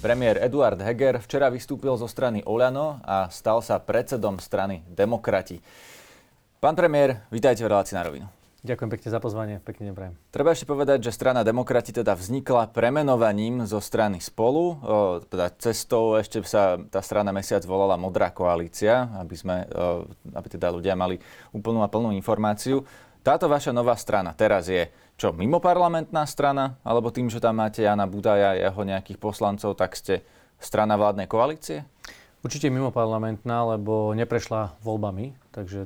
Premiér 0.00 0.40
Eduard 0.40 0.80
Heger 0.80 1.20
včera 1.20 1.52
vystúpil 1.52 1.92
zo 2.00 2.08
strany 2.08 2.40
Oľano 2.48 3.04
a 3.04 3.28
stal 3.28 3.60
sa 3.60 3.76
predsedom 3.76 4.40
strany 4.40 4.80
Demokrati. 4.88 5.60
Pán 6.56 6.72
premiér, 6.72 7.28
vítajte 7.28 7.60
v 7.60 7.68
relácii 7.68 8.00
na 8.00 8.08
rovinu. 8.08 8.24
Ďakujem 8.64 8.90
pekne 8.96 9.08
za 9.12 9.20
pozvanie, 9.20 9.56
pekne 9.60 9.92
neprajem. 9.92 10.16
Treba 10.32 10.56
ešte 10.56 10.64
povedať, 10.64 11.04
že 11.04 11.12
strana 11.12 11.44
Demokrati 11.44 11.92
teda 11.92 12.16
vznikla 12.16 12.72
premenovaním 12.72 13.68
zo 13.68 13.76
strany 13.76 14.24
Spolu. 14.24 14.64
O, 14.80 15.20
teda 15.20 15.52
cestou 15.60 16.16
ešte 16.16 16.40
sa 16.48 16.80
tá 16.80 17.04
strana 17.04 17.28
mesiac 17.28 17.60
volala 17.68 18.00
Modrá 18.00 18.32
koalícia, 18.32 19.04
aby, 19.20 19.36
sme, 19.36 19.68
o, 19.68 20.08
aby 20.32 20.48
teda 20.48 20.72
ľudia 20.72 20.96
mali 20.96 21.20
úplnú 21.52 21.84
a 21.84 21.92
plnú 21.92 22.08
informáciu. 22.16 22.88
Táto 23.20 23.52
vaša 23.52 23.76
nová 23.76 23.92
strana 24.00 24.32
teraz 24.32 24.72
je 24.72 24.88
čo, 25.20 25.36
mimoparlamentná 25.36 26.24
strana? 26.24 26.80
Alebo 26.80 27.12
tým, 27.12 27.28
že 27.28 27.44
tam 27.44 27.60
máte 27.60 27.84
Jana 27.84 28.08
Budaja 28.08 28.56
a 28.56 28.58
jeho 28.58 28.80
nejakých 28.80 29.20
poslancov, 29.20 29.76
tak 29.76 29.92
ste 29.92 30.24
strana 30.56 30.96
vládnej 30.96 31.28
koalície? 31.28 31.84
Určite 32.40 32.72
mimoparlamentná, 32.72 33.76
lebo 33.76 34.16
neprešla 34.16 34.80
voľbami, 34.80 35.36
takže 35.52 35.84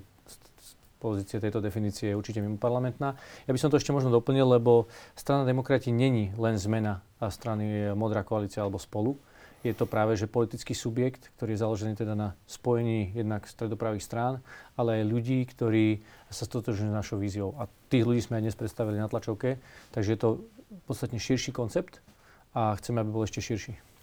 pozície 1.02 1.42
tejto 1.42 1.59
definície 1.59 2.14
je 2.14 2.18
určite 2.18 2.38
mimoparlamentná. 2.38 3.18
Ja 3.45 3.51
by 3.51 3.59
som 3.59 3.74
to 3.74 3.82
ešte 3.82 3.90
možno 3.90 4.14
doplnil, 4.14 4.54
lebo 4.54 4.87
strana 5.18 5.42
demokrati 5.42 5.90
není 5.90 6.30
len 6.38 6.54
zmena 6.54 7.02
strany 7.18 7.90
Modrá 7.98 8.23
koalícia 8.23 8.62
alebo 8.62 8.78
spolu 8.78 9.18
je 9.64 9.73
to 9.73 9.88
práve 9.88 10.12
že 10.20 10.28
politický 10.28 10.77
subjekt, 10.77 11.32
ktorý 11.41 11.56
je 11.56 11.62
založený 11.64 11.92
teda 11.96 12.12
na 12.12 12.28
spojení 12.45 13.16
jednak 13.16 13.48
stredopravých 13.48 14.04
strán, 14.04 14.45
ale 14.77 15.00
aj 15.00 15.09
ľudí, 15.09 15.40
ktorí 15.48 16.04
sa 16.28 16.45
stotožňujú 16.45 16.92
s 16.92 16.98
našou 17.00 17.16
víziou. 17.16 17.56
A 17.56 17.64
tých 17.88 18.04
ľudí 18.04 18.20
sme 18.20 18.38
aj 18.38 18.45
dnes 18.45 18.60
predstavili 18.60 19.00
na 19.00 19.09
tlačovke, 19.09 19.56
takže 19.96 20.12
je 20.12 20.20
to 20.20 20.28
podstatne 20.84 21.16
širší 21.16 21.56
koncept 21.56 22.04
a 22.52 22.77
chceme, 22.77 23.00
aby 23.00 23.10
bol 23.10 23.24
ešte 23.24 23.40
širší. 23.40 23.93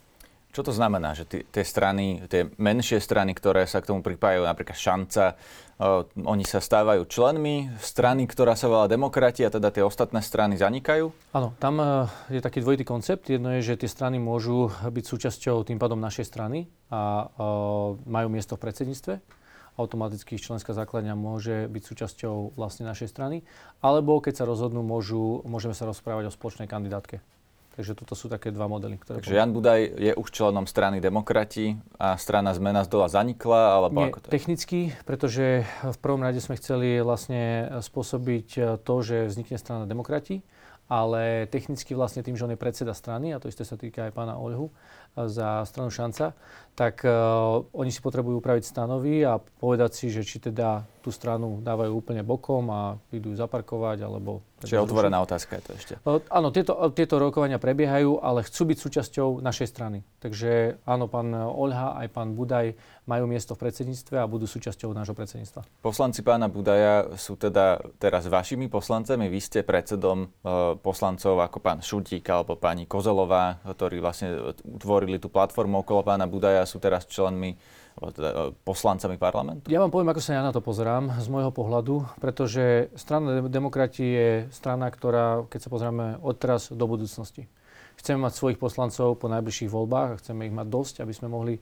Čo 0.52 0.68
to 0.68 0.76
znamená, 0.76 1.16
že 1.16 1.24
tie 1.28 1.64
strany, 1.64 2.28
tie 2.28 2.52
menšie 2.60 3.00
strany, 3.00 3.32
ktoré 3.32 3.64
sa 3.64 3.80
k 3.80 3.88
tomu 3.88 4.04
pripájajú, 4.04 4.44
napríklad 4.44 4.76
Šanca, 4.76 5.26
uh, 5.34 6.04
oni 6.28 6.44
sa 6.44 6.60
stávajú 6.60 7.08
členmi 7.08 7.72
strany, 7.80 8.28
ktorá 8.28 8.60
sa 8.60 8.68
volá 8.68 8.92
demokrati 8.92 9.48
a 9.48 9.50
teda 9.50 9.72
tie 9.72 9.80
ostatné 9.80 10.20
strany 10.20 10.60
zanikajú? 10.60 11.08
Áno, 11.32 11.56
tam 11.56 11.80
uh, 11.80 12.12
je 12.28 12.44
taký 12.44 12.60
dvojitý 12.60 12.84
koncept. 12.84 13.32
Jedno 13.32 13.56
je, 13.56 13.64
že 13.64 13.80
tie 13.80 13.88
strany 13.88 14.20
môžu 14.20 14.68
byť 14.84 15.06
súčasťou 15.08 15.64
tým 15.64 15.80
pádom 15.80 16.04
našej 16.04 16.28
strany 16.28 16.68
a 16.92 17.32
uh, 17.32 17.96
majú 18.04 18.28
miesto 18.28 18.60
v 18.60 18.68
predsedníctve 18.68 19.42
automaticky 19.80 20.36
členská 20.36 20.76
základňa 20.76 21.16
môže 21.16 21.66
byť 21.72 21.84
súčasťou 21.84 22.60
vlastne 22.60 22.84
našej 22.86 23.08
strany, 23.08 23.48
alebo 23.80 24.20
keď 24.20 24.44
sa 24.44 24.50
rozhodnú, 24.50 24.84
môžu, 24.84 25.42
môžeme 25.48 25.72
sa 25.72 25.88
rozprávať 25.88 26.28
o 26.28 26.36
spoločnej 26.36 26.68
kandidátke. 26.68 27.24
Takže 27.72 27.96
toto 27.96 28.20
sú 28.20 28.28
také 28.28 28.52
dva 28.52 28.68
modely. 28.68 29.00
Ktoré 29.00 29.24
Takže 29.24 29.32
Jan 29.32 29.56
Budaj 29.56 29.80
je 29.96 30.12
už 30.12 30.28
členom 30.28 30.68
strany 30.68 31.00
Demokrati 31.00 31.80
a 31.96 32.20
strana 32.20 32.52
Zmena 32.52 32.84
z 32.84 32.92
dola 32.92 33.08
zanikla, 33.08 33.80
alebo 33.80 34.04
Nie, 34.04 34.12
ako 34.12 34.20
to 34.20 34.26
je? 34.28 34.32
technicky, 34.36 34.80
pretože 35.08 35.64
v 35.80 35.98
prvom 36.04 36.20
rade 36.20 36.44
sme 36.44 36.60
chceli 36.60 37.00
vlastne 37.00 37.72
spôsobiť 37.80 38.80
to, 38.84 38.96
že 39.00 39.32
vznikne 39.32 39.56
strana 39.56 39.88
Demokrati, 39.88 40.44
ale 40.92 41.48
technicky 41.48 41.96
vlastne 41.96 42.20
tým, 42.20 42.36
že 42.36 42.44
on 42.44 42.52
je 42.52 42.60
predseda 42.60 42.92
strany, 42.92 43.32
a 43.32 43.40
to 43.40 43.48
isté 43.48 43.64
sa 43.64 43.80
týka 43.80 44.12
aj 44.12 44.12
pána 44.12 44.36
Olhu, 44.36 44.76
za 45.16 45.68
stranu 45.68 45.92
Šanca, 45.92 46.34
tak 46.72 47.04
uh, 47.04 47.68
oni 47.76 47.92
si 47.92 48.00
potrebujú 48.00 48.40
upraviť 48.40 48.64
stanovy 48.64 49.28
a 49.28 49.38
povedať 49.38 49.92
si, 49.92 50.08
že 50.08 50.24
či 50.24 50.40
teda 50.40 50.88
tú 51.02 51.10
stranu 51.12 51.60
dávajú 51.66 51.98
úplne 51.98 52.22
bokom 52.22 52.70
a 52.70 52.96
idú 53.12 53.34
zaparkovať, 53.34 54.06
alebo... 54.06 54.46
Čiže 54.62 54.78
otvorená 54.78 55.18
otázka 55.26 55.58
je 55.58 55.64
to 55.66 55.72
ešte. 55.76 55.94
Uh, 56.06 56.22
áno, 56.32 56.54
tieto, 56.54 56.78
tieto 56.94 57.18
rokovania 57.18 57.58
prebiehajú, 57.58 58.22
ale 58.24 58.46
chcú 58.48 58.72
byť 58.72 58.78
súčasťou 58.78 59.44
našej 59.44 59.68
strany. 59.68 60.06
Takže 60.22 60.80
áno, 60.88 61.12
pán 61.12 61.34
Olha 61.34 61.98
aj 61.98 62.08
pán 62.14 62.38
Budaj 62.38 62.78
majú 63.10 63.26
miesto 63.26 63.58
v 63.58 63.68
predsedníctve 63.68 64.22
a 64.22 64.30
budú 64.30 64.46
súčasťou 64.46 64.94
nášho 64.94 65.18
predsedníctva. 65.18 65.66
Poslanci 65.82 66.22
pána 66.22 66.48
Budaja 66.48 67.18
sú 67.18 67.36
teda 67.36 67.82
teraz 67.98 68.30
vašimi 68.30 68.70
poslancami. 68.70 69.28
Vy 69.28 69.40
ste 69.42 69.60
predsedom 69.66 70.30
uh, 70.30 70.78
poslancov 70.80 71.42
ako 71.42 71.58
pán 71.60 71.82
Šutík 71.82 72.24
alebo 72.30 72.56
pani 72.56 72.86
Kozelová, 72.86 73.60
ktorí 73.66 73.98
vlastne 73.98 74.56
tvorí 74.78 75.01
vytvorili 75.02 75.18
tú 75.18 75.34
platformu 75.34 75.82
okolo 75.82 76.06
pána 76.06 76.30
Budaja, 76.30 76.62
sú 76.70 76.78
teraz 76.78 77.10
členmi 77.10 77.58
teda 77.98 78.30
e, 78.30 78.38
poslancami 78.62 79.18
parlamentu? 79.18 79.66
Ja 79.66 79.82
vám 79.82 79.90
poviem, 79.90 80.14
ako 80.14 80.22
sa 80.22 80.38
ja 80.38 80.46
na 80.46 80.54
to 80.54 80.62
pozerám 80.62 81.18
z 81.18 81.26
môjho 81.26 81.50
pohľadu, 81.50 82.06
pretože 82.22 82.94
strana 82.94 83.42
demokrati 83.50 84.06
je 84.06 84.30
strana, 84.54 84.94
ktorá, 84.94 85.50
keď 85.50 85.60
sa 85.66 85.70
pozrieme 85.74 86.22
od 86.22 86.38
teraz 86.38 86.70
do 86.70 86.86
budúcnosti, 86.86 87.50
Chceme 88.02 88.26
mať 88.26 88.34
svojich 88.34 88.58
poslancov 88.58 89.22
po 89.22 89.30
najbližších 89.30 89.70
voľbách 89.70 90.10
a 90.10 90.18
chceme 90.18 90.50
ich 90.50 90.56
mať 90.56 90.68
dosť, 90.74 90.96
aby 91.06 91.14
sme 91.14 91.30
mohli 91.30 91.62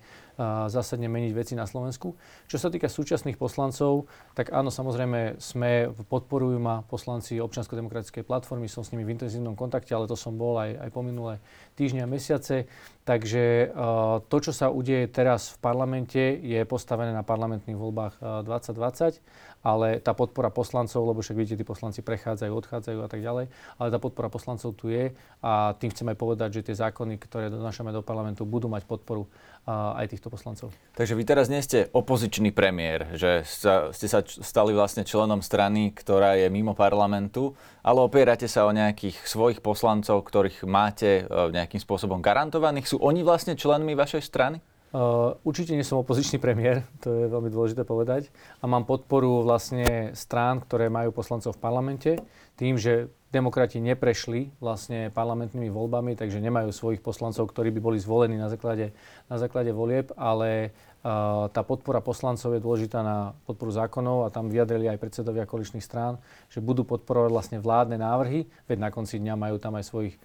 zásadne 0.72 1.12
meniť 1.12 1.32
veci 1.36 1.54
na 1.54 1.68
Slovensku. 1.68 2.16
Čo 2.48 2.58
sa 2.58 2.72
týka 2.72 2.88
súčasných 2.88 3.36
poslancov, 3.36 4.08
tak 4.32 4.56
áno, 4.56 4.72
samozrejme 4.72 5.36
sme, 5.38 5.92
podporujú 6.08 6.56
ma 6.58 6.82
poslanci 6.88 7.44
občiansko-demokratickej 7.44 8.24
platformy, 8.24 8.72
som 8.72 8.88
s 8.88 8.96
nimi 8.96 9.04
v 9.04 9.20
intenzívnom 9.20 9.60
kontakte, 9.60 9.92
ale 9.92 10.08
to 10.08 10.16
som 10.16 10.40
bol 10.40 10.56
aj, 10.56 10.80
aj 10.80 10.90
po 10.96 11.04
minulé 11.04 11.44
týždňa 11.76 12.08
a 12.08 12.12
mesiace. 12.12 12.72
Takže 13.04 13.74
uh, 13.74 14.22
to, 14.30 14.38
čo 14.40 14.52
sa 14.54 14.70
udeje 14.70 15.10
teraz 15.10 15.58
v 15.58 15.58
parlamente, 15.60 16.22
je 16.40 16.62
postavené 16.64 17.10
na 17.10 17.26
parlamentných 17.26 17.76
voľbách 17.76 18.22
uh, 18.22 18.46
2020 18.46 19.50
ale 19.60 20.00
tá 20.00 20.16
podpora 20.16 20.48
poslancov, 20.48 21.04
lebo 21.04 21.20
však 21.20 21.36
vidíte, 21.36 21.60
tí 21.60 21.66
poslanci 21.68 22.00
prechádzajú, 22.00 22.52
odchádzajú 22.52 23.00
a 23.04 23.10
tak 23.12 23.20
ďalej, 23.20 23.52
ale 23.76 23.88
tá 23.92 24.00
podpora 24.00 24.32
poslancov 24.32 24.72
tu 24.80 24.88
je 24.88 25.12
a 25.44 25.76
tým 25.76 25.92
chceme 25.92 26.16
povedať, 26.16 26.60
že 26.60 26.72
tie 26.72 26.76
zákony, 26.80 27.20
ktoré 27.20 27.52
donášame 27.52 27.92
do 27.92 28.00
parlamentu, 28.00 28.48
budú 28.48 28.72
mať 28.72 28.88
podporu 28.88 29.28
aj 29.70 30.06
týchto 30.10 30.34
poslancov. 30.34 30.74
Takže 30.98 31.14
vy 31.14 31.24
teraz 31.24 31.46
nie 31.48 31.62
ste 31.62 31.88
opozičný 31.94 32.50
premiér, 32.50 33.14
že 33.14 33.46
sa, 33.46 33.94
ste 33.94 34.10
sa 34.10 34.26
stali 34.26 34.74
vlastne 34.74 35.06
členom 35.06 35.46
strany, 35.46 35.94
ktorá 35.94 36.36
je 36.36 36.50
mimo 36.50 36.74
parlamentu, 36.74 37.54
ale 37.86 38.02
opierate 38.02 38.50
sa 38.50 38.66
o 38.66 38.74
nejakých 38.74 39.22
svojich 39.30 39.60
poslancov, 39.62 40.26
ktorých 40.26 40.66
máte 40.66 41.24
e, 41.24 41.54
nejakým 41.54 41.80
spôsobom 41.80 42.20
garantovaných. 42.20 42.90
Sú 42.90 42.98
oni 43.00 43.22
vlastne 43.22 43.54
členmi 43.54 43.94
vašej 43.94 44.24
strany? 44.26 44.58
Uh, 44.90 45.38
určite 45.46 45.78
nie 45.78 45.86
som 45.86 46.02
opozičný 46.02 46.42
premiér, 46.42 46.82
to 47.06 47.14
je 47.14 47.26
veľmi 47.30 47.54
dôležité 47.54 47.86
povedať. 47.86 48.34
A 48.58 48.66
mám 48.66 48.90
podporu 48.90 49.46
vlastne 49.46 50.18
strán, 50.18 50.66
ktoré 50.66 50.90
majú 50.90 51.14
poslancov 51.14 51.54
v 51.54 51.62
parlamente. 51.62 52.12
Tým, 52.58 52.74
že 52.74 53.14
demokrati 53.30 53.78
neprešli 53.78 54.50
vlastne 54.58 55.14
parlamentnými 55.14 55.70
voľbami, 55.70 56.18
takže 56.18 56.42
nemajú 56.42 56.74
svojich 56.74 57.02
poslancov, 57.02 57.54
ktorí 57.54 57.70
by 57.78 57.82
boli 57.82 57.98
zvolení 58.02 58.42
na 58.42 58.50
základe, 58.50 58.90
na 59.30 59.38
základe 59.38 59.70
volieb, 59.70 60.10
ale 60.18 60.74
uh, 61.06 61.46
tá 61.54 61.62
podpora 61.62 62.02
poslancov 62.02 62.58
je 62.58 62.66
dôležitá 62.66 63.06
na 63.06 63.38
podporu 63.46 63.70
zákonov 63.70 64.26
a 64.26 64.34
tam 64.34 64.50
vyjadrili 64.50 64.90
aj 64.90 64.98
predsedovia 64.98 65.46
koaličných 65.46 65.86
strán, 65.86 66.18
že 66.50 66.58
budú 66.58 66.82
podporovať 66.82 67.30
vlastne 67.30 67.58
vládne 67.62 68.02
návrhy, 68.02 68.50
veď 68.66 68.78
na 68.82 68.90
konci 68.90 69.22
dňa 69.22 69.38
majú 69.38 69.62
tam 69.62 69.78
aj 69.78 69.86
svojich 69.86 70.18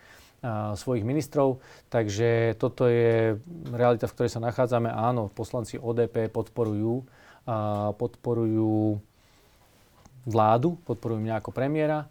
svojich 0.76 1.08
ministrov. 1.08 1.56
Takže 1.88 2.60
toto 2.60 2.84
je 2.84 3.40
realita, 3.72 4.04
v 4.04 4.12
ktorej 4.12 4.36
sa 4.36 4.44
nachádzame. 4.44 4.92
Áno, 4.92 5.32
poslanci 5.32 5.80
ODP 5.80 6.28
podporujú, 6.28 7.00
podporujú 7.96 9.00
vládu, 10.28 10.76
podporujú 10.84 11.20
mňa 11.24 11.40
ako 11.40 11.50
premiéra. 11.52 12.04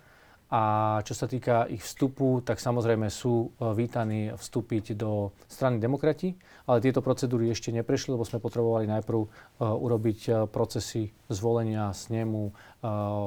A 0.53 1.01
čo 1.01 1.17
sa 1.17 1.25
týka 1.25 1.65
ich 1.65 1.81
vstupu, 1.81 2.37
tak 2.45 2.61
samozrejme 2.61 3.09
sú 3.09 3.49
e, 3.57 3.73
vítaní 3.73 4.29
vstúpiť 4.37 4.93
do 4.93 5.33
strany 5.49 5.81
demokrati, 5.81 6.37
ale 6.69 6.77
tieto 6.77 7.01
procedúry 7.01 7.49
ešte 7.49 7.73
neprešli, 7.73 8.13
lebo 8.13 8.21
sme 8.21 8.37
potrebovali 8.37 8.85
najprv 8.85 9.17
e, 9.17 9.27
urobiť 9.65 10.19
e, 10.29 10.31
procesy 10.45 11.09
zvolenia 11.25 11.89
snemu, 11.89 12.53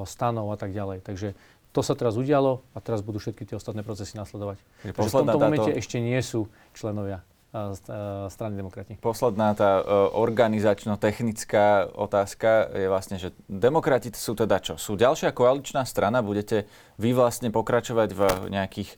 stanov 0.06 0.53
a 0.53 0.56
tak 0.60 0.76
ďalej. 0.76 1.03
Takže 1.03 1.32
to 1.75 1.81
sa 1.82 1.97
teraz 1.97 2.15
udialo 2.20 2.62
a 2.76 2.78
teraz 2.78 3.03
budú 3.03 3.19
všetky 3.19 3.48
tie 3.48 3.56
ostatné 3.59 3.82
procesy 3.82 4.15
nasledovať. 4.15 4.60
Takže 4.84 5.09
v 5.10 5.16
tomto 5.16 5.34
táto... 5.34 5.42
momente 5.42 5.72
ešte 5.75 5.98
nie 5.98 6.20
sú 6.22 6.47
členovia 6.77 7.24
strany 8.28 8.54
demokrati. 8.56 8.98
Posledná 9.00 9.56
tá 9.56 9.80
organizačno-technická 10.12 11.92
otázka 11.97 12.70
je 12.74 12.86
vlastne, 12.86 13.16
že 13.16 13.32
demokrati 13.48 14.12
sú 14.12 14.36
teda 14.36 14.60
čo? 14.60 14.74
Sú 14.76 14.94
ďalšia 14.94 15.32
koaličná 15.32 15.84
strana? 15.88 16.20
Budete 16.20 16.68
vy 17.00 17.16
vlastne 17.16 17.48
pokračovať 17.48 18.08
v 18.12 18.22
nejakých 18.53 18.91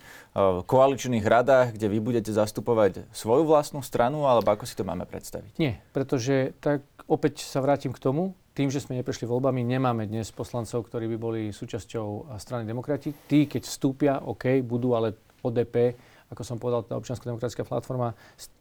koaličných 0.66 1.25
radách, 1.26 1.75
kde 1.75 1.87
vy 1.90 1.99
budete 1.99 2.31
zastupovať 2.34 3.10
svoju 3.10 3.46
vlastnú 3.46 3.82
stranu, 3.82 4.26
alebo 4.26 4.55
ako 4.55 4.66
si 4.66 4.75
to 4.75 4.87
máme 4.87 5.06
predstaviť? 5.06 5.58
Nie, 5.58 5.82
pretože 5.90 6.54
tak 6.62 6.82
opäť 7.06 7.46
sa 7.46 7.58
vrátim 7.64 7.90
k 7.94 8.02
tomu, 8.02 8.34
tým, 8.58 8.75
že 8.75 8.82
sme 8.82 8.99
neprešli 8.99 9.22
voľbami, 9.22 9.62
nemáme 9.62 10.11
dnes 10.11 10.34
poslancov, 10.34 10.90
ktorí 10.90 11.06
by 11.14 11.19
boli 11.19 11.43
súčasťou 11.54 12.34
strany 12.43 12.66
demokrati. 12.66 13.14
Tí, 13.14 13.46
keď 13.46 13.62
vstúpia, 13.62 14.19
OK, 14.19 14.66
budú 14.66 14.99
ale 14.99 15.14
ODP, 15.46 15.94
ako 16.28 16.42
som 16.44 16.60
povedal, 16.60 16.84
tá 16.84 16.94
občiansko-demokratická 17.00 17.64
platforma, 17.64 18.12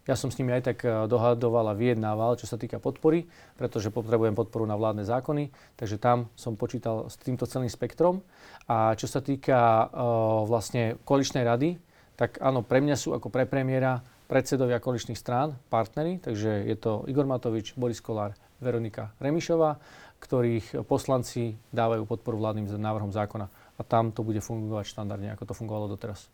ja 0.07 0.15
som 0.15 0.31
s 0.31 0.39
nimi 0.39 0.55
aj 0.55 0.63
tak 0.73 0.77
eh, 0.87 0.91
dohadoval 1.05 1.71
a 1.71 1.77
vyjednával, 1.77 2.39
čo 2.39 2.47
sa 2.47 2.55
týka 2.55 2.79
podpory, 2.79 3.27
pretože 3.59 3.91
potrebujem 3.91 4.35
podporu 4.35 4.63
na 4.63 4.79
vládne 4.79 5.03
zákony, 5.03 5.51
takže 5.75 5.99
tam 5.99 6.31
som 6.39 6.55
počítal 6.55 7.11
s 7.11 7.19
týmto 7.19 7.43
celým 7.43 7.71
spektrom. 7.71 8.23
A 8.67 8.95
čo 8.99 9.07
sa 9.07 9.23
týka 9.23 9.87
uh, 9.87 10.43
vlastne 10.43 10.99
koaličnej 11.07 11.47
rady, 11.47 11.79
tak 12.19 12.35
áno, 12.43 12.59
pre 12.67 12.83
mňa 12.83 12.99
sú 12.99 13.15
ako 13.15 13.31
pre 13.31 13.47
premiéra 13.47 14.03
predsedovia 14.27 14.83
koaličných 14.83 15.15
strán, 15.15 15.55
partnery, 15.71 16.19
takže 16.19 16.67
je 16.67 16.75
to 16.75 17.07
Igor 17.07 17.23
Matovič, 17.23 17.79
Boris 17.79 18.03
Kolár, 18.03 18.35
Veronika 18.59 19.15
Remišová, 19.23 19.79
ktorých 20.19 20.83
poslanci 20.83 21.55
dávajú 21.71 22.03
podporu 22.03 22.41
vládnym 22.41 22.67
návrhom 22.75 23.13
zákona. 23.13 23.47
A 23.77 23.81
tam 23.87 24.11
to 24.11 24.25
bude 24.25 24.41
fungovať 24.43 24.89
štandardne, 24.89 25.31
ako 25.31 25.47
to 25.47 25.53
fungovalo 25.55 25.87
doteraz. 25.95 26.27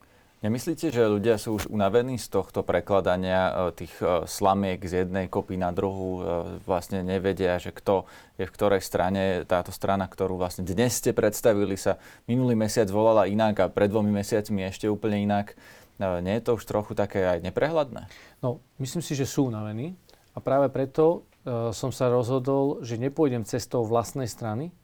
Nemyslíte, 0.44 0.92
že 0.92 1.08
ľudia 1.08 1.40
sú 1.40 1.56
už 1.56 1.72
unavení 1.72 2.20
z 2.20 2.28
tohto 2.28 2.68
prekladania 2.68 3.72
e, 3.72 3.80
tých 3.80 3.96
e, 4.04 4.28
slamiek 4.28 4.76
z 4.84 5.08
jednej 5.08 5.32
kopy 5.32 5.56
na 5.56 5.72
druhú? 5.72 6.20
E, 6.20 6.22
vlastne 6.68 7.00
nevedia, 7.00 7.56
že 7.64 7.72
kto 7.72 8.04
je 8.36 8.44
v 8.44 8.52
ktorej 8.52 8.84
strane. 8.84 9.48
Táto 9.48 9.72
strana, 9.72 10.04
ktorú 10.04 10.36
vlastne 10.36 10.68
dnes 10.68 11.00
ste 11.00 11.16
predstavili, 11.16 11.80
sa 11.80 11.96
minulý 12.28 12.60
mesiac 12.60 12.92
volala 12.92 13.24
inak 13.24 13.56
a 13.64 13.72
pred 13.72 13.88
dvomi 13.88 14.12
mesiacmi 14.12 14.68
ešte 14.68 14.92
úplne 14.92 15.24
inak. 15.24 15.56
Nie 16.04 16.44
je 16.44 16.52
to 16.52 16.60
už 16.60 16.68
trochu 16.68 16.92
také 16.92 17.24
aj 17.24 17.40
neprehľadné? 17.40 18.12
No, 18.44 18.60
myslím 18.84 19.00
si, 19.00 19.16
že 19.16 19.24
sú 19.24 19.48
unavení. 19.48 19.96
A 20.36 20.44
práve 20.44 20.68
preto 20.68 21.24
som 21.72 21.94
sa 21.94 22.12
rozhodol, 22.12 22.84
že 22.84 23.00
nepôjdem 23.00 23.48
cestou 23.48 23.86
vlastnej 23.88 24.28
strany, 24.28 24.76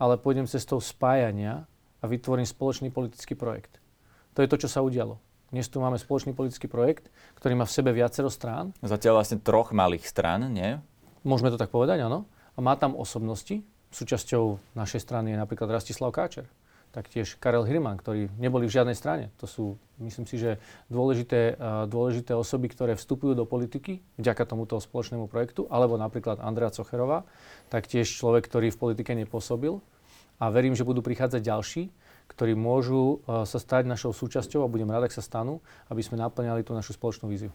ale 0.00 0.18
pôjdem 0.18 0.48
cestou 0.48 0.80
spájania 0.82 1.68
a 2.00 2.04
vytvorím 2.08 2.48
spoločný 2.48 2.88
politický 2.90 3.36
projekt. 3.36 3.78
To 4.36 4.44
je 4.44 4.52
to, 4.52 4.60
čo 4.60 4.68
sa 4.68 4.84
udialo. 4.84 5.16
Dnes 5.48 5.64
tu 5.64 5.80
máme 5.80 5.96
spoločný 5.96 6.36
politický 6.36 6.68
projekt, 6.68 7.08
ktorý 7.40 7.56
má 7.56 7.64
v 7.64 7.72
sebe 7.72 7.88
viacero 7.96 8.28
strán. 8.28 8.76
Zatiaľ 8.84 9.24
vlastne 9.24 9.40
troch 9.40 9.72
malých 9.72 10.04
strán, 10.04 10.52
nie? 10.52 10.76
Môžeme 11.24 11.48
to 11.48 11.56
tak 11.56 11.72
povedať, 11.72 12.04
áno. 12.04 12.28
A 12.52 12.60
má 12.60 12.76
tam 12.76 12.92
osobnosti. 13.00 13.64
Súčasťou 13.96 14.76
našej 14.76 15.00
strany 15.00 15.32
je 15.32 15.40
napríklad 15.40 15.72
Rastislav 15.72 16.12
Káčer. 16.12 16.44
Taktiež 16.92 17.40
Karel 17.40 17.64
Hirman, 17.64 17.96
ktorí 17.96 18.28
neboli 18.36 18.68
v 18.68 18.76
žiadnej 18.76 18.92
strane. 18.92 19.32
To 19.40 19.48
sú, 19.48 19.64
myslím 20.04 20.28
si, 20.28 20.36
že 20.36 20.60
dôležité, 20.92 21.56
dôležité 21.88 22.36
osoby, 22.36 22.68
ktoré 22.68 22.92
vstupujú 22.92 23.32
do 23.32 23.48
politiky 23.48 24.04
vďaka 24.20 24.44
tomuto 24.44 24.76
spoločnému 24.76 25.32
projektu. 25.32 25.64
Alebo 25.72 25.96
napríklad 25.96 26.44
Andrea 26.44 26.68
Cocherová, 26.68 27.24
taktiež 27.72 28.12
človek, 28.12 28.44
ktorý 28.52 28.68
v 28.68 28.80
politike 28.84 29.16
nepôsobil. 29.16 29.80
A 30.36 30.52
verím, 30.52 30.76
že 30.76 30.84
budú 30.84 31.00
prichádzať 31.00 31.40
ďalší 31.40 31.88
ktorí 32.26 32.58
môžu 32.58 33.22
e, 33.24 33.46
sa 33.46 33.58
stať 33.58 33.88
našou 33.88 34.12
súčasťou 34.12 34.66
a 34.66 34.70
budem 34.70 34.90
rád, 34.90 35.08
ak 35.08 35.16
sa 35.16 35.24
stanú, 35.24 35.62
aby 35.88 36.02
sme 36.02 36.20
naplňali 36.20 36.66
tú 36.66 36.74
našu 36.74 36.94
spoločnú 36.94 37.30
víziu. 37.30 37.50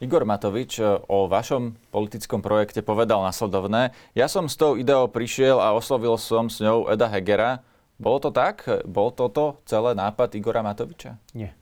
Igor 0.00 0.24
Matovič 0.24 0.80
e, 0.80 0.86
o 1.08 1.28
vašom 1.28 1.76
politickom 1.92 2.40
projekte 2.40 2.80
povedal 2.80 3.20
nasledovné. 3.20 3.92
Ja 4.16 4.32
som 4.32 4.48
s 4.48 4.56
tou 4.56 4.80
ideou 4.80 5.08
prišiel 5.12 5.60
a 5.60 5.76
oslovil 5.76 6.16
som 6.16 6.48
s 6.48 6.64
ňou 6.64 6.88
Eda 6.88 7.12
Hegera. 7.12 7.60
Bolo 8.00 8.16
to 8.16 8.32
tak? 8.32 8.64
Bol 8.88 9.12
toto 9.12 9.60
celé 9.68 9.92
nápad 9.92 10.32
Igora 10.32 10.64
Matoviča? 10.64 11.20
Nie. 11.36 11.52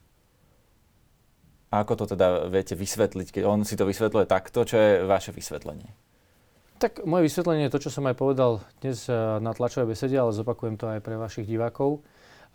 A 1.68 1.84
ako 1.84 2.04
to 2.04 2.04
teda 2.16 2.48
viete 2.48 2.72
vysvetliť, 2.72 3.28
keď 3.28 3.42
on 3.44 3.60
si 3.66 3.76
to 3.76 3.84
vysvetľuje 3.84 4.24
takto, 4.24 4.64
čo 4.64 4.76
je 4.78 4.90
vaše 5.04 5.36
vysvetlenie? 5.36 5.90
Tak 6.78 7.02
moje 7.04 7.26
vysvetlenie 7.26 7.66
je 7.66 7.74
to, 7.74 7.82
čo 7.82 7.90
som 7.90 8.06
aj 8.06 8.14
povedal 8.14 8.62
dnes 8.78 9.10
e, 9.10 9.12
na 9.42 9.50
tlačovej 9.50 9.98
besede, 9.98 10.14
ale 10.14 10.30
zopakujem 10.30 10.78
to 10.78 10.86
aj 10.86 11.02
pre 11.02 11.18
vašich 11.18 11.44
divákov. 11.44 12.06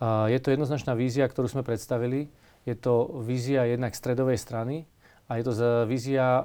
Je 0.02 0.38
to 0.42 0.48
jednoznačná 0.50 0.92
vízia, 0.98 1.28
ktorú 1.28 1.46
sme 1.46 1.62
predstavili. 1.62 2.32
Je 2.64 2.74
to 2.74 3.22
vízia 3.22 3.68
jednak 3.68 3.94
stredovej 3.94 4.40
strany, 4.40 4.88
a 5.24 5.40
je 5.40 5.44
to 5.48 5.52
vízia 5.88 6.44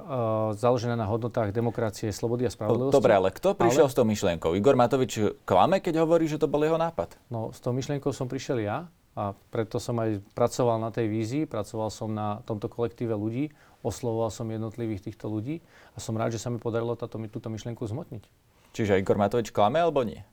založená 0.56 0.96
na 0.96 1.04
hodnotách 1.04 1.52
demokracie, 1.52 2.08
slobody 2.16 2.48
a 2.48 2.50
spravodlivosti. 2.52 2.96
Dobre, 2.96 3.12
ale 3.12 3.28
kto 3.28 3.52
prišiel 3.52 3.86
ale... 3.86 3.92
s 3.92 3.96
tou 3.96 4.06
myšlienkou? 4.08 4.56
Igor 4.56 4.72
Matovič 4.72 5.36
klame, 5.44 5.84
keď 5.84 6.00
hovorí, 6.00 6.24
že 6.24 6.40
to 6.40 6.48
bol 6.48 6.64
jeho 6.64 6.80
nápad? 6.80 7.20
No, 7.28 7.52
s 7.52 7.60
tou 7.60 7.76
myšlienkou 7.76 8.08
som 8.16 8.24
prišiel 8.24 8.64
ja 8.64 8.88
a 9.12 9.36
preto 9.52 9.76
som 9.76 10.00
aj 10.00 10.24
pracoval 10.32 10.80
na 10.80 10.88
tej 10.88 11.12
vízii, 11.12 11.44
pracoval 11.44 11.92
som 11.92 12.08
na 12.08 12.40
tomto 12.48 12.72
kolektíve 12.72 13.12
ľudí, 13.12 13.52
oslovoval 13.84 14.32
som 14.32 14.48
jednotlivých 14.48 15.12
týchto 15.12 15.28
ľudí 15.28 15.60
a 15.92 16.00
som 16.00 16.16
rád, 16.16 16.32
že 16.32 16.40
sa 16.40 16.48
mi 16.48 16.56
podarilo 16.56 16.96
táto, 16.96 17.20
túto 17.28 17.52
myšlienku 17.52 17.84
zmotniť. 17.84 18.24
Čiže 18.72 18.96
Igor 18.96 19.20
Matovič 19.20 19.52
klame 19.52 19.76
alebo 19.76 20.08
nie? 20.08 20.24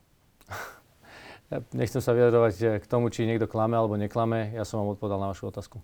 Ja 1.47 1.63
nechcem 1.71 2.03
sa 2.03 2.11
vyjadrovať 2.11 2.55
eh, 2.59 2.67
k 2.83 2.85
tomu, 2.85 3.07
či 3.07 3.23
niekto 3.23 3.47
klame 3.47 3.79
alebo 3.79 3.95
neklame. 3.95 4.51
Ja 4.51 4.67
som 4.67 4.83
vám 4.83 4.99
odpovedal 4.99 5.19
na 5.19 5.31
vašu 5.31 5.47
otázku. 5.47 5.79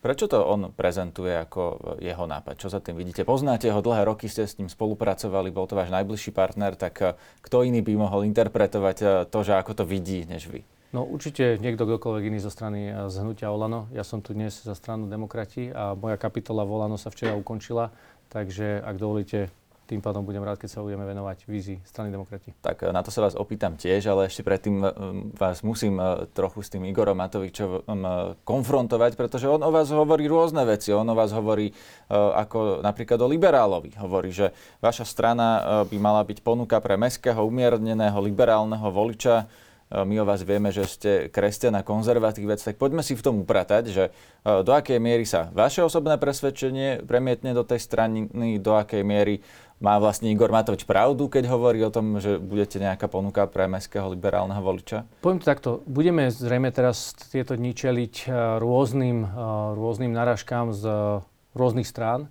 Prečo 0.00 0.32
to 0.32 0.40
on 0.40 0.70
prezentuje 0.70 1.34
ako 1.34 1.62
eh, 1.98 2.14
jeho 2.14 2.30
nápad? 2.30 2.54
Čo 2.54 2.70
za 2.70 2.78
tým 2.78 2.94
vidíte? 2.94 3.26
Poznáte 3.26 3.66
ho, 3.74 3.82
dlhé 3.82 4.06
roky 4.06 4.30
ste 4.30 4.46
s 4.46 4.54
ním 4.62 4.70
spolupracovali, 4.70 5.50
bol 5.50 5.66
to 5.66 5.74
váš 5.74 5.90
najbližší 5.90 6.30
partner, 6.30 6.78
tak 6.78 6.94
eh, 7.02 7.18
kto 7.42 7.66
iný 7.66 7.82
by 7.82 7.98
mohol 7.98 8.22
interpretovať 8.22 9.26
to, 9.26 9.38
že 9.42 9.58
ako 9.58 9.82
to 9.82 9.84
vidí, 9.84 10.22
než 10.30 10.46
vy? 10.46 10.62
No 10.90 11.06
určite 11.06 11.58
niekto 11.62 11.86
kdokoľvek 11.86 12.34
iný 12.34 12.42
zo 12.42 12.50
strany 12.50 12.90
zhnutia 13.14 13.46
Olano. 13.54 13.86
Ja 13.94 14.02
som 14.02 14.26
tu 14.26 14.34
dnes 14.34 14.58
za 14.58 14.74
stranu 14.74 15.06
demokrati 15.06 15.70
a 15.70 15.94
moja 15.94 16.18
kapitola 16.18 16.66
Volano 16.66 16.98
sa 16.98 17.14
včera 17.14 17.38
ukončila, 17.38 17.94
takže 18.26 18.82
ak 18.82 18.98
dovolíte, 18.98 19.54
tým 19.90 19.98
pádom 19.98 20.22
budem 20.22 20.46
rád, 20.46 20.62
keď 20.62 20.70
sa 20.70 20.86
budeme 20.86 21.02
venovať 21.02 21.50
vízii 21.50 21.82
strany 21.82 22.14
demokrati. 22.14 22.54
Tak 22.62 22.86
e, 22.86 22.94
na 22.94 23.02
to 23.02 23.10
sa 23.10 23.26
vás 23.26 23.34
opýtam 23.34 23.74
tiež, 23.74 24.06
ale 24.06 24.30
ešte 24.30 24.46
predtým 24.46 24.78
e, 24.78 24.88
vás 25.34 25.66
musím 25.66 25.98
e, 25.98 26.30
trochu 26.30 26.62
s 26.62 26.70
tým 26.70 26.86
Igorom 26.86 27.18
Matovičom 27.18 27.82
konfrontovať, 28.46 29.18
pretože 29.18 29.50
on 29.50 29.58
o 29.58 29.74
vás 29.74 29.90
hovorí 29.90 30.30
rôzne 30.30 30.62
veci. 30.62 30.94
On 30.94 31.02
o 31.02 31.18
vás 31.18 31.34
hovorí 31.34 31.74
ako 32.10 32.84
napríklad 32.84 33.18
o 33.18 33.26
liberálovi. 33.26 33.98
Hovorí, 33.98 34.30
že 34.30 34.54
vaša 34.78 35.02
strana 35.08 35.48
by 35.88 35.96
mala 35.98 36.22
byť 36.22 36.44
ponuka 36.44 36.78
pre 36.78 36.94
mestského, 36.94 37.42
umierneného, 37.42 38.20
liberálneho 38.20 38.86
voliča, 38.92 39.48
my 39.90 40.22
o 40.22 40.24
vás 40.24 40.46
vieme, 40.46 40.70
že 40.70 40.86
ste 40.86 41.12
kresťan 41.34 41.74
a 41.74 41.82
konzervatívec, 41.82 42.62
tak 42.62 42.78
poďme 42.78 43.02
si 43.02 43.18
v 43.18 43.24
tom 43.26 43.42
upratať, 43.42 43.84
že 43.90 44.04
do 44.46 44.70
akej 44.70 45.02
miery 45.02 45.26
sa 45.26 45.50
vaše 45.50 45.82
osobné 45.82 46.14
presvedčenie 46.14 47.02
premietne 47.02 47.50
do 47.50 47.66
tej 47.66 47.82
strany, 47.82 48.30
do 48.62 48.78
akej 48.78 49.02
miery 49.02 49.42
má 49.80 49.96
vlastne 49.96 50.28
Igor 50.28 50.52
Matovič 50.52 50.84
pravdu, 50.84 51.26
keď 51.26 51.48
hovorí 51.50 51.80
o 51.80 51.90
tom, 51.90 52.20
že 52.20 52.36
budete 52.36 52.76
nejaká 52.76 53.08
ponuka 53.08 53.48
pre 53.48 53.64
mestského 53.64 54.12
liberálneho 54.12 54.60
voliča? 54.60 55.08
Poviem 55.24 55.40
to 55.40 55.48
takto. 55.48 55.70
Budeme 55.88 56.28
zrejme 56.28 56.68
teraz 56.68 57.16
tieto 57.32 57.56
dni 57.56 57.72
čeliť 57.72 58.28
e, 58.28 58.60
rôznym, 58.60 59.24
rôznym 59.74 60.12
narážkám 60.12 60.76
z 60.76 60.84
rôznych 61.56 61.88
strán, 61.88 62.28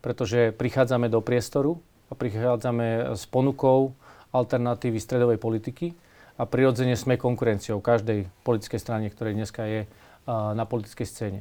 pretože 0.00 0.56
prichádzame 0.56 1.12
do 1.12 1.20
priestoru 1.20 1.78
a 2.08 2.16
prichádzame 2.16 3.12
s 3.12 3.28
ponukou 3.28 3.92
alternatívy 4.32 4.96
stredovej 4.96 5.36
politiky 5.36 5.92
a 6.36 6.42
prirodzene 6.44 6.96
sme 6.96 7.16
konkurenciou 7.16 7.80
každej 7.80 8.28
politickej 8.44 8.80
strane, 8.80 9.08
ktorej 9.08 9.36
dneska 9.36 9.64
je 9.64 9.88
na 10.28 10.64
politickej 10.68 11.06
scéne. 11.08 11.40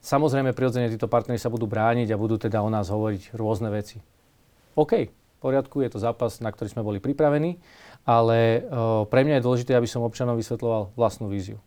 Samozrejme, 0.00 0.54
prirodzene 0.54 0.86
títo 0.86 1.10
partnery 1.10 1.40
sa 1.40 1.50
budú 1.50 1.66
brániť 1.66 2.14
a 2.14 2.20
budú 2.20 2.38
teda 2.38 2.62
o 2.62 2.70
nás 2.70 2.86
hovoriť 2.86 3.34
rôzne 3.34 3.74
veci. 3.74 3.98
OK, 4.78 4.92
v 5.10 5.38
poriadku, 5.42 5.82
je 5.82 5.90
to 5.90 5.98
zápas, 5.98 6.38
na 6.38 6.54
ktorý 6.54 6.70
sme 6.70 6.86
boli 6.86 7.02
pripravení, 7.02 7.58
ale 8.06 8.62
pre 9.10 9.26
mňa 9.26 9.42
je 9.42 9.46
dôležité, 9.46 9.72
aby 9.74 9.90
som 9.90 10.06
občanom 10.06 10.38
vysvetloval 10.38 10.94
vlastnú 10.94 11.26
víziu. 11.26 11.58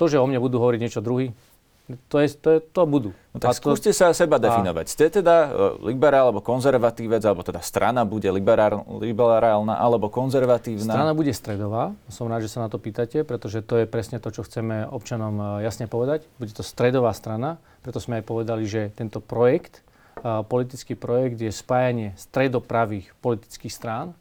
To, 0.00 0.08
že 0.08 0.16
o 0.16 0.24
mne 0.24 0.40
budú 0.40 0.56
hovoriť 0.56 0.80
niečo 0.80 1.04
druhý, 1.04 1.36
to, 2.08 2.16
je, 2.22 2.28
to, 2.38 2.48
je, 2.56 2.58
to 2.62 2.82
budú. 2.86 3.10
No 3.34 3.38
tak 3.42 3.56
to, 3.56 3.62
skúste 3.62 3.90
sa 3.90 4.14
seba 4.14 4.38
definovať. 4.38 4.86
Ste 4.86 5.04
teda 5.22 5.36
uh, 5.48 5.50
liberál 5.82 6.30
alebo 6.30 6.40
konzervatívec, 6.40 7.22
alebo 7.26 7.42
teda 7.42 7.60
strana 7.60 8.06
bude 8.06 8.30
liberál, 8.30 8.86
liberálna 8.86 9.76
alebo 9.76 10.08
konzervatívna? 10.08 10.94
Strana 10.94 11.12
bude 11.12 11.34
stredová. 11.34 11.92
Som 12.08 12.30
rád, 12.30 12.46
že 12.46 12.52
sa 12.54 12.64
na 12.64 12.68
to 12.70 12.78
pýtate, 12.78 13.26
pretože 13.26 13.60
to 13.66 13.82
je 13.82 13.86
presne 13.90 14.22
to, 14.22 14.30
čo 14.30 14.46
chceme 14.46 14.86
občanom 14.86 15.34
uh, 15.36 15.46
jasne 15.60 15.90
povedať. 15.90 16.24
Bude 16.38 16.54
to 16.54 16.64
stredová 16.64 17.10
strana, 17.12 17.58
preto 17.82 17.98
sme 17.98 18.22
aj 18.22 18.24
povedali, 18.24 18.64
že 18.64 18.94
tento 18.94 19.18
projekt 19.18 19.82
politický 20.22 20.94
projekt 20.94 21.40
je 21.40 21.50
spájanie 21.50 22.14
stredopravých 22.14 23.16
politických 23.18 23.72
strán 23.72 24.14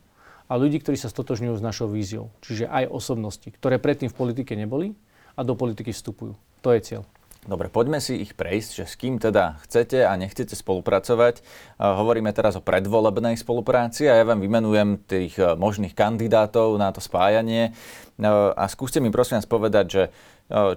a 0.50 0.58
ľudí, 0.58 0.82
ktorí 0.82 0.98
sa 0.98 1.12
stotožňujú 1.12 1.60
s 1.60 1.64
našou 1.64 1.92
víziou. 1.92 2.34
Čiže 2.42 2.68
aj 2.68 2.90
osobnosti, 2.90 3.46
ktoré 3.46 3.78
predtým 3.78 4.10
v 4.10 4.18
politike 4.18 4.58
neboli 4.58 4.98
a 5.38 5.46
do 5.46 5.54
politiky 5.54 5.94
vstupujú. 5.94 6.34
To 6.66 6.70
je 6.74 6.80
cieľ. 6.82 7.04
Dobre, 7.42 7.74
poďme 7.74 7.98
si 7.98 8.22
ich 8.22 8.38
prejsť, 8.38 8.70
že 8.78 8.86
s 8.86 8.94
kým 8.94 9.18
teda 9.18 9.58
chcete 9.66 10.06
a 10.06 10.14
nechcete 10.14 10.54
spolupracovať. 10.54 11.42
Hovoríme 11.82 12.30
teraz 12.38 12.54
o 12.54 12.62
predvolebnej 12.62 13.34
spolupráci 13.34 14.06
a 14.06 14.14
ja 14.14 14.30
vám 14.30 14.46
vymenujem 14.46 15.02
tých 15.10 15.42
e, 15.42 15.58
možných 15.58 15.98
kandidátov 15.98 16.78
na 16.78 16.94
to 16.94 17.02
spájanie. 17.02 17.74
E, 17.74 18.30
a 18.30 18.64
skúste 18.70 19.02
mi 19.02 19.10
prosím 19.10 19.42
vás 19.42 19.50
povedať, 19.50 19.86
že 19.90 20.04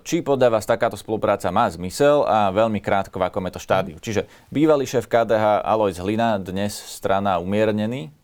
či 0.07 0.23
podľa 0.23 0.55
vás 0.55 0.65
takáto 0.65 0.95
spolupráca 0.95 1.51
má 1.51 1.67
zmysel 1.67 2.23
a 2.25 2.55
veľmi 2.55 2.79
krátko, 2.79 3.19
v 3.19 3.27
akom 3.27 3.43
je 3.51 3.53
to 3.59 3.61
štádiu. 3.61 3.97
Čiže 3.99 4.31
bývalý 4.55 4.87
šéf 4.87 5.11
KDH 5.11 5.67
Alois 5.67 5.99
Hlina, 5.99 6.39
dnes 6.39 6.79
strana 6.79 7.43
umiernený? 7.43 8.15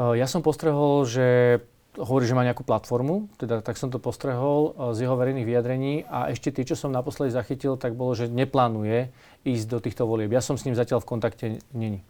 Ja 0.00 0.24
som 0.24 0.40
postrehol, 0.40 1.04
že 1.04 1.60
hovorí, 1.98 2.24
že 2.24 2.32
má 2.32 2.46
nejakú 2.46 2.62
platformu, 2.62 3.26
teda 3.36 3.60
tak 3.60 3.74
som 3.74 3.90
to 3.90 3.98
postrehol 3.98 4.72
z 4.94 5.04
jeho 5.04 5.18
verejných 5.18 5.46
vyjadrení 5.46 6.06
a 6.06 6.30
ešte 6.30 6.54
tie, 6.54 6.64
čo 6.64 6.78
som 6.78 6.94
naposledy 6.94 7.34
zachytil, 7.34 7.74
tak 7.74 7.98
bolo, 7.98 8.14
že 8.14 8.30
neplánuje 8.30 9.10
ísť 9.42 9.66
do 9.66 9.78
týchto 9.82 10.06
volieb. 10.06 10.30
Ja 10.30 10.40
som 10.40 10.54
s 10.54 10.64
ním 10.64 10.78
zatiaľ 10.78 11.02
v 11.02 11.10
kontakte 11.10 11.44
není. 11.74 12.00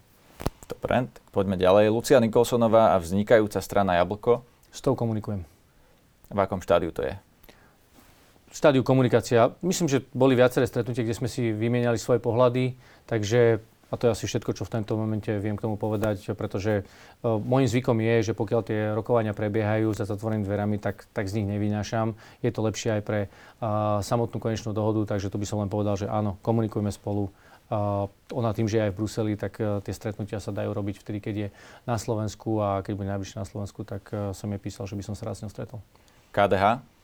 Dobre, 0.68 1.08
tak 1.08 1.24
poďme 1.32 1.56
ďalej. 1.56 1.88
Lucia 1.88 2.20
Nikolsonová 2.20 2.92
a 2.92 3.00
vznikajúca 3.00 3.64
strana 3.64 3.96
Jablko. 3.96 4.44
S 4.68 4.84
tou 4.84 4.92
komunikujem. 4.92 5.48
V 6.28 6.38
akom 6.38 6.60
štádiu 6.60 6.92
to 6.92 7.00
je? 7.08 7.16
štádiu 8.48 8.80
komunikácia. 8.80 9.52
Myslím, 9.60 9.92
že 9.92 10.04
boli 10.16 10.32
viaceré 10.32 10.64
stretnutie, 10.64 11.04
kde 11.04 11.16
sme 11.16 11.28
si 11.28 11.52
vymieniali 11.52 12.00
svoje 12.00 12.20
pohľady, 12.20 12.76
takže 13.04 13.60
A 13.88 13.96
to 13.96 14.08
je 14.08 14.14
asi 14.14 14.24
všetko, 14.28 14.52
čo 14.52 14.68
v 14.68 14.72
tomto 14.78 15.00
momente 15.00 15.32
viem 15.40 15.56
k 15.56 15.64
tomu 15.64 15.80
povedať, 15.80 16.36
pretože 16.36 16.84
uh, 16.84 17.40
môjim 17.40 17.68
zvykom 17.68 17.96
je, 18.04 18.30
že 18.30 18.32
pokiaľ 18.36 18.60
tie 18.64 18.80
rokovania 18.92 19.32
prebiehajú 19.32 19.96
za 19.96 20.04
zatvorenými 20.04 20.44
dverami, 20.44 20.76
tak, 20.76 21.08
tak 21.16 21.28
z 21.32 21.40
nich 21.40 21.48
nevynášam. 21.48 22.12
Je 22.44 22.52
to 22.52 22.60
lepšie 22.60 23.00
aj 23.00 23.02
pre 23.02 23.20
uh, 23.28 24.04
samotnú 24.04 24.36
konečnú 24.36 24.76
dohodu, 24.76 25.16
takže 25.16 25.32
tu 25.32 25.40
by 25.40 25.46
som 25.48 25.64
len 25.64 25.72
povedal, 25.72 25.96
že 25.96 26.04
áno, 26.04 26.36
komunikujeme 26.44 26.92
spolu. 26.92 27.32
Uh, 27.68 28.08
ona 28.32 28.56
tým, 28.56 28.64
že 28.64 28.80
je 28.80 28.84
aj 28.88 28.92
v 28.92 28.98
Bruseli, 29.00 29.32
tak 29.36 29.60
uh, 29.60 29.80
tie 29.84 29.92
stretnutia 29.92 30.40
sa 30.40 30.52
dajú 30.52 30.72
robiť 30.72 31.04
vtedy, 31.04 31.18
keď 31.20 31.34
je 31.36 31.48
na 31.84 32.00
Slovensku 32.00 32.60
a 32.64 32.80
keď 32.80 32.92
bude 32.96 33.08
najbližšie 33.12 33.40
na 33.40 33.48
Slovensku, 33.48 33.84
tak 33.84 34.08
uh, 34.12 34.32
som 34.32 34.48
jej 34.48 34.60
písal, 34.60 34.88
že 34.88 34.96
by 34.96 35.04
som 35.04 35.12
sa 35.16 35.28
raz 35.28 35.40
s 35.40 35.44
ňou 35.44 35.52
stretol. 35.52 35.80
KDH? 36.32 36.97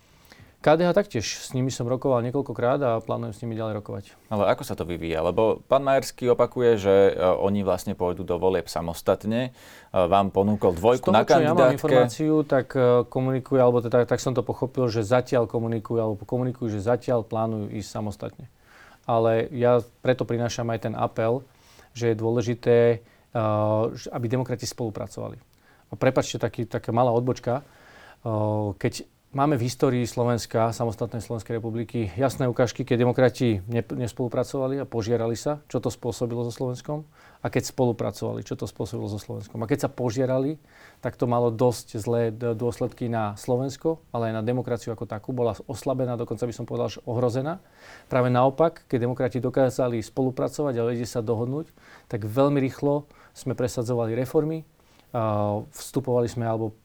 KDH 0.64 0.96
taktiež, 0.96 1.26
s 1.28 1.52
nimi 1.52 1.68
som 1.68 1.84
rokoval 1.84 2.24
niekoľkokrát 2.24 2.80
a 2.80 2.90
plánujem 3.04 3.36
s 3.36 3.40
nimi 3.44 3.52
ďalej 3.52 3.84
rokovať. 3.84 4.04
Ale 4.32 4.48
ako 4.48 4.64
sa 4.64 4.72
to 4.72 4.88
vyvíja? 4.88 5.20
Lebo 5.20 5.60
pán 5.68 5.84
Majerský 5.84 6.32
opakuje, 6.32 6.80
že 6.80 6.94
uh, 7.12 7.36
oni 7.36 7.60
vlastne 7.60 7.92
pôjdu 7.92 8.24
do 8.24 8.40
volieb 8.40 8.64
samostatne. 8.64 9.52
Uh, 9.92 10.08
vám 10.08 10.32
ponúkol 10.32 10.72
dvojku 10.72 11.12
toho, 11.12 11.20
na 11.20 11.28
kandidátke. 11.28 11.52
ja 11.52 11.68
mám 11.68 11.76
informáciu, 11.76 12.48
tak 12.48 12.72
uh, 12.80 13.04
komunikuje, 13.04 13.60
alebo 13.60 13.84
teda, 13.84 14.08
tak 14.08 14.24
som 14.24 14.32
to 14.32 14.40
pochopil, 14.40 14.88
že 14.88 15.04
zatiaľ 15.04 15.44
komunikujú, 15.44 16.00
alebo 16.00 16.24
komunikujú, 16.24 16.72
že 16.72 16.80
zatiaľ 16.80 17.28
plánujú 17.28 17.68
ísť 17.68 17.88
samostatne. 18.00 18.48
Ale 19.04 19.52
ja 19.52 19.84
preto 20.00 20.24
prinášam 20.24 20.64
aj 20.72 20.88
ten 20.88 20.96
apel, 20.96 21.44
že 21.92 22.16
je 22.16 22.16
dôležité, 22.16 23.04
uh, 23.36 23.92
aby 24.16 24.32
demokrati 24.32 24.64
spolupracovali. 24.64 25.36
A 25.92 26.00
prepačte, 26.00 26.40
taký, 26.40 26.64
taká 26.64 26.88
malá 26.88 27.12
odbočka. 27.12 27.60
Uh, 28.24 28.72
keď 28.80 29.04
Máme 29.34 29.58
v 29.58 29.66
histórii 29.66 30.06
Slovenska, 30.06 30.70
samostatnej 30.70 31.18
Slovenskej 31.18 31.58
republiky, 31.58 32.06
jasné 32.14 32.46
ukážky, 32.46 32.86
keď 32.86 33.02
demokrati 33.02 33.66
ne, 33.66 33.82
nespolupracovali 33.82 34.78
a 34.78 34.86
požierali 34.86 35.34
sa, 35.34 35.58
čo 35.66 35.82
to 35.82 35.90
spôsobilo 35.90 36.46
so 36.46 36.54
Slovenskom, 36.54 37.02
a 37.42 37.50
keď 37.50 37.66
spolupracovali, 37.66 38.46
čo 38.46 38.54
to 38.54 38.70
spôsobilo 38.70 39.10
so 39.10 39.18
Slovenskom. 39.18 39.58
A 39.58 39.66
keď 39.66 39.84
sa 39.84 39.90
požierali, 39.90 40.62
tak 41.02 41.18
to 41.18 41.26
malo 41.26 41.50
dosť 41.50 41.98
zlé 41.98 42.30
dôsledky 42.30 43.10
na 43.10 43.34
Slovensko, 43.34 44.06
ale 44.14 44.30
aj 44.30 44.38
na 44.38 44.42
demokraciu 44.46 44.94
ako 44.94 45.02
takú. 45.02 45.34
Bola 45.34 45.58
oslabená, 45.66 46.14
dokonca 46.14 46.46
by 46.46 46.54
som 46.54 46.62
povedal, 46.62 46.94
že 46.94 47.02
ohrozená. 47.02 47.58
Práve 48.06 48.30
naopak, 48.30 48.86
keď 48.86 49.02
demokrati 49.02 49.42
dokázali 49.42 49.98
spolupracovať 49.98 50.78
a 50.78 50.86
vedieť 50.86 51.18
sa 51.18 51.26
dohodnúť, 51.26 51.74
tak 52.06 52.22
veľmi 52.22 52.62
rýchlo 52.62 53.10
sme 53.34 53.58
presadzovali 53.58 54.14
reformy, 54.14 54.62
vstupovali 55.74 56.30
sme 56.30 56.46
alebo 56.46 56.78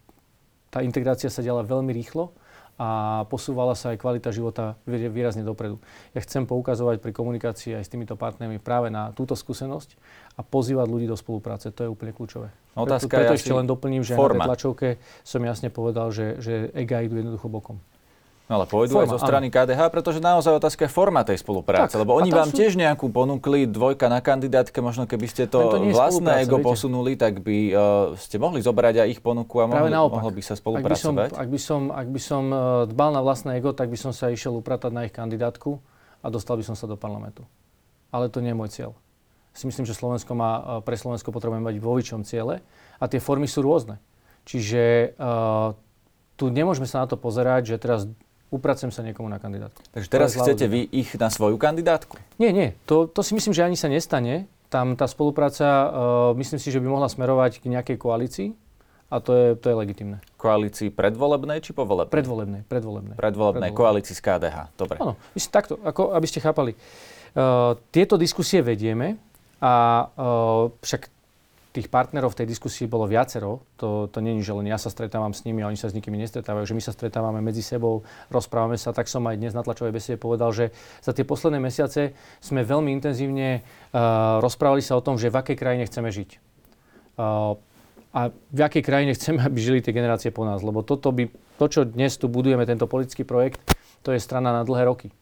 tá 0.70 0.86
integrácia 0.86 1.30
sa 1.30 1.42
diala 1.42 1.66
veľmi 1.66 1.90
rýchlo 1.94 2.34
a 2.80 2.88
posúvala 3.28 3.76
sa 3.76 3.92
aj 3.92 4.00
kvalita 4.00 4.32
života 4.32 4.80
výrazne 4.88 5.44
dopredu. 5.44 5.84
Ja 6.16 6.24
chcem 6.24 6.48
poukazovať 6.48 7.04
pri 7.04 7.12
komunikácii 7.12 7.76
aj 7.76 7.84
s 7.84 7.92
týmito 7.92 8.16
partnermi 8.16 8.56
práve 8.56 8.88
na 8.88 9.12
túto 9.12 9.36
skúsenosť 9.36 10.00
a 10.40 10.48
pozývať 10.48 10.88
ľudí 10.88 11.04
do 11.04 11.20
spolupráce. 11.20 11.76
To 11.76 11.84
je 11.84 11.90
úplne 11.92 12.16
kľúčové. 12.16 12.48
Otázka 12.80 13.12
preto, 13.12 13.36
preto 13.36 13.36
ešte 13.36 13.52
len 13.52 13.68
doplním, 13.68 14.08
že 14.08 14.16
forma. 14.16 14.48
na 14.48 14.56
tlačovke 14.56 14.96
som 15.28 15.44
jasne 15.44 15.68
povedal, 15.68 16.08
že, 16.16 16.40
že 16.40 16.72
EGA 16.72 17.04
idú 17.04 17.20
jednoducho 17.20 17.52
bokom. 17.52 17.84
No 18.50 18.58
ale 18.58 18.66
pôjdu 18.66 18.98
forma, 18.98 19.06
aj 19.06 19.14
zo 19.14 19.20
strany 19.22 19.54
áno. 19.54 19.62
KDH, 19.62 19.82
pretože 19.94 20.18
naozaj 20.18 20.58
otázka 20.58 20.90
je 20.90 20.92
forma 20.92 21.22
tej 21.22 21.38
spolupráce. 21.38 21.94
Tak, 21.94 22.02
lebo 22.02 22.18
oni 22.18 22.34
vám 22.34 22.50
sú... 22.50 22.58
tiež 22.58 22.82
nejakú 22.82 23.06
ponúkli 23.14 23.70
dvojka 23.70 24.10
na 24.10 24.26
kandidátke, 24.26 24.82
možno 24.82 25.06
keby 25.06 25.30
ste 25.30 25.46
to, 25.46 25.70
to 25.70 25.78
vlastné 25.94 26.50
ego 26.50 26.58
viete. 26.58 26.66
posunuli, 26.66 27.14
tak 27.14 27.46
by 27.46 27.58
uh, 27.70 28.18
ste 28.18 28.42
mohli 28.42 28.66
zobrať 28.66 29.06
aj 29.06 29.08
ich 29.14 29.22
ponuku 29.22 29.54
a 29.62 29.70
mohli, 29.70 29.94
mohlo 29.94 30.34
by 30.34 30.42
sa 30.42 30.58
spolupracovať. 30.58 31.38
Ak 31.38 31.46
by, 31.46 31.46
som, 31.46 31.46
ak 31.46 31.48
by 31.54 31.60
som, 31.62 31.82
ak 31.94 32.08
by 32.10 32.22
som 32.26 32.44
dbal 32.90 33.10
na 33.14 33.22
vlastné 33.22 33.62
ego, 33.62 33.70
tak 33.70 33.94
by 33.94 33.98
som 34.02 34.18
sa 34.18 34.34
išiel 34.34 34.58
upratať 34.58 34.90
na 34.98 35.06
ich 35.06 35.14
kandidátku 35.14 35.78
a 36.26 36.34
dostal 36.34 36.58
by 36.58 36.66
som 36.66 36.74
sa 36.74 36.90
do 36.90 36.98
parlamentu. 36.98 37.46
Ale 38.10 38.34
to 38.34 38.42
nie 38.42 38.50
je 38.50 38.58
môj 38.58 38.70
cieľ. 38.74 38.92
Si 39.54 39.70
myslím, 39.70 39.86
že 39.86 39.94
Slovensko 39.94 40.34
má, 40.34 40.52
uh, 40.58 40.66
pre 40.82 40.98
Slovensko 40.98 41.30
potrebujeme 41.30 41.70
mať 41.70 41.78
vo 41.78 41.94
ciele 42.02 42.66
a 42.98 43.06
tie 43.06 43.22
formy 43.22 43.46
sú 43.46 43.62
rôzne. 43.62 44.02
Čiže 44.50 45.14
uh, 45.22 45.78
tu 46.34 46.50
nemôžeme 46.50 46.90
sa 46.90 47.06
na 47.06 47.08
to 47.12 47.14
pozerať, 47.14 47.70
že 47.70 47.78
teraz 47.78 48.10
upracujem 48.50 48.90
sa 48.90 49.06
niekomu 49.06 49.30
na 49.30 49.38
kandidátku. 49.38 49.80
Takže 49.94 50.10
teraz 50.10 50.34
chcete 50.34 50.66
vy 50.66 50.90
ich 50.90 51.14
na 51.18 51.30
svoju 51.30 51.56
kandidátku? 51.62 52.18
Nie, 52.42 52.50
nie. 52.50 52.74
To, 52.90 53.06
to 53.06 53.22
si 53.22 53.38
myslím, 53.38 53.54
že 53.54 53.66
ani 53.66 53.78
sa 53.78 53.90
nestane. 53.90 54.50
Tam 54.70 54.94
tá 54.94 55.10
spolupráca, 55.10 55.66
uh, 55.66 55.90
myslím 56.38 56.62
si, 56.62 56.70
že 56.70 56.78
by 56.78 56.88
mohla 56.90 57.10
smerovať 57.10 57.62
k 57.62 57.74
nejakej 57.74 57.98
koalícii 57.98 58.50
a 59.10 59.18
to 59.18 59.34
je, 59.34 59.48
to 59.58 59.74
je 59.74 59.76
legitimné. 59.78 60.22
Koalícii 60.38 60.94
predvolebnej 60.94 61.66
či 61.66 61.74
povolebnej? 61.74 62.14
Predvolebnej. 62.14 62.62
Predvolebnej, 62.70 63.16
predvolebnej 63.18 63.72
koalícii 63.74 64.14
z 64.14 64.22
KDH. 64.22 64.58
Dobre. 64.78 65.02
Áno, 65.02 65.18
myslím 65.34 65.54
takto, 65.54 65.82
ako, 65.82 66.14
aby 66.14 66.28
ste 66.30 66.40
chápali. 66.42 66.78
Uh, 67.34 67.74
tieto 67.90 68.18
diskusie 68.18 68.62
vedieme 68.62 69.18
a 69.58 70.06
uh, 70.14 70.70
však 70.86 71.19
tých 71.70 71.86
partnerov 71.86 72.34
v 72.34 72.44
tej 72.44 72.48
diskusii 72.50 72.90
bolo 72.90 73.06
viacero. 73.06 73.62
To, 73.78 74.10
to 74.10 74.18
je, 74.26 74.42
že 74.42 74.58
len 74.58 74.66
ja 74.66 74.82
sa 74.82 74.90
stretávam 74.90 75.38
s 75.38 75.46
nimi 75.46 75.62
a 75.62 75.70
oni 75.70 75.78
sa 75.78 75.86
s 75.86 75.94
nikými 75.94 76.18
nestretávajú, 76.18 76.66
že 76.66 76.74
my 76.74 76.82
sa 76.82 76.90
stretávame 76.90 77.46
medzi 77.46 77.62
sebou, 77.62 78.02
rozprávame 78.34 78.74
sa. 78.74 78.90
Tak 78.90 79.06
som 79.06 79.22
aj 79.30 79.38
dnes 79.38 79.54
na 79.54 79.62
tlačovej 79.62 79.94
besede 79.94 80.18
povedal, 80.18 80.50
že 80.50 80.74
za 81.06 81.14
tie 81.14 81.22
posledné 81.22 81.62
mesiace 81.62 82.18
sme 82.42 82.66
veľmi 82.66 82.90
intenzívne 82.90 83.62
uh, 83.62 84.42
rozprávali 84.42 84.82
sa 84.82 84.98
o 84.98 85.06
tom, 85.06 85.22
že 85.22 85.30
v 85.30 85.38
akej 85.46 85.58
krajine 85.62 85.86
chceme 85.86 86.10
žiť. 86.10 86.30
Uh, 87.22 87.54
a 88.10 88.34
v 88.34 88.60
akej 88.66 88.82
krajine 88.82 89.14
chceme, 89.14 89.38
aby 89.46 89.58
žili 89.62 89.86
tie 89.86 89.94
generácie 89.94 90.34
po 90.34 90.42
nás. 90.50 90.66
Lebo 90.66 90.82
toto 90.82 91.14
by, 91.14 91.30
to, 91.62 91.66
čo 91.70 91.82
dnes 91.86 92.18
tu 92.18 92.26
budujeme, 92.26 92.66
tento 92.66 92.90
politický 92.90 93.22
projekt, 93.22 93.62
to 94.02 94.10
je 94.10 94.18
strana 94.18 94.50
na 94.50 94.66
dlhé 94.66 94.90
roky. 94.90 95.14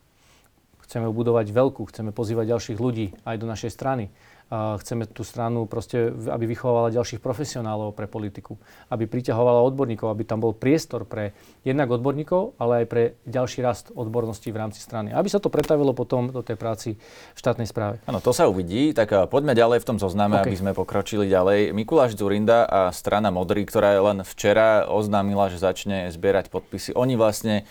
Chceme 0.87 1.11
budovať 1.11 1.51
veľkú, 1.51 1.83
chceme 1.91 2.15
pozývať 2.15 2.55
ďalších 2.55 2.79
ľudí 2.79 3.11
aj 3.27 3.35
do 3.35 3.47
našej 3.51 3.75
strany 3.75 4.07
chceme 4.51 5.03
tú 5.11 5.27
stranu 5.27 5.67
proste, 5.67 6.15
aby 6.31 6.47
vychovávala 6.47 6.95
ďalších 6.95 7.19
profesionálov 7.19 7.91
pre 7.91 8.07
politiku, 8.07 8.55
aby 8.87 9.03
priťahovala 9.03 9.59
odborníkov, 9.67 10.07
aby 10.07 10.23
tam 10.23 10.39
bol 10.39 10.55
priestor 10.55 11.03
pre 11.03 11.35
jednak 11.67 11.91
odborníkov, 11.91 12.55
ale 12.55 12.83
aj 12.83 12.85
pre 12.87 13.03
ďalší 13.27 13.59
rast 13.59 13.91
odborností 13.91 14.55
v 14.55 14.57
rámci 14.63 14.79
strany. 14.79 15.11
Aby 15.11 15.27
sa 15.27 15.43
to 15.43 15.51
pretavilo 15.51 15.91
potom 15.91 16.31
do 16.31 16.39
tej 16.39 16.55
práci 16.55 16.95
v 17.35 17.37
štátnej 17.37 17.67
správe. 17.67 17.99
Áno, 18.07 18.23
to 18.23 18.31
sa 18.31 18.47
uvidí, 18.47 18.95
tak 18.95 19.11
poďme 19.27 19.51
ďalej 19.51 19.83
v 19.83 19.87
tom 19.91 19.97
zozname, 19.99 20.39
okay. 20.39 20.55
aby 20.55 20.55
sme 20.55 20.71
pokročili 20.71 21.27
ďalej. 21.27 21.75
Mikuláš 21.75 22.15
Zurinda 22.15 22.63
a 22.63 22.95
strana 22.95 23.27
Modrý, 23.35 23.67
ktorá 23.67 23.99
len 23.99 24.23
včera 24.23 24.87
oznámila, 24.87 25.51
že 25.51 25.59
začne 25.59 26.07
zbierať 26.07 26.47
podpisy. 26.47 26.95
Oni 26.95 27.19
vlastne 27.19 27.67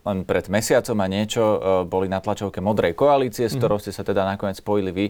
len 0.00 0.24
pred 0.24 0.48
mesiacom 0.48 0.96
a 0.96 1.06
niečo 1.12 1.42
boli 1.84 2.08
na 2.08 2.24
tlačovke 2.24 2.64
Modrej 2.64 2.96
koalície, 2.96 3.44
s 3.44 3.52
mhm. 3.52 3.60
ktorou 3.60 3.76
ste 3.76 3.92
sa 3.92 4.00
teda 4.00 4.24
nakoniec 4.24 4.56
spojili 4.56 4.92
vy. 4.96 5.06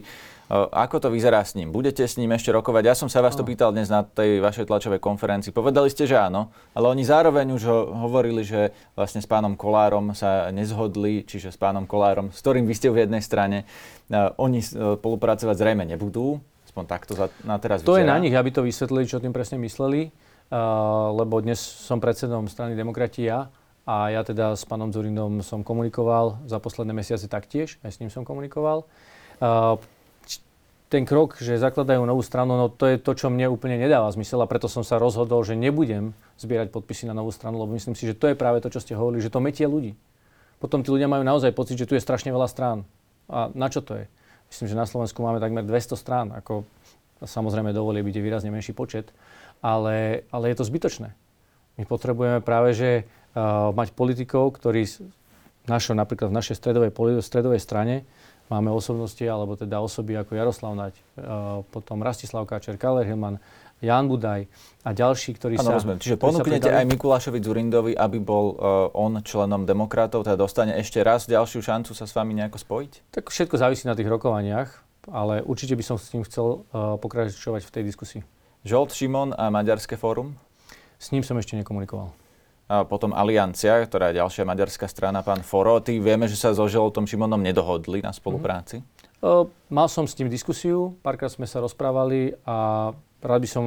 Ako 0.51 0.99
to 0.99 1.07
vyzerá 1.07 1.47
s 1.47 1.55
ním? 1.55 1.71
Budete 1.71 2.03
s 2.03 2.19
ním 2.19 2.35
ešte 2.35 2.51
rokovať? 2.51 2.83
Ja 2.83 2.91
som 2.91 3.07
sa 3.07 3.23
vás 3.23 3.39
to 3.39 3.47
pýtal 3.47 3.71
dnes 3.71 3.87
na 3.87 4.03
tej 4.03 4.43
vašej 4.43 4.67
tlačovej 4.67 4.99
konferencii. 4.99 5.55
Povedali 5.55 5.87
ste, 5.87 6.03
že 6.03 6.19
áno, 6.19 6.51
ale 6.75 6.91
oni 6.91 7.07
zároveň 7.07 7.55
už 7.55 7.63
hovorili, 7.95 8.43
že 8.43 8.75
vlastne 8.91 9.23
s 9.23 9.27
pánom 9.31 9.55
Kolárom 9.55 10.11
sa 10.11 10.51
nezhodli, 10.51 11.23
čiže 11.23 11.55
s 11.55 11.57
pánom 11.57 11.87
Kolárom, 11.87 12.35
s 12.35 12.43
ktorým 12.43 12.67
vy 12.67 12.75
ste 12.75 12.91
v 12.91 13.07
jednej 13.07 13.23
strane. 13.23 13.63
Oni 14.11 14.59
spolupracovať 14.59 15.55
zrejme 15.55 15.87
nebudú, 15.87 16.43
aspoň 16.67 16.83
takto 16.83 17.15
na 17.47 17.55
teraz 17.55 17.79
To 17.87 17.95
vyzerá. 17.95 18.03
je 18.03 18.11
na 18.11 18.19
nich, 18.19 18.35
aby 18.35 18.51
to 18.51 18.67
vysvetlili, 18.67 19.07
čo 19.07 19.23
tým 19.23 19.31
presne 19.31 19.55
mysleli, 19.55 20.11
lebo 21.15 21.39
dnes 21.39 21.63
som 21.63 22.03
predsedom 22.03 22.51
strany 22.51 22.75
Demokratia 22.75 23.47
a 23.87 24.11
ja 24.11 24.19
teda 24.27 24.59
s 24.59 24.67
pánom 24.67 24.91
Zurindom 24.91 25.39
som 25.47 25.63
komunikoval 25.63 26.43
za 26.43 26.59
posledné 26.59 26.91
mesiace 26.91 27.31
taktiež, 27.31 27.79
aj 27.87 27.95
s 27.95 27.99
ním 28.03 28.11
som 28.11 28.27
komunikoval 28.27 28.83
ten 30.91 31.07
krok, 31.07 31.39
že 31.39 31.55
zakladajú 31.55 32.03
novú 32.03 32.19
stranu, 32.19 32.59
no 32.59 32.67
to 32.67 32.83
je 32.83 32.99
to, 32.99 33.15
čo 33.15 33.31
mne 33.31 33.47
úplne 33.47 33.79
nedáva 33.79 34.11
zmysel 34.11 34.43
a 34.43 34.51
preto 34.51 34.67
som 34.67 34.83
sa 34.83 34.99
rozhodol, 34.99 35.39
že 35.47 35.55
nebudem 35.55 36.11
zbierať 36.35 36.67
podpisy 36.67 37.07
na 37.07 37.15
novú 37.15 37.31
stranu, 37.31 37.63
lebo 37.63 37.71
myslím 37.79 37.95
si, 37.95 38.11
že 38.11 38.19
to 38.19 38.27
je 38.27 38.35
práve 38.35 38.59
to, 38.59 38.67
čo 38.67 38.83
ste 38.83 38.99
hovorili, 38.99 39.23
že 39.23 39.31
to 39.31 39.39
metie 39.39 39.63
ľudí. 39.63 39.95
Potom 40.59 40.83
tí 40.83 40.91
ľudia 40.91 41.07
majú 41.07 41.23
naozaj 41.23 41.55
pocit, 41.55 41.79
že 41.79 41.87
tu 41.87 41.95
je 41.95 42.03
strašne 42.03 42.27
veľa 42.27 42.51
strán. 42.51 42.83
A 43.31 43.47
na 43.55 43.71
čo 43.71 43.79
to 43.79 44.03
je? 44.03 44.05
Myslím, 44.51 44.67
že 44.67 44.75
na 44.75 44.83
Slovensku 44.83 45.23
máme 45.23 45.39
takmer 45.39 45.63
200 45.63 45.95
strán, 45.95 46.27
ako 46.35 46.67
samozrejme 47.23 47.71
dovolie 47.71 48.03
byť 48.03 48.15
výrazne 48.19 48.51
menší 48.51 48.75
počet, 48.75 49.15
ale, 49.63 50.27
ale 50.27 50.51
je 50.51 50.59
to 50.59 50.67
zbytočné. 50.67 51.15
My 51.79 51.83
potrebujeme 51.87 52.43
práve, 52.43 52.75
že 52.75 52.89
uh, 52.99 53.71
mať 53.71 53.95
politikov, 53.95 54.59
ktorí 54.59 54.83
našo, 55.71 55.95
napríklad 55.95 56.33
v 56.33 56.37
našej 56.37 56.59
stredovej, 56.59 56.91
stredovej 57.23 57.63
strane 57.63 58.03
Máme 58.51 58.67
osobnosti, 58.67 59.23
alebo 59.23 59.55
teda 59.55 59.79
osoby 59.79 60.19
ako 60.19 60.35
Jaroslav 60.35 60.75
Nať, 60.75 60.99
e, 60.99 61.23
potom 61.71 62.03
Rastislav 62.03 62.43
Káčer, 62.43 62.75
Kaler 62.75 63.07
Hilman, 63.07 63.39
Jan 63.81 64.05
Budaj 64.05 64.45
a 64.85 64.89
ďalší, 64.93 65.39
ktorí 65.39 65.57
ano, 65.57 65.73
sa... 65.73 65.81
Rozumiem. 65.81 65.97
Čiže 65.97 66.19
ponúknete 66.21 66.69
aj 66.69 66.85
Mikulášovi 66.85 67.41
Zurindovi, 67.41 67.93
aby 67.97 68.21
bol 68.21 68.53
uh, 68.53 68.93
on 68.93 69.17
členom 69.25 69.65
demokratov, 69.65 70.21
teda 70.21 70.37
dostane 70.37 70.77
ešte 70.77 71.01
raz 71.01 71.25
ďalšiu 71.25 71.65
šancu 71.65 71.97
sa 71.97 72.05
s 72.05 72.13
vami 72.13 72.37
nejako 72.37 72.61
spojiť? 72.61 72.91
Tak 73.09 73.33
všetko 73.33 73.57
závisí 73.57 73.89
na 73.89 73.97
tých 73.97 74.05
rokovaniach, 74.05 74.69
ale 75.09 75.41
určite 75.41 75.73
by 75.73 75.81
som 75.81 75.97
s 75.97 76.13
tým 76.13 76.21
chcel 76.21 76.61
uh, 76.61 77.01
pokračovať 77.01 77.65
v 77.65 77.71
tej 77.73 77.83
diskusii. 77.89 78.21
Žolt 78.61 78.93
Šimon 78.93 79.33
a 79.33 79.49
Maďarské 79.49 79.97
fórum? 79.97 80.37
S 81.01 81.09
ním 81.09 81.25
som 81.25 81.33
ešte 81.41 81.57
nekomunikoval. 81.57 82.20
Potom 82.87 83.11
Aliancia, 83.11 83.83
ktorá 83.83 84.15
je 84.15 84.23
ďalšia 84.23 84.47
maďarská 84.47 84.87
strana, 84.87 85.19
pán 85.19 85.43
Foro. 85.43 85.83
Ty 85.83 85.91
vieme, 85.99 86.31
že 86.31 86.39
sa 86.39 86.55
so 86.55 86.63
Žoltom 86.71 87.03
Šimonom 87.03 87.43
nedohodli 87.43 87.99
na 87.99 88.15
spolupráci? 88.15 88.79
Mm-hmm. 88.79 89.67
mal 89.67 89.91
som 89.91 90.07
s 90.07 90.15
ním 90.15 90.31
diskusiu, 90.31 90.95
párkrát 91.03 91.27
sme 91.27 91.43
sa 91.43 91.59
rozprávali 91.59 92.31
a 92.47 92.89
rád 93.19 93.39
by 93.43 93.49
som 93.51 93.63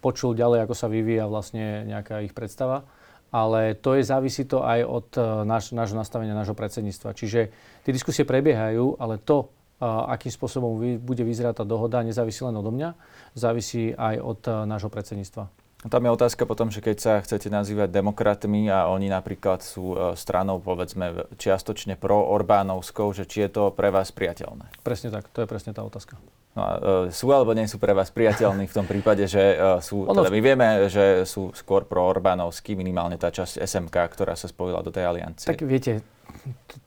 počul 0.00 0.32
ďalej, 0.32 0.64
ako 0.64 0.72
sa 0.72 0.88
vyvíja 0.88 1.28
vlastne 1.28 1.84
nejaká 1.84 2.24
ich 2.24 2.32
predstava. 2.32 2.88
Ale 3.28 3.76
to 3.76 3.92
je, 3.98 4.06
závisí 4.06 4.48
to 4.48 4.64
aj 4.64 4.80
od 4.88 5.08
náš, 5.44 5.76
nášho 5.76 5.98
nastavenia, 5.98 6.32
nášho 6.32 6.56
predsedníctva. 6.56 7.12
Čiže 7.12 7.52
tie 7.84 7.92
diskusie 7.92 8.24
prebiehajú, 8.24 8.96
ale 8.96 9.20
to, 9.20 9.52
akým 9.82 10.32
spôsobom 10.32 10.80
bude 11.04 11.22
vyzerať 11.26 11.60
tá 11.60 11.64
dohoda, 11.68 12.00
nezávisí 12.00 12.40
len 12.40 12.56
odo 12.56 12.72
mňa, 12.72 12.96
závisí 13.36 13.92
aj 13.92 14.16
od 14.24 14.40
nášho 14.64 14.88
predsedníctva. 14.88 15.65
Tam 15.84 16.00
je 16.00 16.10
otázka 16.10 16.48
potom, 16.48 16.72
že 16.72 16.80
keď 16.80 16.96
sa 16.96 17.12
chcete 17.20 17.52
nazývať 17.52 17.92
demokratmi 17.92 18.64
a 18.72 18.88
oni 18.88 19.12
napríklad 19.12 19.60
sú 19.60 19.92
e, 19.92 19.96
stranou, 20.16 20.56
povedzme, 20.56 21.28
čiastočne 21.36 22.00
pro-Orbánovskou, 22.00 23.12
že 23.12 23.28
či 23.28 23.44
je 23.44 23.50
to 23.52 23.64
pre 23.76 23.92
vás 23.92 24.08
priateľné? 24.08 24.72
Presne 24.80 25.12
tak, 25.12 25.28
to 25.30 25.44
je 25.44 25.48
presne 25.48 25.76
tá 25.76 25.84
otázka. 25.84 26.16
No 26.56 26.60
a, 26.64 26.70
e, 27.06 27.14
sú 27.14 27.28
alebo 27.28 27.52
nie 27.52 27.68
sú 27.68 27.76
pre 27.76 27.92
vás 27.92 28.08
priateľní 28.08 28.66
v 28.66 28.74
tom 28.74 28.88
prípade, 28.88 29.28
že 29.28 29.52
e, 29.52 29.56
sú, 29.84 30.08
ono... 30.08 30.24
teda 30.24 30.32
my 30.32 30.40
vieme, 30.40 30.68
že 30.88 31.28
sú 31.28 31.52
skôr 31.52 31.84
pro-Orbánovskí, 31.84 32.72
minimálne 32.72 33.20
tá 33.20 33.28
časť 33.28 33.60
SMK, 33.60 33.96
ktorá 34.16 34.32
sa 34.32 34.48
spojila 34.48 34.80
do 34.80 34.88
tej 34.88 35.06
aliancie. 35.06 35.44
Tak 35.44 35.60
viete, 35.60 36.00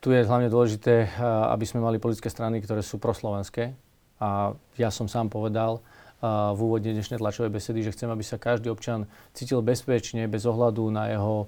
tu 0.02 0.10
je 0.10 0.26
hlavne 0.26 0.50
dôležité, 0.50 1.14
aby 1.54 1.64
sme 1.64 1.86
mali 1.86 2.02
politické 2.02 2.28
strany, 2.28 2.58
ktoré 2.60 2.82
sú 2.82 2.98
proslovenské. 2.98 3.78
A 4.20 4.52
ja 4.76 4.90
som 4.92 5.08
sám 5.08 5.32
povedal, 5.32 5.80
v 6.20 6.60
úvode 6.60 6.92
dnešnej 6.92 7.16
tlačovej 7.16 7.48
besedy, 7.48 7.80
že 7.80 7.96
chcem, 7.96 8.12
aby 8.12 8.24
sa 8.28 8.36
každý 8.36 8.68
občan 8.68 9.08
cítil 9.32 9.64
bezpečne, 9.64 10.28
bez 10.28 10.44
ohľadu 10.44 10.92
na 10.92 11.08
jeho 11.16 11.48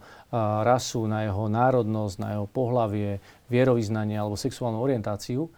rasu, 0.63 1.11
na 1.11 1.27
jeho 1.27 1.51
národnosť, 1.51 2.15
na 2.23 2.29
jeho 2.39 2.47
pohlavie, 2.47 3.19
vierovýznanie 3.51 4.15
alebo 4.15 4.39
sexuálnu 4.39 4.79
orientáciu. 4.79 5.51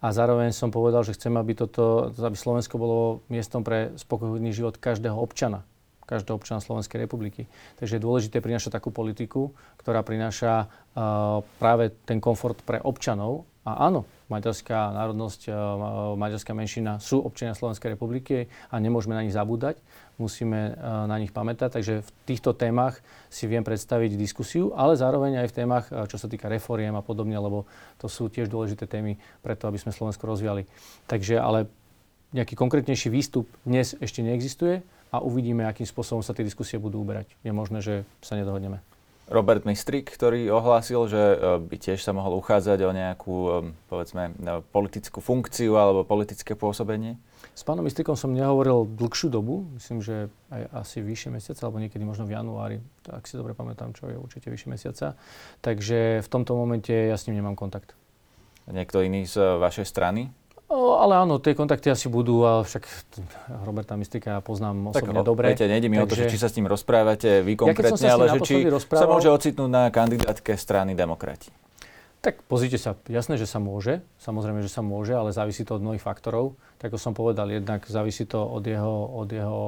A 0.00 0.14
zároveň 0.14 0.54
som 0.54 0.70
povedal, 0.72 1.02
že 1.04 1.18
chcem, 1.18 1.34
aby, 1.34 1.52
toto, 1.52 2.14
aby 2.14 2.32
Slovensko 2.38 2.80
bolo 2.80 3.26
miestom 3.28 3.66
pre 3.66 3.92
spokojný 3.98 4.54
život 4.54 4.78
každého 4.78 5.18
občana 5.18 5.66
každého 6.10 6.42
občana 6.42 6.58
Slovenskej 6.58 7.06
republiky. 7.06 7.46
Takže 7.78 7.94
je 7.94 8.02
dôležité 8.02 8.42
prinášať 8.42 8.74
takú 8.74 8.90
politiku, 8.90 9.54
ktorá 9.78 10.02
prináša 10.02 10.66
uh, 10.66 11.38
práve 11.62 11.94
ten 12.02 12.18
komfort 12.18 12.58
pre 12.66 12.82
občanov. 12.82 13.46
A 13.60 13.92
áno, 13.92 14.08
maďarská 14.32 14.96
národnosť, 14.96 15.40
e, 15.46 15.54
maďarská 16.16 16.56
menšina 16.56 16.96
sú 16.96 17.20
občania 17.20 17.52
Slovenskej 17.52 17.92
republiky 17.92 18.48
a 18.72 18.80
nemôžeme 18.80 19.12
na 19.12 19.20
nich 19.20 19.36
zabúdať. 19.36 19.76
Musíme 20.16 20.72
e, 20.72 20.72
na 20.80 21.16
nich 21.20 21.28
pamätať. 21.28 21.76
Takže 21.76 21.94
v 22.00 22.10
týchto 22.24 22.56
témach 22.56 23.04
si 23.28 23.44
viem 23.44 23.60
predstaviť 23.60 24.16
diskusiu, 24.16 24.72
ale 24.72 24.96
zároveň 24.96 25.44
aj 25.44 25.48
v 25.52 25.56
témach, 25.60 25.84
e, 25.92 26.08
čo 26.08 26.16
sa 26.16 26.24
týka 26.24 26.48
reforiem 26.48 26.96
a 26.96 27.04
podobne, 27.04 27.36
lebo 27.36 27.68
to 28.00 28.08
sú 28.08 28.32
tiež 28.32 28.48
dôležité 28.48 28.88
témy 28.88 29.20
preto, 29.44 29.68
aby 29.68 29.76
sme 29.76 29.92
Slovensko 29.92 30.24
rozvíjali. 30.24 30.64
Takže 31.04 31.36
ale 31.36 31.68
nejaký 32.32 32.56
konkrétnejší 32.56 33.12
výstup 33.12 33.44
dnes 33.68 33.92
ešte 34.00 34.24
neexistuje 34.24 34.80
a 35.12 35.20
uvidíme, 35.20 35.68
akým 35.68 35.84
spôsobom 35.84 36.24
sa 36.24 36.32
tie 36.32 36.48
diskusie 36.48 36.80
budú 36.80 37.04
uberať. 37.04 37.28
Je 37.44 37.52
možné, 37.52 37.84
že 37.84 38.08
sa 38.24 38.40
nedohodneme. 38.40 38.89
Robert 39.30 39.62
Mistrik, 39.62 40.10
ktorý 40.10 40.50
ohlásil, 40.50 41.06
že 41.06 41.22
e, 41.22 41.36
by 41.62 41.76
tiež 41.78 42.02
sa 42.02 42.10
mohol 42.10 42.34
uchádzať 42.42 42.82
o 42.82 42.90
nejakú, 42.90 43.34
e, 43.38 43.50
povedzme, 43.86 44.34
e, 44.34 44.58
politickú 44.74 45.22
funkciu 45.22 45.78
alebo 45.78 46.02
politické 46.02 46.58
pôsobenie? 46.58 47.14
S 47.54 47.62
pánom 47.62 47.86
Mistrikom 47.86 48.18
som 48.18 48.34
nehovoril 48.34 48.90
dlhšiu 48.90 49.30
dobu, 49.30 49.70
myslím, 49.78 50.02
že 50.02 50.26
aj 50.50 50.82
asi 50.82 50.98
vyššie 50.98 51.30
mesiace, 51.30 51.62
alebo 51.62 51.78
niekedy 51.78 52.02
možno 52.02 52.26
v 52.26 52.34
januári, 52.34 52.82
tak 53.06 53.30
si 53.30 53.38
dobre 53.38 53.54
pamätám, 53.54 53.94
čo 53.94 54.10
je 54.10 54.18
určite 54.18 54.50
vyššie 54.50 54.66
mesiaca. 54.66 55.14
Takže 55.62 56.26
v 56.26 56.28
tomto 56.28 56.58
momente 56.58 56.90
ja 56.90 57.14
s 57.14 57.30
ním 57.30 57.38
nemám 57.38 57.54
kontakt. 57.54 57.94
Niekto 58.66 59.06
iný 59.06 59.30
z 59.30 59.38
vašej 59.38 59.86
strany? 59.86 60.34
O, 60.70 61.02
ale 61.02 61.18
áno, 61.18 61.42
tie 61.42 61.58
kontakty 61.58 61.90
asi 61.90 62.06
budú, 62.06 62.46
a 62.46 62.62
však 62.62 62.86
Roberta 63.66 63.98
Mystika 63.98 64.38
ja 64.38 64.40
poznám 64.40 64.94
osobne 64.94 65.18
tak, 65.18 65.26
dobre. 65.26 65.50
Viete, 65.50 65.66
nejde 65.66 65.90
mi 65.90 65.98
takže... 65.98 66.06
o 66.06 66.10
to, 66.14 66.14
že 66.14 66.24
či 66.30 66.38
sa 66.38 66.46
s 66.46 66.54
ním 66.54 66.70
rozprávate 66.70 67.42
vy 67.42 67.58
konkrétne, 67.58 67.98
ja 67.98 68.14
ale 68.14 68.30
že 68.38 68.46
či 68.46 68.70
rozprával... 68.70 69.02
sa 69.02 69.10
môže 69.10 69.28
ocitnúť 69.34 69.66
na 69.66 69.90
kandidátke 69.90 70.54
strany 70.54 70.94
demokrati. 70.94 71.50
Tak 72.22 72.46
pozrite 72.46 72.78
sa, 72.78 72.94
jasné, 73.10 73.34
že 73.34 73.50
sa 73.50 73.58
môže, 73.58 73.98
samozrejme, 74.22 74.62
že 74.62 74.70
sa 74.70 74.78
môže, 74.84 75.10
ale 75.10 75.34
závisí 75.34 75.66
to 75.66 75.74
od 75.74 75.82
mnohých 75.82 76.04
faktorov. 76.04 76.54
Tak 76.78 76.94
ako 76.94 76.98
som 77.02 77.12
povedal, 77.18 77.50
jednak 77.50 77.82
závisí 77.90 78.28
to 78.28 78.38
od 78.38 78.62
jeho, 78.62 79.10
od 79.10 79.28
jeho 79.32 79.64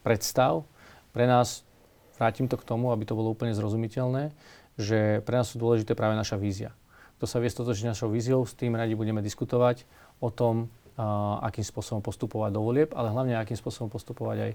predstav. 0.00 0.64
Pre 1.12 1.28
nás, 1.28 1.68
vrátim 2.16 2.48
to 2.48 2.56
k 2.56 2.64
tomu, 2.64 2.96
aby 2.96 3.04
to 3.04 3.12
bolo 3.12 3.34
úplne 3.34 3.52
zrozumiteľné, 3.52 4.32
že 4.78 5.20
pre 5.26 5.34
nás 5.36 5.50
sú 5.50 5.60
dôležité 5.60 5.92
práve 5.92 6.16
naša 6.16 6.38
vízia. 6.40 6.72
Kto 7.18 7.26
sa 7.26 7.42
vie 7.42 7.50
stotočiť 7.50 7.90
našou 7.90 8.14
víziou, 8.14 8.46
s 8.46 8.54
tým 8.54 8.78
radi 8.78 8.94
budeme 8.94 9.18
diskutovať 9.18 9.82
o 10.22 10.30
tom, 10.30 10.70
a, 10.94 11.42
akým 11.42 11.66
spôsobom 11.66 11.98
postupovať 11.98 12.54
do 12.54 12.62
volieb, 12.62 12.94
ale 12.94 13.10
hlavne 13.10 13.34
akým 13.34 13.58
spôsobom 13.58 13.90
postupovať 13.90 14.38
aj 14.38 14.52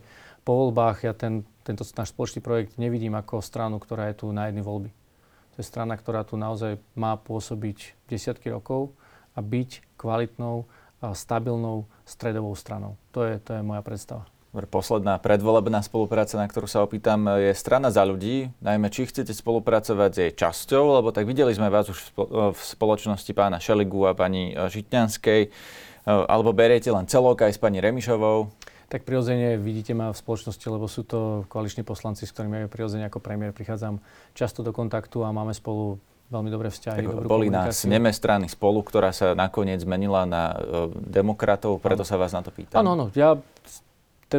po 0.47 0.55
voľbách. 0.55 1.03
Ja 1.03 1.11
ten, 1.11 1.43
tento 1.67 1.83
náš 1.95 2.15
spoločný 2.15 2.39
projekt 2.39 2.79
nevidím 2.79 3.19
ako 3.19 3.43
stranu, 3.43 3.83
ktorá 3.83 4.07
je 4.11 4.23
tu 4.23 4.31
na 4.31 4.47
jedny 4.47 4.63
voľby. 4.63 4.95
To 5.53 5.55
je 5.61 5.67
strana, 5.67 5.93
ktorá 5.93 6.23
tu 6.23 6.39
naozaj 6.39 6.81
má 6.97 7.19
pôsobiť 7.19 7.93
desiatky 8.07 8.49
rokov 8.49 8.95
a 9.35 9.43
byť 9.43 9.99
kvalitnou, 9.99 10.65
a 11.03 11.11
stabilnou 11.11 11.83
stredovou 12.07 12.55
stranou. 12.55 12.95
To 13.11 13.27
je, 13.27 13.35
to 13.43 13.59
je 13.59 13.61
moja 13.61 13.83
predstava. 13.83 14.32
Posledná 14.53 15.17
predvolebná 15.17 15.81
spolupráca, 15.81 16.37
na 16.37 16.45
ktorú 16.45 16.69
sa 16.69 16.85
opýtam, 16.85 17.25
je 17.41 17.57
strana 17.57 17.89
za 17.89 18.05
ľudí. 18.05 18.53
Najmä, 18.61 18.93
či 18.93 19.09
chcete 19.09 19.33
spolupracovať 19.33 20.09
s 20.13 20.17
jej 20.21 20.31
časťou, 20.37 21.01
lebo 21.01 21.09
tak 21.09 21.25
videli 21.25 21.57
sme 21.57 21.73
vás 21.73 21.89
už 21.89 22.13
v 22.53 22.61
spoločnosti 22.61 23.33
pána 23.33 23.57
Šeligu 23.57 24.05
a 24.05 24.13
pani 24.13 24.53
e, 24.53 24.69
Žitňanskej, 24.69 25.41
e, 25.41 25.49
alebo 26.05 26.53
beriete 26.53 26.93
len 26.93 27.09
celok 27.09 27.49
aj 27.49 27.57
s 27.57 27.59
pani 27.59 27.81
Remišovou? 27.81 28.53
Tak 28.93 29.09
prirodzene 29.09 29.57
vidíte 29.57 29.97
ma 29.97 30.13
v 30.13 30.21
spoločnosti, 30.21 30.65
lebo 30.69 30.85
sú 30.85 31.01
to 31.01 31.49
koaliční 31.49 31.81
poslanci, 31.81 32.29
s 32.29 32.33
ktorými 32.37 32.61
ja 32.61 32.69
prirodzene 32.69 33.09
ako 33.09 33.25
premiér 33.25 33.57
prichádzam 33.57 34.05
často 34.37 34.61
do 34.61 34.69
kontaktu 34.69 35.25
a 35.25 35.33
máme 35.33 35.57
spolu 35.57 35.97
veľmi 36.29 36.53
dobré 36.53 36.69
vzťahy. 36.69 37.01
Tak 37.01 37.25
boli 37.25 37.49
na 37.49 37.73
sneme 37.73 38.13
strany 38.13 38.45
spolu, 38.45 38.85
ktorá 38.85 39.09
sa 39.09 39.33
nakoniec 39.33 39.81
zmenila 39.81 40.29
na 40.29 40.53
uh, 40.53 40.89
demokratov, 40.93 41.81
preto 41.81 42.05
ano. 42.05 42.09
sa 42.09 42.15
vás 42.21 42.37
na 42.37 42.45
to 42.45 42.53
pýtam. 42.53 42.85
Áno, 42.85 42.93
áno. 42.93 43.05
Ja 43.17 43.37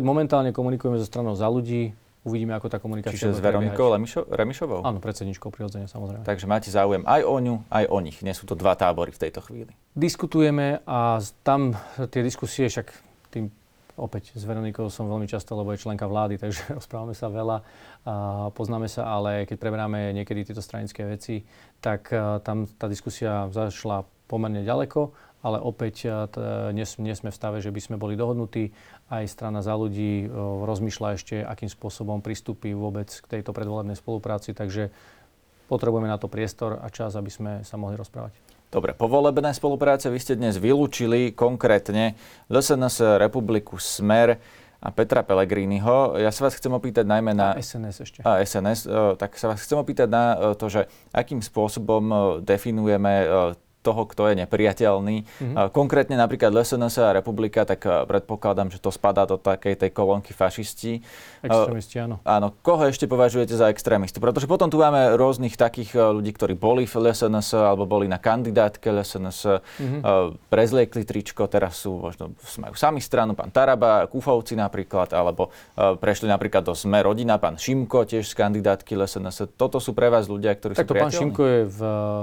momentálne 0.03 0.51
komunikujeme 0.51 0.99
so 0.99 1.07
stranou 1.07 1.39
za 1.39 1.47
ľudí, 1.47 1.95
uvidíme, 2.25 2.57
ako 2.57 2.73
tá 2.73 2.79
komunikácia 2.81 3.31
Čiže 3.31 3.37
s 3.37 3.41
Veronikou 3.45 3.93
Remišo- 3.93 4.27
Remišovou? 4.27 4.81
Áno, 4.81 4.99
predsedničkou 4.99 5.53
prirodzene, 5.53 5.87
samozrejme. 5.87 6.25
Takže 6.25 6.49
máte 6.49 6.73
záujem 6.73 7.05
aj 7.05 7.23
o 7.23 7.37
ňu, 7.37 7.55
aj 7.69 7.85
o 7.93 7.99
nich. 8.01 8.19
Nie 8.25 8.33
sú 8.33 8.49
to 8.49 8.57
dva 8.57 8.73
tábory 8.75 9.13
v 9.13 9.21
tejto 9.29 9.45
chvíli. 9.45 9.71
Diskutujeme 9.93 10.81
a 10.89 11.21
tam 11.45 11.77
tie 12.09 12.25
diskusie, 12.25 12.67
však 12.67 12.89
tým 13.29 13.53
opäť 13.95 14.35
s 14.35 14.43
Veronikou 14.43 14.91
som 14.91 15.07
veľmi 15.07 15.29
často, 15.31 15.55
lebo 15.55 15.71
je 15.71 15.85
členka 15.85 16.09
vlády, 16.09 16.35
takže 16.43 16.81
rozprávame 16.81 17.15
sa 17.15 17.29
veľa, 17.29 17.63
a 18.09 18.13
poznáme 18.51 18.89
sa, 18.89 19.07
ale 19.07 19.45
keď 19.47 19.57
preberáme 19.61 20.17
niekedy 20.17 20.49
tieto 20.49 20.65
stranické 20.65 21.05
veci, 21.07 21.45
tak 21.79 22.09
tam 22.43 22.65
tá 22.67 22.89
diskusia 22.89 23.53
zašla 23.53 24.03
pomerne 24.25 24.65
ďaleko 24.65 25.13
ale 25.45 25.61
opäť 25.61 26.09
nie, 26.73 26.89
nie 26.89 27.15
sme 27.15 27.29
v 27.29 27.37
stave, 27.37 27.61
že 27.61 27.69
by 27.69 27.81
sme 27.85 27.97
boli 28.01 28.17
dohodnutí. 28.17 28.73
Aj 29.13 29.29
strana 29.29 29.61
za 29.61 29.77
ľudí 29.77 30.25
rozmýšľa 30.65 31.09
ešte, 31.21 31.45
akým 31.45 31.69
spôsobom 31.69 32.25
pristúpi 32.25 32.73
vôbec 32.73 33.13
k 33.13 33.27
tejto 33.29 33.53
predvolebnej 33.53 34.01
spolupráci, 34.01 34.57
takže 34.57 34.89
potrebujeme 35.69 36.09
na 36.09 36.17
to 36.17 36.33
priestor 36.33 36.81
a 36.81 36.89
čas, 36.89 37.13
aby 37.13 37.29
sme 37.29 37.53
sa 37.61 37.77
mohli 37.77 38.01
rozprávať. 38.01 38.33
Dobre, 38.73 38.91
povolebné 38.91 39.55
spolupráce 39.55 40.11
vy 40.11 40.19
ste 40.19 40.35
dnes 40.35 40.59
vylúčili 40.59 41.31
konkrétne 41.31 42.19
LSNS 42.51 43.23
Republiku 43.23 43.79
Smer 43.79 44.41
a 44.85 44.93
Petra 44.93 45.23
Pellegriniho. 45.23 46.19
Ja 46.21 46.29
sa 46.35 46.45
vás 46.45 46.59
chcem 46.59 46.75
opýtať 46.75 47.07
najmä 47.07 47.33
na... 47.33 47.55
A 47.55 47.63
SNS 47.63 47.97
ešte. 48.03 48.19
A 48.27 48.43
SNS. 48.43 48.91
Tak 49.17 49.39
sa 49.39 49.55
vás 49.55 49.63
chcem 49.63 49.79
opýtať 49.79 50.11
na 50.11 50.53
to, 50.59 50.67
že 50.67 50.91
akým 51.15 51.39
spôsobom 51.39 52.43
definujeme 52.43 53.25
toho, 53.85 54.09
kto 54.09 54.33
je 54.33 54.41
nepriateľný. 54.41 55.17
Mm-hmm. 55.29 55.69
Konkrétne 55.77 56.17
napríklad 56.17 56.49
LSNS 56.57 57.05
a 57.05 57.13
Republika, 57.13 57.69
tak 57.69 57.85
predpokladám, 57.85 58.73
že 58.73 58.81
to 58.81 58.89
spadá 58.89 59.29
do 59.29 59.37
takej 59.37 59.77
tej 59.77 59.93
kolónky 59.93 60.33
fašisti. 60.33 61.05
Extrémisti, 61.45 62.01
áno. 62.01 62.25
Áno. 62.25 62.57
Koho 62.65 62.89
ešte 62.89 63.05
považujete 63.05 63.53
za 63.53 63.69
extrémistu? 63.69 64.25
Pretože 64.25 64.49
potom 64.49 64.73
tu 64.73 64.81
máme 64.81 65.21
rôznych 65.21 65.61
takých 65.61 65.93
ľudí, 66.01 66.33
ktorí 66.33 66.57
boli 66.57 66.89
v 66.89 67.13
LSNS 67.13 67.61
alebo 67.61 67.85
boli 67.85 68.09
na 68.09 68.17
kandidátke 68.17 68.89
LSNS, 68.89 69.61
mm-hmm. 69.61 70.01
prezliekli 70.49 71.05
tričko, 71.05 71.45
teraz 71.45 71.85
sú 71.85 72.01
možno 72.01 72.33
majú 72.63 72.75
sami 72.79 73.03
stranu, 73.03 73.37
pán 73.37 73.51
Taraba, 73.51 74.07
Kufovci 74.09 74.57
napríklad, 74.57 75.13
alebo 75.13 75.51
prešli 75.75 76.31
napríklad 76.31 76.63
do 76.65 76.73
SME 76.73 77.03
rodina, 77.03 77.37
pán 77.37 77.61
Šimko 77.61 78.07
tiež 78.07 78.25
z 78.31 78.35
kandidátky 78.39 78.95
LSNS. 78.95 79.59
Toto 79.59 79.83
sú 79.83 79.93
pre 79.93 80.09
vás 80.09 80.31
ľudia, 80.31 80.55
ktorí 80.55 80.79
tak 80.79 80.87
sú 80.87 80.95
priateľní? 80.95 81.11
pán 81.11 81.13
Šimko 81.13 81.43
je 81.45 81.61
v, 81.67 81.81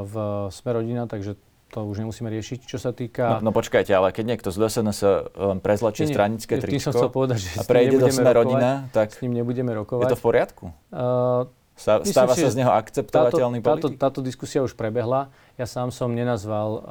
v 0.07 0.15
SME 0.49 0.71
rodina, 0.71 1.03
takže 1.05 1.35
to 1.71 1.87
už 1.87 2.03
nemusíme 2.03 2.27
riešiť. 2.27 2.67
Čo 2.67 2.77
sa 2.77 2.91
týka... 2.91 3.39
No, 3.39 3.49
no 3.49 3.51
počkajte, 3.55 3.95
ale 3.95 4.11
keď 4.11 4.35
niekto 4.35 4.51
z 4.51 4.59
LSNS 4.59 4.99
len 5.31 5.57
prezlačí 5.63 6.03
stranické 6.03 6.59
tričko 6.59 6.91
som 6.91 7.07
chcel 7.07 7.11
povedať, 7.15 7.37
že 7.39 7.49
a 7.57 7.63
prejde 7.63 8.03
do 8.03 8.11
sme 8.11 8.31
rodina, 8.35 8.91
tak 8.91 9.15
s 9.15 9.23
ním 9.23 9.39
nebudeme 9.39 9.71
rokovať. 9.71 10.03
Je 10.03 10.13
to 10.13 10.19
v 10.19 10.25
poriadku? 10.27 10.65
Uh, 10.91 11.47
Sa, 11.79 12.03
stáva 12.05 12.37
si, 12.37 12.45
sa 12.45 12.53
z 12.53 12.61
neho 12.61 12.69
akceptovateľný 12.69 13.63
táto, 13.63 13.67
politik? 13.73 13.97
Táto, 13.97 14.19
táto 14.19 14.19
diskusia 14.21 14.61
už 14.61 14.77
prebehla. 14.77 15.33
Ja 15.55 15.65
sám 15.65 15.89
som 15.89 16.13
nenazval 16.13 16.69
uh, 16.69 16.81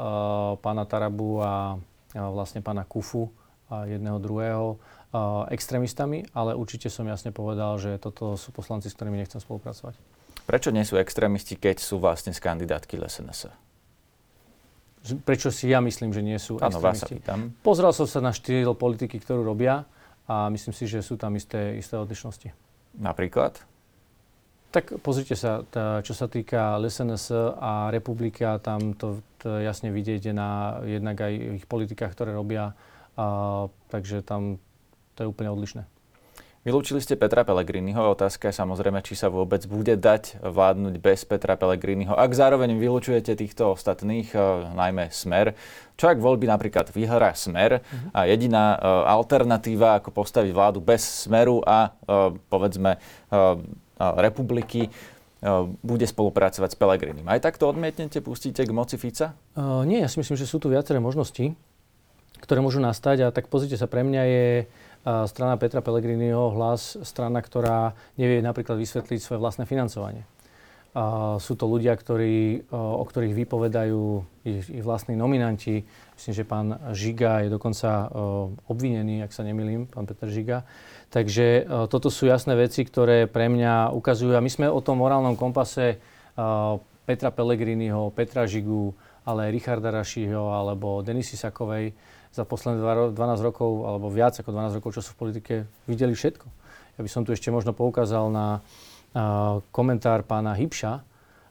pána 0.59 0.89
Tarabu 0.89 1.39
a 1.39 1.79
vlastne 2.11 2.59
pána 2.59 2.83
Kufu 2.83 3.31
a 3.71 3.87
jedného 3.87 4.19
druhého 4.19 4.83
extrémistami, 5.51 6.27
ale 6.35 6.59
určite 6.59 6.91
som 6.91 7.07
jasne 7.07 7.31
povedal, 7.31 7.79
že 7.79 7.99
toto 8.03 8.35
sú 8.35 8.51
poslanci, 8.51 8.91
s 8.91 8.95
ktorými 8.99 9.19
nechcem 9.19 9.39
spolupracovať. 9.39 9.95
Prečo 10.47 10.75
nie 10.75 10.83
sú 10.83 10.99
extrémisti, 10.99 11.55
keď 11.55 11.79
sú 11.79 12.03
vlastne 12.03 12.35
z 12.35 12.43
kandidátky 12.43 12.99
SNS? 12.99 13.70
Prečo 15.01 15.49
si 15.49 15.73
ja 15.73 15.81
myslím, 15.81 16.13
že 16.13 16.21
nie 16.21 16.37
sú 16.37 16.61
ano, 16.61 16.77
extrémisti? 16.77 17.25
Pozrel 17.65 17.93
som 17.97 18.05
sa 18.05 18.21
na 18.21 18.37
štýl 18.37 18.77
politiky, 18.77 19.17
ktorú 19.17 19.41
robia 19.41 19.89
a 20.29 20.53
myslím 20.53 20.77
si, 20.77 20.85
že 20.85 21.01
sú 21.01 21.17
tam 21.17 21.35
isté, 21.41 21.81
isté 21.81 21.97
odlišnosti. 21.97 22.53
Napríklad? 23.01 23.57
Tak 24.71 25.03
pozrite 25.03 25.35
sa, 25.35 25.67
tá, 25.67 25.99
čo 26.05 26.15
sa 26.15 26.31
týka 26.31 26.79
LSNS 26.79 27.57
a 27.59 27.91
Republika, 27.91 28.61
tam 28.63 28.95
to, 28.95 29.19
to 29.43 29.59
jasne 29.59 29.91
vidieť 29.91 30.31
na 30.31 30.79
jednak 30.87 31.19
aj 31.19 31.33
ich 31.59 31.67
politikách, 31.67 32.15
ktoré 32.15 32.31
robia, 32.37 32.79
a, 33.19 33.67
takže 33.91 34.23
tam 34.23 34.63
to 35.19 35.27
je 35.27 35.31
úplne 35.33 35.51
odlišné. 35.51 35.83
Vylúčili 36.61 37.01
ste 37.01 37.17
Petra 37.17 37.41
Pellegriniho. 37.41 38.13
Otázka 38.13 38.53
je 38.53 38.61
samozrejme, 38.61 39.01
či 39.01 39.17
sa 39.17 39.33
vôbec 39.33 39.65
bude 39.65 39.97
dať 39.97 40.45
vládnuť 40.45 41.01
bez 41.01 41.25
Petra 41.25 41.57
Pellegriniho. 41.57 42.13
Ak 42.13 42.37
zároveň 42.37 42.77
vylúčujete 42.77 43.33
týchto 43.33 43.73
ostatných, 43.73 44.29
uh, 44.37 44.69
najmä 44.77 45.09
Smer, 45.09 45.57
čo 45.97 46.13
ak 46.13 46.21
voľby 46.21 46.45
napríklad 46.45 46.93
vyhrá 46.93 47.33
Smer 47.33 47.81
uh-huh. 47.81 48.13
a 48.13 48.29
jediná 48.29 48.77
uh, 48.77 49.09
alternatíva, 49.09 50.05
ako 50.05 50.13
postaviť 50.13 50.53
vládu 50.53 50.85
bez 50.85 51.01
Smeru 51.01 51.65
a 51.65 51.97
uh, 51.97 52.37
povedzme 52.53 53.01
republiky, 54.01 54.93
bude 55.81 56.05
spolupracovať 56.05 56.73
s 56.73 56.77
Pelegrinim. 56.77 57.25
Aj 57.25 57.41
takto 57.41 57.69
odmietnete, 57.69 58.21
pustíte 58.21 58.65
k 58.65 58.73
moci 58.73 59.01
Fica? 59.01 59.33
Uh, 59.57 59.85
nie, 59.89 60.05
ja 60.05 60.09
si 60.13 60.21
myslím, 60.21 60.37
že 60.37 60.45
sú 60.45 60.61
tu 60.61 60.69
viaceré 60.69 61.01
možnosti, 61.01 61.57
ktoré 62.41 62.61
môžu 62.61 62.85
nastať 62.85 63.29
a 63.29 63.33
tak 63.33 63.49
pozrite 63.49 63.81
sa, 63.81 63.89
pre 63.89 64.05
mňa 64.05 64.23
je 64.25 64.45
uh, 64.65 64.90
strana 65.05 65.57
Petra 65.57 65.81
Pellegriniho 65.81 66.53
hlas 66.57 67.01
strana, 67.05 67.41
ktorá 67.41 67.97
nevie 68.21 68.45
napríklad 68.45 68.77
vysvetliť 68.77 69.21
svoje 69.21 69.41
vlastné 69.41 69.65
financovanie. 69.65 70.25
Uh, 70.91 71.39
sú 71.39 71.55
to 71.55 71.71
ľudia, 71.71 71.95
ktorí, 71.95 72.67
o 72.75 73.05
ktorých 73.07 73.47
vypovedajú 73.47 74.03
ich, 74.43 74.67
ich 74.67 74.83
vlastní 74.83 75.15
nominanti. 75.15 75.87
Myslím, 76.19 76.35
že 76.35 76.43
pán 76.43 76.67
Žiga 76.91 77.47
je 77.47 77.49
dokonca 77.55 78.11
obvinený, 78.67 79.23
ak 79.23 79.31
sa 79.31 79.47
nemýlim, 79.47 79.87
pán 79.87 80.11
Peter 80.11 80.27
Žiga. 80.27 80.67
Takže 81.15 81.63
toto 81.87 82.11
sú 82.11 82.27
jasné 82.27 82.59
veci, 82.59 82.83
ktoré 82.83 83.31
pre 83.31 83.47
mňa 83.47 83.95
ukazujú. 83.95 84.35
A 84.35 84.43
my 84.43 84.51
sme 84.51 84.67
o 84.67 84.83
tom 84.83 84.99
morálnom 84.99 85.39
kompase 85.39 86.03
Petra 87.07 87.31
Pellegriniho, 87.31 88.11
Petra 88.11 88.51
Žigu, 88.51 88.91
ale 89.31 89.47
aj 89.47 89.55
Richarda 89.55 89.95
Rašího 89.95 90.51
alebo 90.51 91.07
Denisy 91.07 91.39
Sakovej 91.39 91.95
za 92.31 92.47
posledné 92.47 92.79
12 93.13 93.15
rokov, 93.43 93.87
alebo 93.87 94.07
viac 94.07 94.39
ako 94.39 94.55
12 94.55 94.79
rokov, 94.79 94.91
čo 94.95 95.03
sú 95.03 95.19
v 95.19 95.21
politike, 95.21 95.55
videli 95.91 96.15
všetko. 96.15 96.47
Ja 96.99 97.01
by 97.03 97.11
som 97.11 97.27
tu 97.27 97.35
ešte 97.35 97.51
možno 97.51 97.75
poukázal 97.75 98.31
na, 98.31 98.63
na 99.11 99.59
komentár 99.75 100.23
pána 100.23 100.55
Hybša, 100.55 101.03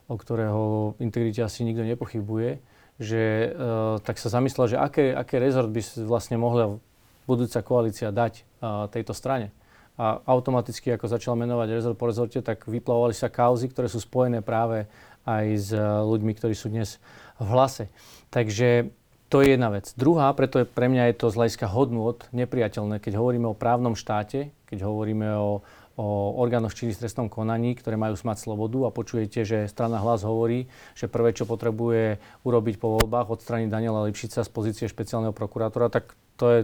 o 0.09 0.15
ktorého 0.15 0.61
integrite 1.03 1.43
asi 1.43 1.67
nikto 1.67 1.83
nepochybuje, 1.83 2.63
že 2.99 3.51
uh, 3.51 3.97
tak 4.03 4.19
sa 4.19 4.31
zamyslel, 4.31 4.75
že 4.75 4.77
aké, 4.79 5.15
aké 5.15 5.39
rezort 5.39 5.71
by 5.71 5.79
vlastne 6.03 6.35
mohla 6.35 6.79
budúca 7.27 7.59
koalícia 7.61 8.09
dať 8.09 8.43
uh, 8.59 8.87
tejto 8.91 9.13
strane. 9.13 9.55
A 9.99 10.23
automaticky, 10.31 10.95
ako 10.95 11.11
začal 11.11 11.35
menovať 11.35 11.75
rezort 11.75 11.99
po 11.99 12.07
rezorte, 12.07 12.39
tak 12.39 12.63
vyplavovali 12.63 13.11
sa 13.11 13.27
kauzy, 13.27 13.67
ktoré 13.67 13.91
sú 13.91 13.99
spojené 13.99 14.39
práve 14.39 14.87
aj 15.27 15.45
s 15.59 15.69
uh, 15.75 16.07
ľuďmi, 16.07 16.31
ktorí 16.39 16.55
sú 16.55 16.71
dnes 16.71 16.97
v 17.39 17.47
hlase. 17.51 17.91
Takže 18.31 18.91
to 19.29 19.45
je 19.45 19.53
jedna 19.53 19.69
vec. 19.69 19.93
Druhá, 19.93 20.33
preto 20.33 20.57
je 20.59 20.65
pre 20.65 20.89
mňa 20.89 21.13
je 21.13 21.15
to 21.21 21.29
z 21.29 21.37
hľadiska 21.37 21.69
hodnôt 21.69 22.17
nepriateľné, 22.33 22.97
keď 22.97 23.21
hovoríme 23.21 23.45
o 23.45 23.57
právnom 23.57 23.93
štáte, 23.93 24.49
keď 24.65 24.89
hovoríme 24.89 25.37
o, 25.37 25.61
o 25.95 26.05
orgánoch 26.41 26.73
činných 26.73 26.97
trestnom 26.97 27.29
konaní, 27.29 27.77
ktoré 27.77 27.93
majú 27.93 28.17
smať 28.17 28.41
slobodu 28.41 28.89
a 28.89 28.95
počujete, 28.95 29.45
že 29.45 29.69
strana 29.69 30.01
hlas 30.01 30.25
hovorí, 30.25 30.65
že 30.97 31.05
prvé, 31.05 31.37
čo 31.37 31.45
potrebuje 31.45 32.17
urobiť 32.41 32.75
po 32.81 32.97
voľbách, 32.97 33.29
odstraniť 33.29 33.69
Daniela 33.69 34.09
Lipšica 34.09 34.41
z 34.41 34.49
pozície 34.49 34.85
špeciálneho 34.89 35.31
prokurátora, 35.31 35.93
tak 35.93 36.17
to 36.39 36.45
je 36.49 36.59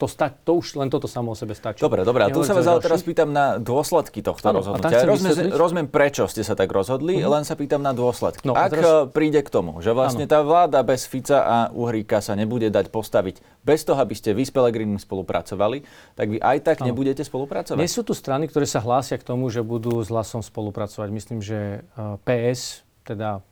to, 0.00 0.08
sta- 0.08 0.32
to 0.32 0.56
už 0.56 0.80
len 0.80 0.88
toto 0.88 1.04
samo 1.04 1.32
o 1.32 1.36
sebe 1.36 1.52
stačí. 1.52 1.84
Dobre, 1.84 2.00
dobre. 2.08 2.24
A 2.24 2.32
tu 2.32 2.40
sa 2.40 2.56
vás 2.56 2.64
ale 2.64 2.80
teraz 2.80 3.04
pýtam 3.04 3.28
na 3.28 3.60
dôsledky 3.60 4.24
tohto 4.24 4.48
ano, 4.48 4.64
rozhodnutia. 4.64 5.04
Rozumiem, 5.04 5.52
rozumiem, 5.52 5.88
prečo 5.92 6.24
ste 6.24 6.40
sa 6.40 6.56
tak 6.56 6.72
rozhodli, 6.72 7.20
mm-hmm. 7.20 7.28
len 7.28 7.42
sa 7.44 7.52
pýtam 7.52 7.84
na 7.84 7.92
dôsledky. 7.92 8.48
No, 8.48 8.56
Ak 8.56 8.72
teraz... 8.72 8.88
E, 8.88 9.12
príde 9.12 9.44
k 9.44 9.52
tomu, 9.52 9.84
že 9.84 9.92
vlastne 9.92 10.24
ano. 10.24 10.32
tá 10.32 10.40
vláda 10.40 10.80
bez 10.80 11.04
Fica 11.04 11.44
a 11.44 11.56
Uhríka 11.76 12.24
sa 12.24 12.32
nebude 12.32 12.72
dať 12.72 12.88
postaviť 12.88 13.44
bez 13.60 13.84
toho, 13.84 14.00
aby 14.00 14.16
ste 14.16 14.32
vy 14.32 14.48
s 14.48 14.52
Pelegrinim 14.54 14.96
spolupracovali, 14.96 15.84
tak 16.16 16.32
vy 16.32 16.38
aj 16.40 16.58
tak 16.64 16.76
ano. 16.80 16.88
nebudete 16.88 17.20
spolupracovať? 17.20 17.76
Nie 17.76 17.92
sú 17.92 18.00
tu 18.00 18.16
strany, 18.16 18.48
ktoré 18.48 18.64
sa 18.64 18.80
hlásia 18.80 19.20
k 19.20 19.24
tomu, 19.28 19.52
že 19.52 19.60
budú 19.60 20.00
s 20.00 20.08
hlasom 20.08 20.40
spolupracovať. 20.40 21.08
Myslím, 21.12 21.44
že 21.44 21.84
e, 21.84 22.16
PS, 22.24 22.88
teda 23.04 23.44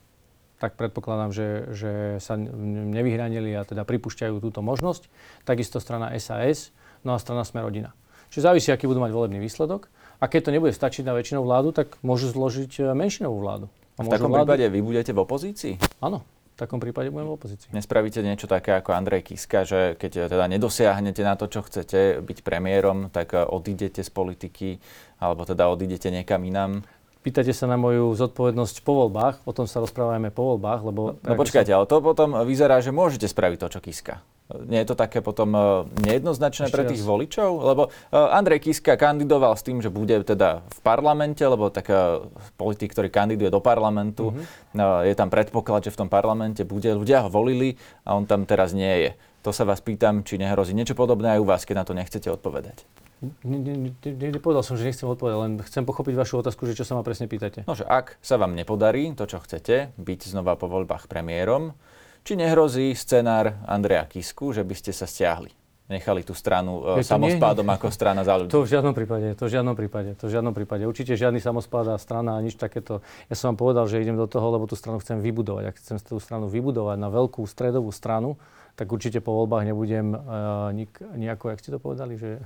tak 0.59 0.75
predpokladám, 0.75 1.31
že, 1.31 1.47
že 1.71 1.91
sa 2.19 2.35
nevyhranili 2.35 3.55
a 3.55 3.63
teda 3.63 3.87
pripúšťajú 3.87 4.43
túto 4.43 4.59
možnosť. 4.59 5.07
Takisto 5.47 5.79
strana 5.79 6.11
SAS, 6.19 6.75
no 7.07 7.15
a 7.15 7.17
strana 7.17 7.47
Sme 7.47 7.63
rodina. 7.63 7.95
Čiže 8.29 8.45
závisí, 8.45 8.69
aký 8.69 8.85
budú 8.85 9.01
mať 9.01 9.15
volebný 9.15 9.41
výsledok. 9.41 9.89
A 10.19 10.27
keď 10.27 10.51
to 10.51 10.53
nebude 10.53 10.75
stačiť 10.75 11.07
na 11.07 11.15
väčšinou 11.15 11.47
vládu, 11.47 11.71
tak 11.71 11.95
môžu 12.03 12.29
zložiť 12.29 12.71
e, 12.83 12.91
menšinovú 12.91 13.39
vládu. 13.39 13.65
A 13.95 14.03
v 14.03 14.11
takom 14.11 14.29
vládu... 14.29 14.51
prípade 14.51 14.65
vy 14.67 14.79
budete 14.83 15.11
v 15.15 15.19
opozícii? 15.23 15.73
Áno, 16.03 16.27
v 16.27 16.57
takom 16.59 16.83
prípade 16.83 17.07
budem 17.07 17.31
v 17.31 17.35
opozícii. 17.39 17.71
Nespravíte 17.71 18.19
niečo 18.19 18.45
také 18.45 18.75
ako 18.75 18.91
Andrej 18.91 19.31
Kiska, 19.31 19.63
že 19.63 19.95
keď 19.95 20.27
teda 20.27 20.45
nedosiahnete 20.51 21.23
na 21.23 21.39
to, 21.39 21.47
čo 21.47 21.63
chcete, 21.63 22.19
byť 22.19 22.37
premiérom, 22.43 23.07
tak 23.09 23.31
e, 23.31 23.47
odídete 23.47 24.03
z 24.03 24.11
politiky, 24.11 24.83
alebo 25.23 25.47
teda 25.47 25.71
odídete 25.71 26.11
niekam 26.11 26.43
inám? 26.43 26.83
Pýtate 27.19 27.51
sa 27.51 27.67
na 27.67 27.75
moju 27.75 28.15
zodpovednosť 28.15 28.79
po 28.79 29.03
voľbách, 29.03 29.43
o 29.43 29.51
tom 29.51 29.67
sa 29.67 29.83
rozprávame 29.83 30.31
po 30.31 30.55
voľbách, 30.55 30.81
lebo... 30.87 31.01
No, 31.19 31.35
no 31.35 31.35
počkajte, 31.35 31.75
som... 31.75 31.83
ale 31.83 31.85
to 31.91 31.97
potom 31.99 32.29
vyzerá, 32.47 32.79
že 32.79 32.95
môžete 32.95 33.27
spraviť 33.27 33.57
to, 33.59 33.67
čo 33.75 33.79
Kiska. 33.83 34.23
Nie 34.65 34.81
je 34.81 34.89
to 34.89 34.97
také 34.97 35.21
potom 35.21 35.53
e, 35.53 35.61
nejednoznačné 36.09 36.71
Ešte 36.71 36.73
pre 36.73 36.89
tých 36.89 37.05
raz. 37.05 37.09
voličov? 37.11 37.49
Lebo 37.61 37.83
e, 37.85 38.17
Andrej 38.17 38.65
Kiska 38.65 38.97
kandidoval 38.97 39.53
s 39.53 39.61
tým, 39.61 39.77
že 39.77 39.93
bude 39.93 40.15
teda 40.25 40.65
v 40.65 40.79
parlamente, 40.81 41.45
lebo 41.45 41.69
tak 41.69 41.91
e, 41.93 42.25
politik, 42.57 42.97
ktorý 42.97 43.13
kandiduje 43.13 43.53
do 43.53 43.61
parlamentu, 43.61 44.33
mm-hmm. 44.33 45.05
je 45.05 45.13
tam 45.13 45.29
predpoklad, 45.29 45.85
že 45.85 45.93
v 45.93 45.99
tom 46.01 46.09
parlamente 46.09 46.65
bude, 46.65 46.97
ľudia 46.97 47.27
ho 47.27 47.29
volili 47.29 47.77
a 48.07 48.17
on 48.17 48.25
tam 48.25 48.49
teraz 48.49 48.73
nie 48.73 49.05
je. 49.05 49.11
To 49.45 49.53
sa 49.53 49.69
vás 49.69 49.85
pýtam, 49.85 50.25
či 50.25 50.41
nehrozí 50.41 50.73
niečo 50.73 50.97
podobné 50.97 51.37
aj 51.37 51.39
u 51.43 51.45
vás, 51.45 51.61
keď 51.67 51.75
na 51.83 51.85
to 51.85 51.93
nechcete 51.93 52.31
odpovedať. 52.33 52.89
Nepovedal 53.19 54.63
som, 54.63 54.79
že 54.79 54.87
nechcem 54.87 55.03
odpovedať, 55.03 55.37
len 55.43 55.53
chcem 55.67 55.83
pochopiť 55.83 56.15
vašu 56.15 56.39
otázku, 56.39 56.63
že 56.63 56.79
čo 56.79 56.87
sa 56.87 56.95
ma 56.95 57.03
presne 57.03 57.27
pýtate. 57.27 57.67
No, 57.67 57.75
že 57.75 57.83
ak 57.83 58.15
sa 58.23 58.39
vám 58.39 58.55
nepodarí 58.55 59.11
to, 59.11 59.27
čo 59.27 59.43
chcete, 59.43 59.91
byť 59.99 60.19
znova 60.31 60.55
po 60.55 60.71
voľbách 60.71 61.11
premiérom, 61.11 61.75
či 62.23 62.39
nehrozí 62.39 62.95
scenár 62.95 63.59
Andreja 63.67 64.07
Kisku, 64.07 64.55
že 64.55 64.63
by 64.63 64.75
ste 64.75 64.95
sa 64.95 65.03
stiahli? 65.03 65.51
Nechali 65.89 66.21
tú 66.21 66.37
stranu 66.37 66.85
uh, 66.85 67.01
samospádom 67.01 67.65
nie. 67.65 67.73
ako 67.73 67.89
strana 67.89 68.21
za 68.21 68.37
ľudí. 68.37 68.53
To 68.53 68.61
v 68.61 68.69
žiadnom 68.69 68.93
prípade, 68.93 69.33
to 69.33 69.49
v 69.49 69.51
žiadnom 69.57 69.73
prípade, 69.73 70.09
to 70.21 70.29
v 70.29 70.31
žiadnom 70.37 70.53
prípade. 70.53 70.85
Určite 70.85 71.17
žiadny 71.17 71.41
samospád 71.41 71.89
a 71.89 71.97
strana 71.97 72.37
a 72.37 72.39
nič 72.45 72.61
takéto. 72.61 73.01
Ja 73.25 73.33
som 73.33 73.51
vám 73.51 73.57
povedal, 73.57 73.89
že 73.89 73.97
idem 73.97 74.13
do 74.13 74.29
toho, 74.29 74.53
lebo 74.53 74.69
tú 74.69 74.77
stranu 74.77 75.01
chcem 75.01 75.17
vybudovať. 75.17 75.73
Ak 75.73 75.75
chcem 75.81 75.97
tú 75.97 76.21
stranu 76.21 76.45
vybudovať 76.45 76.93
na 76.93 77.09
veľkú 77.09 77.41
stredovú 77.49 77.89
stranu, 77.89 78.37
tak 78.79 78.87
určite 78.87 79.19
po 79.19 79.35
voľbách 79.43 79.67
nebudem 79.67 80.15
uh, 80.15 80.71
nik, 80.71 80.95
nejako, 81.03 81.51
jak 81.51 81.59
ste 81.59 81.75
to 81.75 81.83
povedali, 81.83 82.15
že... 82.15 82.39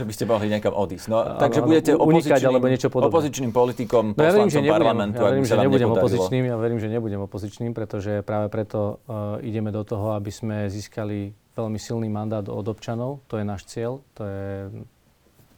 že 0.00 0.04
by 0.08 0.12
ste 0.16 0.24
mohli 0.24 0.48
niekam 0.48 0.72
odísť. 0.72 1.12
No, 1.12 1.36
takže 1.36 1.60
budete 1.60 1.92
opozičným, 1.92 2.48
alebo 2.48 2.72
niečo 2.72 2.88
opozičným 2.88 3.52
politikom, 3.52 4.16
no, 4.16 4.22
ja 4.24 4.32
verím, 4.32 4.48
že 4.48 4.64
nebudem, 4.64 4.80
parlamentu, 4.80 5.20
ja 5.20 5.28
verím, 5.28 5.44
že 5.44 5.56
nebudem 5.60 5.90
opozičným, 5.92 6.44
ja 6.48 6.56
verím, 6.56 6.78
že 6.80 6.88
nebudem 6.88 7.20
opozičným, 7.20 7.70
pretože 7.76 8.24
práve 8.24 8.48
preto 8.48 9.04
uh, 9.04 9.36
ideme 9.44 9.68
do 9.68 9.84
toho, 9.84 10.16
aby 10.16 10.32
sme 10.32 10.72
získali 10.72 11.36
veľmi 11.52 11.76
silný 11.76 12.08
mandát 12.08 12.46
od 12.46 12.64
občanov. 12.64 13.20
To 13.28 13.36
je 13.36 13.44
náš 13.44 13.66
cieľ, 13.68 14.00
to 14.14 14.24
je, 14.24 14.72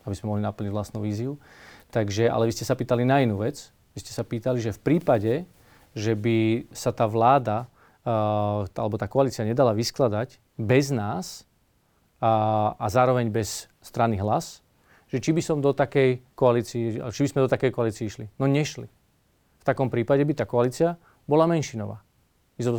aby 0.09 0.15
sme 0.17 0.35
mohli 0.35 0.43
naplniť 0.43 0.73
vlastnú 0.73 1.05
víziu. 1.05 1.37
Takže, 1.95 2.27
ale 2.27 2.49
vy 2.49 2.57
ste 2.57 2.65
sa 2.65 2.75
pýtali 2.75 3.05
na 3.07 3.21
inú 3.21 3.45
vec. 3.45 3.69
Vy 3.93 4.01
ste 4.03 4.17
sa 4.17 4.25
pýtali, 4.25 4.59
že 4.59 4.73
v 4.73 4.81
prípade, 4.81 5.45
že 5.93 6.17
by 6.17 6.71
sa 6.73 6.91
tá 6.91 7.05
vláda 7.05 7.69
alebo 8.05 8.97
tá 8.97 9.05
koalícia 9.05 9.45
nedala 9.45 9.77
vyskladať 9.77 10.41
bez 10.57 10.89
nás 10.89 11.45
a, 12.21 12.73
a 12.77 12.87
zároveň 12.89 13.29
bez 13.29 13.69
strany 13.85 14.17
hlas, 14.17 14.65
že 15.11 15.21
či 15.21 15.37
by 15.37 15.43
som 15.45 15.59
do 15.61 15.77
takej 15.77 16.25
koalícii, 16.33 17.01
či 17.01 17.21
by 17.27 17.29
sme 17.29 17.41
do 17.45 17.51
takej 17.51 17.71
koalícii 17.75 18.05
išli. 18.07 18.25
No 18.41 18.49
nešli. 18.49 18.89
V 19.61 19.65
takom 19.67 19.93
prípade 19.93 20.25
by 20.25 20.33
tá 20.33 20.45
koalícia 20.49 20.97
bola 21.29 21.45
menšinová. 21.45 22.01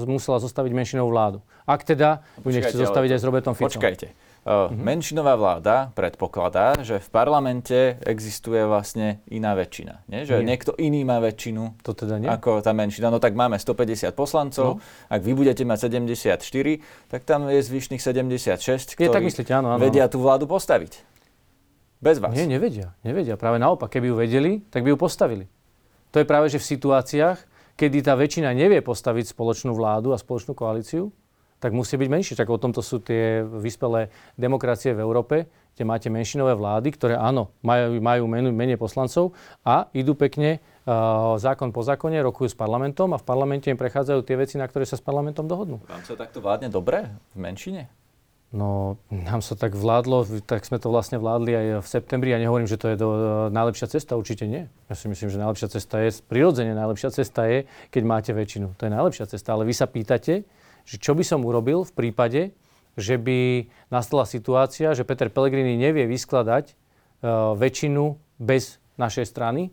musela 0.10 0.38
zostaviť 0.42 0.72
menšinovú 0.74 1.10
vládu. 1.14 1.40
Ak 1.66 1.86
teda 1.86 2.26
ju 2.42 2.54
nechce 2.54 2.74
zostaviť 2.74 3.18
aj 3.18 3.20
s 3.20 3.26
Robertom 3.26 3.54
Ficom. 3.54 3.78
Počkajte. 3.78 4.31
Uh, 4.42 4.74
mm-hmm. 4.74 4.82
Menšinová 4.82 5.38
vláda 5.38 5.94
predpokladá, 5.94 6.74
že 6.82 6.98
v 6.98 7.10
parlamente 7.14 8.02
existuje 8.02 8.58
vlastne 8.66 9.22
iná 9.30 9.54
väčšina. 9.54 10.02
Nie? 10.10 10.26
Že 10.26 10.42
nie. 10.42 10.50
niekto 10.50 10.74
iný 10.82 11.06
má 11.06 11.22
väčšinu 11.22 11.78
to 11.86 11.94
teda 11.94 12.18
nie. 12.18 12.26
ako 12.26 12.58
tá 12.66 12.74
menšina. 12.74 13.14
No 13.14 13.22
tak 13.22 13.38
máme 13.38 13.62
150 13.62 14.10
poslancov, 14.18 14.82
no. 14.82 15.14
ak 15.14 15.22
vy 15.22 15.38
budete 15.38 15.62
mať 15.62 15.94
74, 15.94 16.42
tak 17.14 17.22
tam 17.22 17.54
je 17.54 17.62
zvyšných 17.62 18.02
76, 18.02 18.98
ktorí 18.98 19.06
je, 19.06 19.14
tak 19.14 19.22
myslíte, 19.30 19.54
áno, 19.54 19.78
áno. 19.78 19.82
vedia 19.82 20.10
tú 20.10 20.18
vládu 20.18 20.50
postaviť. 20.50 21.06
Bez 22.02 22.18
vás. 22.18 22.34
Nie, 22.34 22.50
nevedia. 22.50 22.98
Nevedia. 23.06 23.38
Práve 23.38 23.62
naopak, 23.62 23.94
keby 23.94 24.10
ju 24.10 24.16
vedeli, 24.18 24.52
tak 24.74 24.82
by 24.82 24.90
ju 24.90 24.98
postavili. 24.98 25.46
To 26.10 26.18
je 26.18 26.26
práve, 26.26 26.50
že 26.50 26.58
v 26.58 26.66
situáciách, 26.66 27.38
kedy 27.78 28.10
tá 28.10 28.18
väčšina 28.18 28.58
nevie 28.58 28.82
postaviť 28.82 29.38
spoločnú 29.38 29.78
vládu 29.78 30.10
a 30.10 30.18
spoločnú 30.18 30.58
koalíciu, 30.58 31.14
tak 31.62 31.78
musí 31.78 31.96
byť 31.96 32.10
menší. 32.10 32.34
Tak 32.34 32.50
o 32.50 32.58
tomto 32.58 32.82
sú 32.82 32.98
tie 32.98 33.46
vyspelé 33.46 34.10
demokracie 34.36 34.98
v 34.98 35.06
Európe, 35.06 35.46
kde 35.78 35.84
máte 35.86 36.10
menšinové 36.12 36.58
vlády, 36.58 36.90
ktoré 36.92 37.16
áno, 37.16 37.54
majú, 37.64 38.02
majú 38.02 38.24
menej 38.52 38.76
poslancov 38.76 39.38
a 39.64 39.88
idú 39.96 40.18
pekne 40.18 40.60
uh, 40.60 41.40
zákon 41.40 41.72
po 41.72 41.86
zákone, 41.86 42.20
rokujú 42.20 42.52
s 42.52 42.58
parlamentom 42.58 43.16
a 43.16 43.22
v 43.22 43.24
parlamente 43.24 43.72
im 43.72 43.80
prechádzajú 43.80 44.20
tie 44.26 44.36
veci, 44.36 44.60
na 44.60 44.68
ktoré 44.68 44.84
sa 44.84 45.00
s 45.00 45.04
parlamentom 45.06 45.48
dohodnú. 45.48 45.80
Vám 45.88 46.04
sa 46.04 46.20
takto 46.20 46.44
vládne 46.44 46.68
dobre 46.68 47.08
v 47.32 47.38
menšine? 47.40 47.88
No, 48.52 49.00
nám 49.08 49.40
sa 49.40 49.56
tak 49.56 49.80
vládlo, 49.80 50.28
tak 50.44 50.68
sme 50.68 50.76
to 50.76 50.92
vlastne 50.92 51.16
vládli 51.16 51.56
aj 51.56 51.68
v 51.80 51.88
septembri. 51.88 52.36
Ja 52.36 52.40
nehovorím, 52.44 52.68
že 52.68 52.76
to 52.76 52.92
je 52.92 53.00
do, 53.00 53.10
najlepšia 53.48 53.88
cesta, 53.88 54.20
určite 54.20 54.44
nie. 54.44 54.68
Ja 54.92 55.00
si 55.00 55.08
myslím, 55.08 55.32
že 55.32 55.40
najlepšia 55.40 55.72
cesta 55.72 56.04
je, 56.04 56.20
prirodzene 56.28 56.76
najlepšia 56.76 57.16
cesta 57.16 57.48
je, 57.48 57.64
keď 57.96 58.04
máte 58.04 58.36
väčšinu. 58.36 58.76
To 58.76 58.84
je 58.84 58.92
najlepšia 58.92 59.32
cesta. 59.32 59.56
Ale 59.56 59.64
vy 59.64 59.72
sa 59.72 59.88
pýtate, 59.88 60.44
že 60.86 61.02
čo 61.02 61.16
by 61.18 61.24
som 61.26 61.44
urobil 61.44 61.84
v 61.88 61.94
prípade, 61.94 62.42
že 63.00 63.16
by 63.16 63.72
nastala 63.88 64.28
situácia, 64.28 64.92
že 64.92 65.08
Peter 65.08 65.32
Pellegrini 65.32 65.80
nevie 65.80 66.08
vyskladať 66.08 66.76
uh, 67.24 67.56
väčšinu 67.56 68.20
bez 68.42 68.82
našej 69.00 69.26
strany 69.26 69.72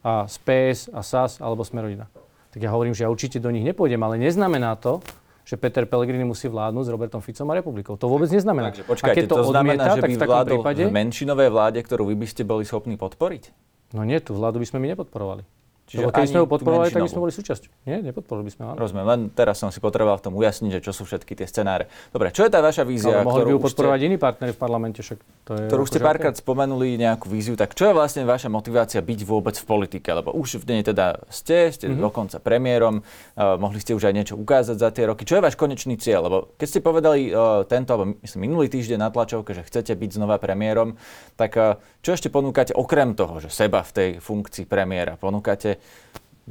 a 0.00 0.24
z 0.30 0.36
PS 0.46 0.80
a 0.94 1.02
SAS 1.02 1.42
alebo 1.42 1.66
Smerodina. 1.66 2.08
Tak 2.50 2.60
ja 2.62 2.70
hovorím, 2.72 2.96
že 2.96 3.06
ja 3.06 3.12
určite 3.12 3.38
do 3.38 3.50
nich 3.52 3.62
nepôjdem, 3.62 4.00
ale 4.00 4.18
neznamená 4.18 4.74
to, 4.78 4.98
že 5.46 5.58
Peter 5.58 5.82
Pellegrini 5.82 6.22
musí 6.22 6.46
vládnuť 6.46 6.84
s 6.86 6.90
Robertom 6.90 7.22
Ficom 7.22 7.50
a 7.50 7.54
republikou. 7.58 7.98
To 7.98 8.06
vôbec 8.06 8.30
neznamená. 8.30 8.70
Takže 8.70 8.86
počkajte, 8.86 9.26
to, 9.26 9.42
to 9.42 9.50
znamená, 9.50 9.98
že 9.98 10.02
by 10.02 10.14
vládol 10.14 10.62
prípade... 10.62 10.82
v 10.86 10.94
menšinovej 10.94 11.48
vláde, 11.50 11.78
ktorú 11.82 12.06
vy 12.10 12.16
by 12.18 12.26
ste 12.30 12.42
boli 12.46 12.62
schopní 12.62 12.94
podporiť? 12.94 13.50
No 13.94 14.06
nie, 14.06 14.22
tú 14.22 14.38
vládu 14.38 14.62
by 14.62 14.66
sme 14.70 14.78
my 14.78 14.94
nepodporovali. 14.94 15.42
Čiže 15.90 16.06
Lebo 16.06 16.14
keby 16.14 16.28
sme 16.30 16.38
ho 16.38 16.46
podporovali, 16.46 16.88
tak 16.94 17.02
by 17.02 17.10
sme 17.10 17.22
boli 17.26 17.34
súčasťou. 17.34 17.70
Nie, 17.82 17.98
nepodporovali 17.98 18.46
by 18.46 18.52
sme 18.54 18.62
ho. 18.62 18.72
Rozumiem, 18.78 19.06
len 19.10 19.20
teraz 19.34 19.58
som 19.58 19.74
si 19.74 19.82
potreboval 19.82 20.22
v 20.22 20.30
tom 20.30 20.38
ujasniť, 20.38 20.78
že 20.78 20.80
čo 20.86 20.94
sú 20.94 21.02
všetky 21.02 21.34
tie 21.34 21.50
scenáre. 21.50 21.90
Dobre, 22.14 22.30
čo 22.30 22.46
je 22.46 22.50
tá 22.54 22.62
vaša 22.62 22.86
vízia? 22.86 23.10
Ale 23.10 23.26
mohli 23.26 23.50
by 23.50 23.58
ju 23.58 23.60
podporovať 23.66 23.98
ste, 23.98 24.06
iní 24.06 24.14
partnery 24.14 24.54
v 24.54 24.60
parlamente, 24.62 25.02
však 25.02 25.18
to 25.18 25.52
je... 25.58 25.66
Ktorú 25.66 25.82
ste 25.90 25.98
akože 25.98 26.06
párkrát 26.06 26.34
spomenuli 26.38 26.94
nejakú 26.94 27.26
víziu, 27.26 27.58
tak 27.58 27.74
čo 27.74 27.90
je 27.90 27.94
vlastne 27.98 28.22
vaša 28.22 28.46
motivácia 28.46 29.02
byť 29.02 29.20
vôbec 29.26 29.58
v 29.58 29.66
politike? 29.66 30.14
Lebo 30.14 30.30
už 30.30 30.62
v 30.62 30.78
nej 30.78 30.86
teda 30.86 31.26
ste, 31.26 31.74
ste 31.74 31.90
mm-hmm. 31.90 32.06
dokonca 32.06 32.38
premiérom, 32.38 33.02
uh, 33.02 33.58
mohli 33.58 33.82
ste 33.82 33.90
už 33.90 34.06
aj 34.06 34.14
niečo 34.14 34.38
ukázať 34.38 34.78
za 34.78 34.94
tie 34.94 35.10
roky. 35.10 35.26
Čo 35.26 35.42
je 35.42 35.50
váš 35.50 35.58
konečný 35.58 35.98
cieľ? 35.98 36.30
Lebo 36.30 36.54
keď 36.54 36.66
ste 36.70 36.80
povedali 36.86 37.34
uh, 37.34 37.66
tento, 37.66 37.98
alebo 37.98 38.14
myslím 38.22 38.46
minulý 38.46 38.70
týždeň 38.70 38.98
na 39.02 39.10
tlačovke, 39.10 39.58
že 39.58 39.66
chcete 39.66 39.90
byť 39.98 40.22
znova 40.22 40.38
premiérom, 40.38 40.94
tak 41.34 41.50
uh, 41.58 41.82
čo 41.98 42.14
ešte 42.14 42.30
ponúkate 42.30 42.78
okrem 42.78 43.18
toho, 43.18 43.42
že 43.42 43.50
seba 43.50 43.82
v 43.82 43.90
tej 43.90 44.08
funkcii 44.22 44.70
premiéra? 44.70 45.18
Ponúkate 45.18 45.79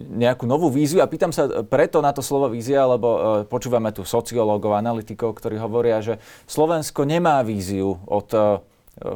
nejakú 0.07 0.47
novú 0.47 0.71
víziu 0.71 1.03
a 1.03 1.09
pýtam 1.09 1.35
sa 1.35 1.65
preto 1.67 1.99
na 1.99 2.15
to 2.15 2.23
slovo 2.23 2.47
vízia, 2.47 2.87
lebo 2.87 3.07
e, 3.09 3.19
počúvame 3.47 3.91
tu 3.91 4.07
sociológov, 4.07 4.77
analytikov, 4.77 5.35
ktorí 5.35 5.59
hovoria, 5.59 5.99
že 5.99 6.21
Slovensko 6.47 7.03
nemá 7.03 7.43
víziu 7.43 7.99
od 8.07 8.29
e, 8.31 8.39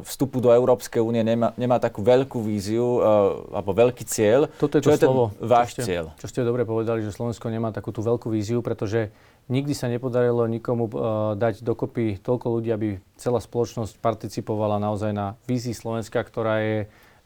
vstupu 0.04 0.40
do 0.40 0.48
Európskej 0.52 1.00
únie, 1.00 1.20
nemá, 1.20 1.52
nemá 1.60 1.76
takú 1.80 2.04
veľkú 2.04 2.40
víziu 2.44 3.00
e, 3.00 3.08
alebo 3.54 3.70
veľký 3.72 4.04
cieľ. 4.04 4.50
Toto 4.60 4.76
je 4.76 4.82
to 4.84 4.88
čo 4.90 4.92
je 4.92 5.00
slovo, 5.00 5.24
ten 5.32 5.48
váš 5.48 5.68
čo 5.72 5.74
ste, 5.80 5.82
cieľ? 5.88 6.04
Čo 6.20 6.26
ste 6.28 6.40
dobre 6.44 6.62
povedali, 6.68 7.00
že 7.00 7.14
Slovensko 7.14 7.48
nemá 7.48 7.72
takú 7.72 7.88
tú 7.94 8.04
veľkú 8.04 8.28
víziu, 8.28 8.60
pretože 8.60 9.08
nikdy 9.48 9.72
sa 9.76 9.88
nepodarilo 9.92 10.48
nikomu 10.48 10.88
dať 11.36 11.60
dokopy 11.60 12.16
toľko 12.20 12.46
ľudí, 12.48 12.72
aby 12.72 12.88
celá 13.20 13.44
spoločnosť 13.44 14.00
participovala 14.00 14.80
naozaj 14.80 15.12
na 15.12 15.36
vízii 15.44 15.76
Slovenska, 15.76 16.24
ktorá 16.24 16.64
je 16.64 16.78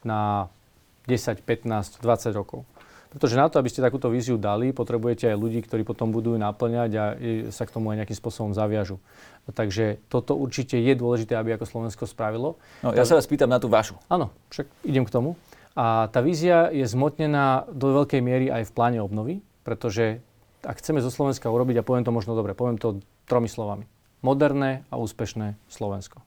na 0.03 0.51
10, 1.07 1.41
15, 1.47 2.03
20 2.03 2.35
rokov. 2.35 2.67
Pretože 3.09 3.41
na 3.41 3.49
to, 3.49 3.57
aby 3.57 3.73
ste 3.73 3.81
takúto 3.81 4.13
víziu 4.13 4.37
dali, 4.37 4.77
potrebujete 4.77 5.33
aj 5.33 5.37
ľudí, 5.41 5.65
ktorí 5.65 5.81
potom 5.81 6.13
budú 6.13 6.37
ju 6.37 6.39
naplňať 6.41 6.91
a 6.93 7.05
sa 7.49 7.65
k 7.65 7.73
tomu 7.73 7.89
aj 7.89 8.05
nejakým 8.05 8.19
spôsobom 8.21 8.53
zaviažu. 8.53 9.01
Takže 9.49 9.97
toto 10.13 10.37
určite 10.37 10.77
je 10.77 10.93
dôležité, 10.93 11.33
aby 11.33 11.57
ako 11.57 11.65
Slovensko 11.65 12.05
spravilo. 12.05 12.61
No, 12.85 12.93
ja 12.93 13.09
sa 13.09 13.17
vás 13.17 13.25
pýtam 13.25 13.49
na 13.49 13.57
tú 13.57 13.73
vašu. 13.73 13.97
Áno, 14.13 14.29
však 14.53 14.69
idem 14.85 15.09
k 15.09 15.15
tomu. 15.15 15.41
A 15.73 16.13
tá 16.13 16.21
vízia 16.21 16.69
je 16.69 16.85
zmotnená 16.85 17.65
do 17.73 17.97
veľkej 17.97 18.21
miery 18.21 18.53
aj 18.53 18.69
v 18.69 18.75
pláne 18.77 18.99
obnovy, 19.01 19.41
pretože 19.65 20.21
ak 20.61 20.77
chceme 20.83 21.01
zo 21.01 21.09
Slovenska 21.09 21.49
urobiť, 21.49 21.81
a 21.81 21.87
poviem 21.87 22.05
to 22.05 22.13
možno 22.13 22.37
dobre, 22.37 22.53
poviem 22.53 22.77
to 22.77 23.01
tromi 23.25 23.49
slovami. 23.49 23.89
Moderné 24.21 24.85
a 24.91 24.99
úspešné 24.99 25.55
Slovensko. 25.71 26.21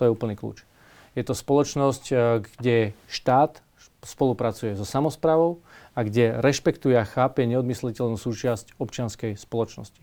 To 0.00 0.08
je 0.08 0.10
úplný 0.10 0.34
kľúč. 0.34 0.64
Je 1.12 1.22
to 1.22 1.36
spoločnosť, 1.36 2.04
eh, 2.10 2.18
kde 2.40 2.76
štát 3.06 3.60
spolupracuje 4.00 4.80
so 4.80 4.88
samozprávou, 4.88 5.60
a 5.94 6.00
kde 6.06 6.38
rešpektuje 6.38 6.96
a 6.96 7.08
chápe 7.08 7.44
neodmysliteľnú 7.46 8.16
súčasť 8.16 8.78
občianskej 8.78 9.34
spoločnosti. 9.34 10.02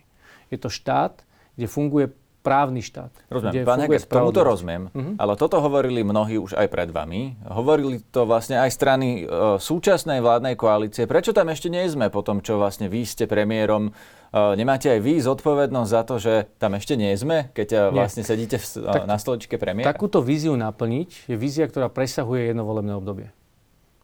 Je 0.51 0.57
to 0.59 0.67
štát, 0.71 1.23
kde 1.55 1.67
funguje 1.67 2.05
právny 2.47 2.79
štát. 2.79 3.11
Rozumiem, 3.27 3.67
pán 3.67 3.83
Heger, 3.83 4.07
tomuto 4.07 4.39
rozumiem, 4.39 4.87
uh-huh. 4.87 5.19
ale 5.19 5.35
toto 5.35 5.59
hovorili 5.59 5.99
mnohí 5.99 6.39
už 6.39 6.55
aj 6.55 6.67
pred 6.71 6.89
vami. 6.95 7.35
Hovorili 7.43 7.99
to 8.07 8.23
vlastne 8.23 8.55
aj 8.55 8.71
strany 8.71 9.27
e, 9.27 9.59
súčasnej 9.59 10.23
vládnej 10.23 10.55
koalície. 10.55 11.03
Prečo 11.03 11.35
tam 11.35 11.51
ešte 11.51 11.67
nie 11.67 11.83
sme 11.91 12.07
po 12.07 12.23
tom, 12.23 12.39
čo 12.39 12.55
vlastne 12.55 12.87
vy 12.87 13.03
ste 13.03 13.27
premiérom? 13.27 13.91
E, 13.91 14.55
nemáte 14.55 14.87
aj 14.87 14.99
vy 15.03 15.19
zodpovednosť 15.19 15.91
za 15.91 16.01
to, 16.07 16.15
že 16.23 16.33
tam 16.55 16.79
ešte 16.79 16.95
nie 16.95 17.11
sme, 17.19 17.51
keď 17.51 17.67
e, 17.67 17.77
vlastne 17.91 18.23
nie. 18.23 18.29
sedíte 18.31 18.63
v, 18.63 18.65
tak, 18.95 19.03
na 19.03 19.19
stoličke 19.19 19.59
premiéra? 19.59 19.91
Takúto 19.91 20.23
víziu 20.23 20.55
naplniť 20.55 21.27
je 21.27 21.35
vízia, 21.35 21.67
ktorá 21.67 21.91
presahuje 21.91 22.55
jedno 22.55 22.63
volebné 22.63 22.95
obdobie. 22.95 23.35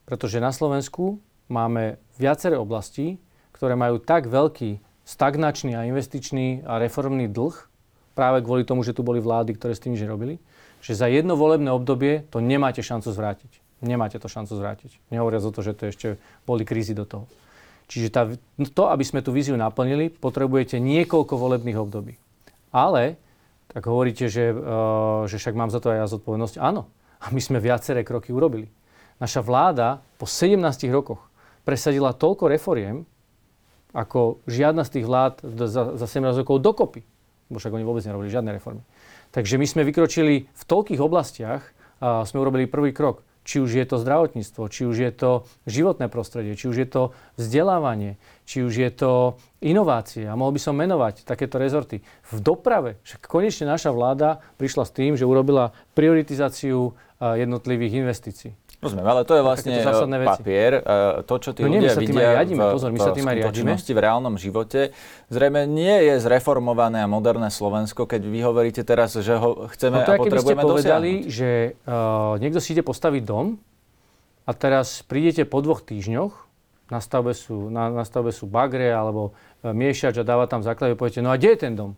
Pretože 0.04 0.44
na 0.44 0.52
Slovensku 0.52 1.24
máme 1.52 2.00
viaceré 2.20 2.56
oblasti, 2.60 3.20
ktoré 3.56 3.74
majú 3.80 4.00
tak 4.00 4.28
veľký 4.28 4.80
stagnačný 5.04 5.76
a 5.76 5.88
investičný 5.88 6.64
a 6.64 6.80
reformný 6.80 7.28
dlh, 7.28 7.56
práve 8.16 8.46
kvôli 8.46 8.64
tomu, 8.64 8.86
že 8.86 8.96
tu 8.96 9.04
boli 9.04 9.20
vlády, 9.20 9.58
ktoré 9.58 9.76
s 9.76 9.84
tým 9.84 9.98
že 9.98 10.08
robili, 10.08 10.40
že 10.84 10.96
za 10.96 11.08
jedno 11.08 11.40
volebné 11.40 11.72
obdobie 11.72 12.28
to 12.30 12.44
nemáte 12.44 12.84
šancu 12.84 13.12
zvrátiť. 13.12 13.52
Nemáte 13.84 14.16
to 14.16 14.32
šancu 14.32 14.56
zvrátiť. 14.56 14.92
Nehovoriac 15.12 15.44
o 15.44 15.52
to, 15.52 15.60
že 15.60 15.76
to 15.76 15.92
ešte 15.92 16.08
boli 16.48 16.64
krízy 16.64 16.96
do 16.96 17.04
toho. 17.04 17.28
Čiže 17.92 18.08
tá, 18.12 18.32
to, 18.72 18.84
aby 18.88 19.04
sme 19.04 19.20
tú 19.20 19.36
víziu 19.36 19.60
naplnili, 19.60 20.08
potrebujete 20.08 20.80
niekoľko 20.80 21.36
volebných 21.36 21.76
období. 21.76 22.16
Ale, 22.72 23.20
tak 23.68 23.84
hovoríte, 23.92 24.32
že, 24.32 24.56
uh, 24.56 25.28
že 25.28 25.36
však 25.36 25.56
mám 25.56 25.68
za 25.68 25.84
to 25.84 25.92
aj 25.92 26.00
ja 26.00 26.08
zodpovednosť. 26.08 26.56
Áno. 26.64 26.88
A 27.20 27.32
my 27.32 27.40
sme 27.44 27.60
viaceré 27.60 28.08
kroky 28.08 28.32
urobili. 28.32 28.72
Naša 29.20 29.44
vláda 29.44 30.00
po 30.16 30.28
17 30.28 30.60
rokoch 30.92 31.28
presadila 31.64 32.16
toľko 32.16 32.52
reforiem, 32.52 33.08
ako 33.94 34.42
žiadna 34.50 34.84
z 34.84 35.00
tých 35.00 35.06
vlád 35.06 35.34
za, 35.44 35.96
za 35.96 36.08
17 36.10 36.42
rokov 36.44 36.60
dokopy. 36.60 37.06
Bo 37.48 37.62
však 37.62 37.76
oni 37.78 37.86
vôbec 37.86 38.02
nerobili 38.04 38.34
žiadne 38.34 38.52
reformy. 38.56 38.82
Takže 39.34 39.58
my 39.62 39.66
sme 39.70 39.86
vykročili 39.86 40.50
v 40.50 40.64
toľkých 40.66 41.02
oblastiach 41.02 41.62
a 42.02 42.26
sme 42.26 42.42
urobili 42.42 42.66
prvý 42.66 42.94
krok. 42.94 43.22
Či 43.44 43.60
už 43.60 43.76
je 43.76 43.84
to 43.84 44.00
zdravotníctvo, 44.00 44.72
či 44.72 44.88
už 44.88 44.98
je 45.04 45.12
to 45.12 45.32
životné 45.68 46.08
prostredie, 46.08 46.56
či 46.56 46.72
už 46.72 46.78
je 46.80 46.88
to 46.88 47.04
vzdelávanie, 47.36 48.16
či 48.48 48.64
už 48.64 48.72
je 48.72 48.88
to 48.88 49.36
inovácie. 49.60 50.24
A 50.24 50.40
mohol 50.40 50.56
by 50.56 50.62
som 50.64 50.80
menovať 50.80 51.28
takéto 51.28 51.60
rezorty. 51.60 52.08
V 52.32 52.40
doprave, 52.40 53.04
však 53.04 53.28
konečne 53.28 53.68
naša 53.68 53.92
vláda 53.92 54.40
prišla 54.56 54.88
s 54.88 54.96
tým, 54.96 55.20
že 55.20 55.28
urobila 55.28 55.76
prioritizáciu 55.92 56.96
jednotlivých 57.20 58.08
investícií. 58.08 58.56
Rozumiem, 58.84 59.08
ale 59.08 59.22
to 59.24 59.34
je 59.40 59.44
vlastne 59.44 59.72
to 59.80 60.06
papier. 60.28 60.72
To, 61.24 61.36
čo 61.40 61.56
tí 61.56 61.64
no 61.64 61.72
ľudia 61.72 61.96
nie, 61.96 62.04
vidia 62.04 62.28
riadíme, 62.36 62.64
v, 62.68 62.74
pozor, 62.76 62.90
my 62.92 63.00
sa 63.00 63.12
tým 63.16 63.28
aj 63.32 63.36
skutočnosti, 63.40 63.92
v 63.96 64.00
reálnom 64.04 64.36
živote, 64.36 64.92
zrejme 65.32 65.64
nie 65.64 66.12
je 66.12 66.20
zreformované 66.20 67.02
a 67.02 67.08
moderné 67.08 67.48
Slovensko, 67.48 68.04
keď 68.04 68.22
vy 68.28 68.40
hovoríte 68.44 68.84
teraz, 68.84 69.16
že 69.16 69.40
ho 69.40 69.72
chceme 69.72 70.04
no 70.04 70.06
to 70.06 70.12
a 70.12 70.20
potrebujeme 70.20 70.62
ste 70.62 70.68
povedali, 70.68 71.12
dosiahnuť. 71.24 71.32
že 71.32 71.50
uh, 71.88 72.36
niekto 72.44 72.60
si 72.60 72.76
ide 72.76 72.84
postaviť 72.84 73.24
dom 73.24 73.56
a 74.44 74.52
teraz 74.52 75.02
prídete 75.08 75.48
po 75.48 75.64
dvoch 75.64 75.80
týždňoch, 75.80 76.34
na 76.92 77.00
stavbe 77.00 77.32
sú, 77.32 77.72
na, 77.72 77.90
na 77.90 78.04
stavbe 78.04 78.36
sú 78.36 78.46
bagre 78.46 78.92
alebo 78.92 79.34
miešač 79.64 80.20
a 80.20 80.28
dáva 80.28 80.46
tam 80.52 80.62
základy, 80.62 81.00
poviete, 81.00 81.24
no 81.24 81.32
a 81.32 81.40
kde 81.40 81.56
je 81.56 81.60
ten 81.64 81.74
dom? 81.74 81.96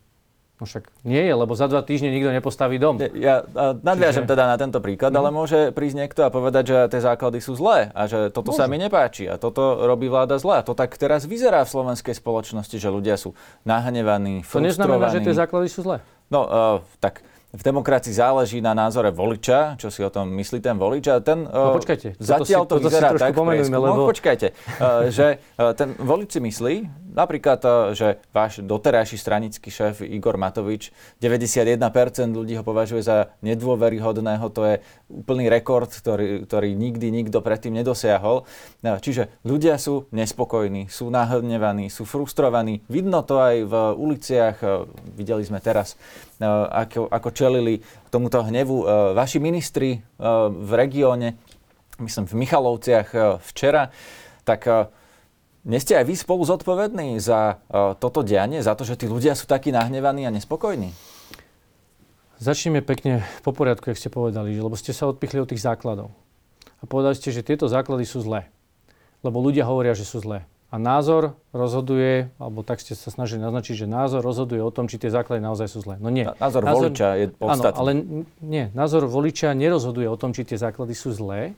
No 0.56 0.64
však 0.64 0.88
nie 1.04 1.20
je, 1.20 1.34
lebo 1.36 1.52
za 1.52 1.68
dva 1.68 1.84
týždne 1.84 2.16
nikto 2.16 2.32
nepostaví 2.32 2.80
dom. 2.80 2.96
Ja 3.20 3.44
nadviažem 3.84 4.24
Čiže... 4.24 4.32
teda 4.32 4.44
na 4.48 4.56
tento 4.56 4.80
príklad, 4.80 5.12
mm. 5.12 5.20
ale 5.20 5.30
môže 5.36 5.60
prísť 5.76 5.96
niekto 6.00 6.24
a 6.24 6.32
povedať, 6.32 6.64
že 6.72 6.78
tie 6.96 7.02
základy 7.04 7.44
sú 7.44 7.60
zlé 7.60 7.92
a 7.92 8.08
že 8.08 8.32
toto 8.32 8.56
môže. 8.56 8.64
sa 8.64 8.72
mi 8.72 8.80
nepáči 8.80 9.28
a 9.28 9.36
toto 9.36 9.84
robí 9.84 10.08
vláda 10.08 10.40
zle. 10.40 10.60
A 10.60 10.64
to 10.64 10.72
tak 10.72 10.96
teraz 10.96 11.28
vyzerá 11.28 11.68
v 11.68 11.76
slovenskej 11.76 12.16
spoločnosti, 12.16 12.80
že 12.80 12.88
ľudia 12.88 13.20
sú 13.20 13.36
nahnevaní, 13.68 14.48
frustrovaní. 14.48 14.64
To 14.64 14.70
neznamená, 14.72 15.08
že 15.12 15.20
tie 15.28 15.36
základy 15.36 15.68
sú 15.68 15.84
zlé. 15.84 16.00
No, 16.32 16.48
uh, 16.48 16.80
tak 17.04 17.20
v 17.56 17.62
demokracii 17.64 18.12
záleží 18.16 18.60
na 18.60 18.72
názore 18.72 19.12
voliča, 19.16 19.80
čo 19.80 19.88
si 19.88 20.04
o 20.04 20.12
tom 20.12 20.32
myslí 20.40 20.60
ten 20.60 20.76
volič. 20.76 21.08
A 21.08 21.24
ten, 21.24 21.48
no 21.48 21.72
e, 21.72 21.76
počkajte, 21.80 22.20
zatiaľ 22.20 22.68
to, 22.68 22.80
to 22.80 22.92
vyzerá 22.92 23.16
tak, 23.16 23.32
lebo... 23.32 23.96
no, 23.96 24.12
počkajte, 24.12 24.52
uh, 24.52 25.08
že 25.08 25.40
ten 25.80 25.96
volič 25.96 26.36
si 26.36 26.40
myslí, 26.44 26.76
Napríklad, 27.16 27.64
že 27.96 28.20
váš 28.36 28.60
doterajší 28.60 29.16
stranický 29.16 29.72
šéf 29.72 30.04
Igor 30.04 30.36
Matovič, 30.36 30.92
91% 31.24 31.80
ľudí 32.36 32.60
ho 32.60 32.64
považuje 32.68 33.00
za 33.08 33.32
nedôveryhodného, 33.40 34.46
to 34.52 34.62
je 34.68 34.76
úplný 35.08 35.48
rekord, 35.48 35.88
ktorý, 35.88 36.44
ktorý 36.44 36.76
nikdy 36.76 37.16
nikto 37.16 37.40
predtým 37.40 37.72
nedosiahol. 37.72 38.44
Eh, 38.84 39.00
čiže 39.00 39.32
ľudia 39.48 39.80
sú 39.80 40.12
nespokojní, 40.12 40.92
sú 40.92 41.08
nahnevaní, 41.08 41.88
sú 41.88 42.04
frustrovaní. 42.04 42.84
Vidno 42.92 43.24
to 43.24 43.40
aj 43.40 43.56
v 43.64 43.74
uliciach, 43.96 44.58
eh, 44.60 44.84
videli 45.16 45.48
sme 45.48 45.64
teraz, 45.64 45.96
ako, 46.44 47.08
ako 47.08 47.30
čelili 47.32 47.80
tomuto 48.12 48.44
hnevu 48.44 48.84
vaši 49.16 49.40
ministri 49.40 50.04
v 50.52 50.72
regióne, 50.76 51.40
myslím 52.04 52.28
v 52.28 52.36
Michalovciach 52.44 53.40
včera, 53.40 53.88
tak 54.44 54.68
nie 55.66 55.82
ste 55.82 55.98
aj 55.98 56.06
vy 56.06 56.16
spolu 56.16 56.46
zodpovední 56.46 57.18
za 57.18 57.58
uh, 57.58 57.98
toto 57.98 58.22
dianie, 58.22 58.62
za 58.62 58.78
to, 58.78 58.86
že 58.86 59.02
tí 59.02 59.10
ľudia 59.10 59.34
sú 59.34 59.50
takí 59.50 59.74
nahnevaní 59.74 60.30
a 60.30 60.32
nespokojní? 60.32 60.94
Začneme 62.38 62.86
pekne 62.86 63.26
po 63.42 63.56
poriadku, 63.56 63.90
jak 63.90 63.98
ste 63.98 64.14
povedali, 64.14 64.54
lebo 64.54 64.78
ste 64.78 64.94
sa 64.94 65.10
odpichli 65.10 65.42
od 65.42 65.50
tých 65.50 65.64
základov. 65.64 66.14
A 66.80 66.86
povedali 66.86 67.18
ste, 67.18 67.34
že 67.34 67.42
tieto 67.42 67.66
základy 67.66 68.06
sú 68.06 68.22
zlé. 68.22 68.52
Lebo 69.26 69.42
ľudia 69.42 69.66
hovoria, 69.66 69.98
že 69.98 70.06
sú 70.06 70.22
zlé. 70.22 70.46
A 70.70 70.76
názor 70.76 71.40
rozhoduje, 71.56 72.28
alebo 72.36 72.60
tak 72.62 72.84
ste 72.84 72.94
sa 72.94 73.08
snažili 73.08 73.40
naznačiť, 73.40 73.86
že 73.86 73.88
názor 73.88 74.20
rozhoduje 74.20 74.60
o 74.60 74.70
tom, 74.70 74.92
či 74.92 75.00
tie 75.00 75.08
základy 75.08 75.40
naozaj 75.40 75.72
sú 75.72 75.80
zlé. 75.82 75.96
No 76.04 76.12
nie. 76.12 76.28
Názor, 76.38 76.68
názor 76.68 76.92
voliča 76.92 77.08
je 77.16 77.26
podstatný. 77.32 77.72
Áno, 77.72 77.80
ale 77.80 77.92
nie. 78.44 78.66
Názor 78.76 79.08
voliča 79.08 79.56
nerozhoduje 79.56 80.06
o 80.12 80.20
tom, 80.20 80.36
či 80.36 80.44
tie 80.44 80.60
základy 80.60 80.92
sú 80.92 81.16
zlé, 81.16 81.56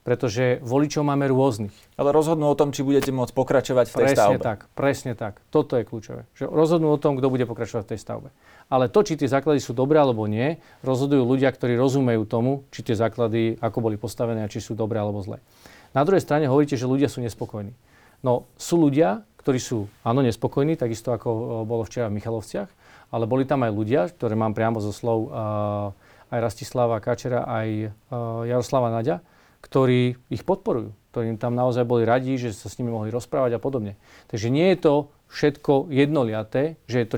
pretože 0.00 0.58
voličov 0.64 1.04
máme 1.04 1.28
rôznych. 1.28 1.72
Ale 2.00 2.10
rozhodnú 2.10 2.48
o 2.48 2.56
tom, 2.56 2.72
či 2.72 2.80
budete 2.80 3.12
môcť 3.12 3.32
pokračovať 3.36 3.86
v 3.88 3.94
tej 3.94 4.04
presne 4.08 4.16
stavbe. 4.16 4.36
Presne 4.36 4.48
tak, 4.48 4.58
presne 4.72 5.12
tak. 5.12 5.34
Toto 5.52 5.76
je 5.76 5.84
kľúčové. 5.84 6.24
Že 6.34 6.48
rozhodnú 6.48 6.88
o 6.88 6.98
tom, 6.98 7.20
kto 7.20 7.28
bude 7.28 7.44
pokračovať 7.44 7.84
v 7.84 7.90
tej 7.94 8.00
stavbe. 8.00 8.28
Ale 8.72 8.88
to, 8.88 9.04
či 9.04 9.20
tie 9.20 9.28
základy 9.28 9.60
sú 9.60 9.76
dobré 9.76 10.00
alebo 10.00 10.24
nie, 10.24 10.56
rozhodujú 10.80 11.26
ľudia, 11.26 11.52
ktorí 11.52 11.76
rozumejú 11.76 12.24
tomu, 12.24 12.64
či 12.72 12.86
tie 12.86 12.96
základy, 12.96 13.60
ako 13.60 13.78
boli 13.82 14.00
postavené 14.00 14.46
a 14.46 14.48
či 14.48 14.64
sú 14.64 14.72
dobré 14.72 15.02
alebo 15.02 15.20
zlé. 15.20 15.42
Na 15.90 16.06
druhej 16.06 16.22
strane 16.22 16.46
hovoríte, 16.46 16.78
že 16.78 16.86
ľudia 16.86 17.10
sú 17.10 17.20
nespokojní. 17.20 17.74
No 18.22 18.46
sú 18.54 18.78
ľudia, 18.78 19.26
ktorí 19.42 19.58
sú, 19.58 19.88
áno, 20.04 20.20
nespokojní, 20.20 20.76
takisto 20.76 21.10
ako 21.10 21.28
e, 21.28 21.42
bolo 21.64 21.82
včera 21.88 22.12
v 22.12 22.20
Michalovciach, 22.20 22.68
ale 23.10 23.24
boli 23.26 23.42
tam 23.48 23.66
aj 23.66 23.72
ľudia, 23.74 24.06
ktoré 24.12 24.38
mám 24.38 24.54
priamo 24.54 24.78
zo 24.78 24.94
slov 24.94 25.18
uh, 25.26 25.90
aj 26.30 26.38
Rastislava 26.38 27.02
Kačera, 27.02 27.42
aj 27.42 27.90
uh, 27.90 28.46
Jaroslava 28.46 28.86
Naďa, 28.94 29.18
ktorí 29.60 30.16
ich 30.32 30.42
podporujú, 30.44 30.92
ktorí 31.12 31.36
tam 31.36 31.56
naozaj 31.56 31.84
boli 31.84 32.08
radi, 32.08 32.36
že 32.40 32.56
sa 32.56 32.72
s 32.72 32.76
nimi 32.80 32.92
mohli 32.92 33.12
rozprávať 33.12 33.56
a 33.56 33.60
podobne. 33.62 34.00
Takže 34.32 34.48
nie 34.48 34.72
je 34.72 34.78
to 34.80 34.94
všetko 35.30 35.92
jednoliaté, 35.92 36.80
že 36.90 37.04
je 37.04 37.06
to 37.06 37.16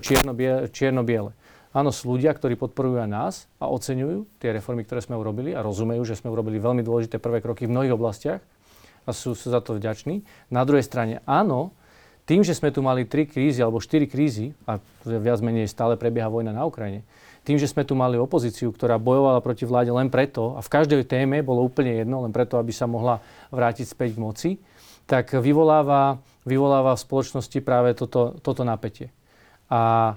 čierno-biele. 0.68 1.32
Áno, 1.72 1.88
sú 1.88 2.12
ľudia, 2.12 2.36
ktorí 2.36 2.60
podporujú 2.60 3.00
aj 3.00 3.08
nás 3.08 3.34
a 3.56 3.72
oceňujú 3.72 4.28
tie 4.36 4.52
reformy, 4.52 4.84
ktoré 4.84 5.00
sme 5.00 5.16
urobili 5.16 5.56
a 5.56 5.64
rozumejú, 5.64 6.04
že 6.04 6.20
sme 6.20 6.28
urobili 6.28 6.60
veľmi 6.60 6.84
dôležité 6.84 7.16
prvé 7.16 7.40
kroky 7.40 7.64
v 7.64 7.72
mnohých 7.72 7.96
oblastiach 7.96 8.40
a 9.08 9.10
sú, 9.16 9.32
sú 9.32 9.48
za 9.48 9.64
to 9.64 9.80
vďační. 9.80 10.20
Na 10.52 10.68
druhej 10.68 10.84
strane, 10.84 11.24
áno, 11.24 11.72
tým, 12.28 12.44
že 12.44 12.52
sme 12.52 12.70
tu 12.70 12.84
mali 12.84 13.08
tri 13.08 13.24
krízy 13.24 13.64
alebo 13.64 13.80
štyri 13.80 14.04
krízy 14.04 14.52
a 14.68 14.78
viac 15.02 15.40
menej 15.40 15.66
stále 15.66 15.96
prebieha 15.96 16.28
vojna 16.28 16.52
na 16.52 16.68
Ukrajine, 16.68 17.08
tým, 17.42 17.58
že 17.58 17.66
sme 17.66 17.82
tu 17.82 17.98
mali 17.98 18.14
opozíciu, 18.18 18.70
ktorá 18.70 19.02
bojovala 19.02 19.42
proti 19.42 19.66
vláde 19.66 19.90
len 19.90 20.08
preto, 20.08 20.54
a 20.54 20.60
v 20.62 20.72
každej 20.72 21.02
téme 21.06 21.42
bolo 21.42 21.66
úplne 21.66 21.98
jedno, 21.98 22.22
len 22.22 22.30
preto, 22.30 22.58
aby 22.58 22.70
sa 22.70 22.86
mohla 22.86 23.18
vrátiť 23.50 23.86
späť 23.90 24.14
k 24.14 24.22
moci, 24.22 24.50
tak 25.10 25.34
vyvoláva, 25.34 26.22
vyvoláva 26.46 26.94
v 26.94 27.02
spoločnosti 27.02 27.58
práve 27.60 27.98
toto, 27.98 28.38
toto 28.38 28.62
napätie. 28.62 29.10
A 29.66 30.14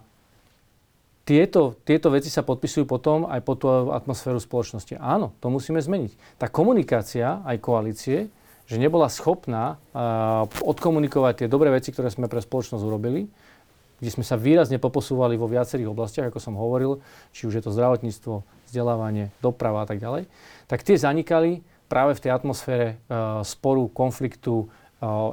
tieto, 1.26 1.74
tieto 1.82 2.14
veci 2.14 2.30
sa 2.30 2.46
podpisujú 2.46 2.86
potom 2.86 3.26
aj 3.26 3.42
po 3.42 3.58
tú 3.58 3.66
atmosféru 3.90 4.38
spoločnosti. 4.38 4.94
Áno, 5.02 5.34
to 5.42 5.50
musíme 5.50 5.82
zmeniť. 5.82 6.38
Tá 6.38 6.46
komunikácia 6.46 7.42
aj 7.42 7.58
koalície, 7.66 8.30
že 8.70 8.78
nebola 8.78 9.10
schopná 9.10 9.82
uh, 9.94 10.46
odkomunikovať 10.62 11.46
tie 11.46 11.48
dobré 11.50 11.74
veci, 11.74 11.90
ktoré 11.90 12.14
sme 12.14 12.30
pre 12.30 12.46
spoločnosť 12.46 12.86
urobili, 12.86 13.26
kde 14.00 14.10
sme 14.12 14.24
sa 14.28 14.36
výrazne 14.36 14.82
poposúvali 14.82 15.40
vo 15.40 15.48
viacerých 15.48 15.92
oblastiach, 15.92 16.28
ako 16.30 16.40
som 16.40 16.60
hovoril, 16.60 17.00
či 17.32 17.48
už 17.48 17.60
je 17.60 17.64
to 17.64 17.72
zdravotníctvo, 17.72 18.44
vzdelávanie, 18.68 19.32
doprava 19.40 19.84
a 19.84 19.88
tak 19.88 20.04
ďalej, 20.04 20.28
tak 20.68 20.84
tie 20.84 21.00
zanikali 21.00 21.64
práve 21.86 22.18
v 22.18 22.24
tej 22.28 22.32
atmosfére 22.34 22.88
uh, 23.08 23.46
sporu, 23.46 23.88
konfliktu, 23.88 24.68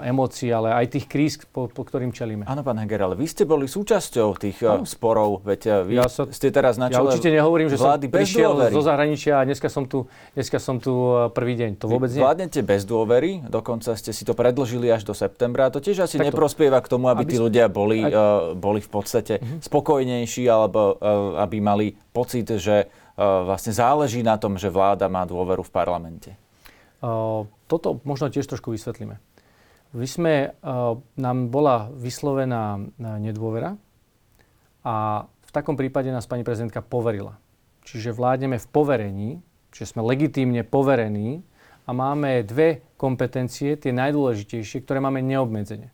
emócií, 0.03 0.51
ale 0.51 0.75
aj 0.75 0.99
tých 0.99 1.07
kríz, 1.07 1.39
po, 1.49 1.71
po 1.71 1.87
ktorým 1.87 2.11
čelíme. 2.11 2.43
Áno, 2.51 2.67
pán 2.67 2.83
Heger, 2.83 3.07
ale 3.07 3.15
vy 3.15 3.31
ste 3.31 3.47
boli 3.47 3.71
súčasťou 3.71 4.35
tých 4.35 4.59
ano. 4.67 4.83
sporov, 4.83 5.41
veď 5.47 5.87
vy 5.87 6.03
ja 6.03 6.11
sa, 6.11 6.27
ste 6.29 6.51
teraz 6.51 6.77
na 6.77 6.91
čele 6.91 7.09
Ja 7.09 7.15
určite 7.15 7.31
nehovorím, 7.31 7.71
že 7.71 7.79
som 7.79 7.95
prišiel 7.97 8.59
dôvery. 8.59 8.75
zo 8.75 8.83
zahraničia 8.83 9.39
a 9.39 9.43
dneska 9.47 9.71
som 9.71 9.87
tu, 9.87 10.11
dneska 10.35 10.59
som 10.59 10.83
tu 10.83 10.93
prvý 11.31 11.55
deň. 11.57 11.79
To 11.79 11.87
vôbec 11.87 12.11
vy 12.11 12.19
nie. 12.19 12.25
Vládnete 12.27 12.61
bez 12.67 12.83
dôvery, 12.83 13.47
dokonca 13.47 13.95
ste 13.95 14.11
si 14.11 14.27
to 14.27 14.35
predložili 14.35 14.91
až 14.91 15.07
do 15.07 15.15
septembra. 15.15 15.71
To 15.71 15.79
tiež 15.79 16.11
asi 16.11 16.19
Takto. 16.19 16.35
neprospieva 16.35 16.83
k 16.83 16.89
tomu, 16.91 17.09
aby, 17.09 17.23
aby 17.23 17.33
tí 17.33 17.39
ľudia 17.39 17.71
boli, 17.71 18.03
aj... 18.03 18.13
uh, 18.13 18.23
boli 18.59 18.83
v 18.83 18.91
podstate 18.91 19.39
uh-huh. 19.39 19.63
spokojnejší 19.63 20.51
alebo 20.51 20.99
uh, 20.99 21.39
aby 21.39 21.63
mali 21.63 21.95
pocit, 22.13 22.51
že 22.59 22.91
uh, 22.91 23.47
vlastne 23.47 23.71
záleží 23.73 24.27
na 24.27 24.37
tom, 24.37 24.59
že 24.59 24.69
vláda 24.69 25.07
má 25.07 25.23
dôveru 25.23 25.63
v 25.65 25.71
parlamente. 25.71 26.31
Uh, 26.99 27.47
toto 27.71 28.03
možno 28.05 28.29
tiež 28.29 28.51
trošku 28.51 28.75
vysvetlíme. 28.75 29.32
Vy 29.93 30.07
sme, 30.09 30.35
uh, 30.49 30.97
nám 31.21 31.53
bola 31.53 31.93
vyslovená 31.93 32.81
e, 32.81 32.83
nedôvera 33.21 33.77
a 34.81 35.29
v 35.29 35.51
takom 35.53 35.77
prípade 35.77 36.09
nás 36.09 36.25
pani 36.25 36.41
prezidentka 36.41 36.81
poverila. 36.81 37.37
Čiže 37.85 38.17
vládneme 38.17 38.57
v 38.57 38.71
poverení, 38.73 39.31
čiže 39.69 39.93
sme 39.93 40.07
legitímne 40.09 40.65
poverení 40.65 41.45
a 41.85 41.93
máme 41.93 42.41
dve 42.47 42.81
kompetencie, 42.97 43.77
tie 43.77 43.93
najdôležitejšie, 43.93 44.81
ktoré 44.81 45.03
máme 45.05 45.21
neobmedzenie. 45.21 45.93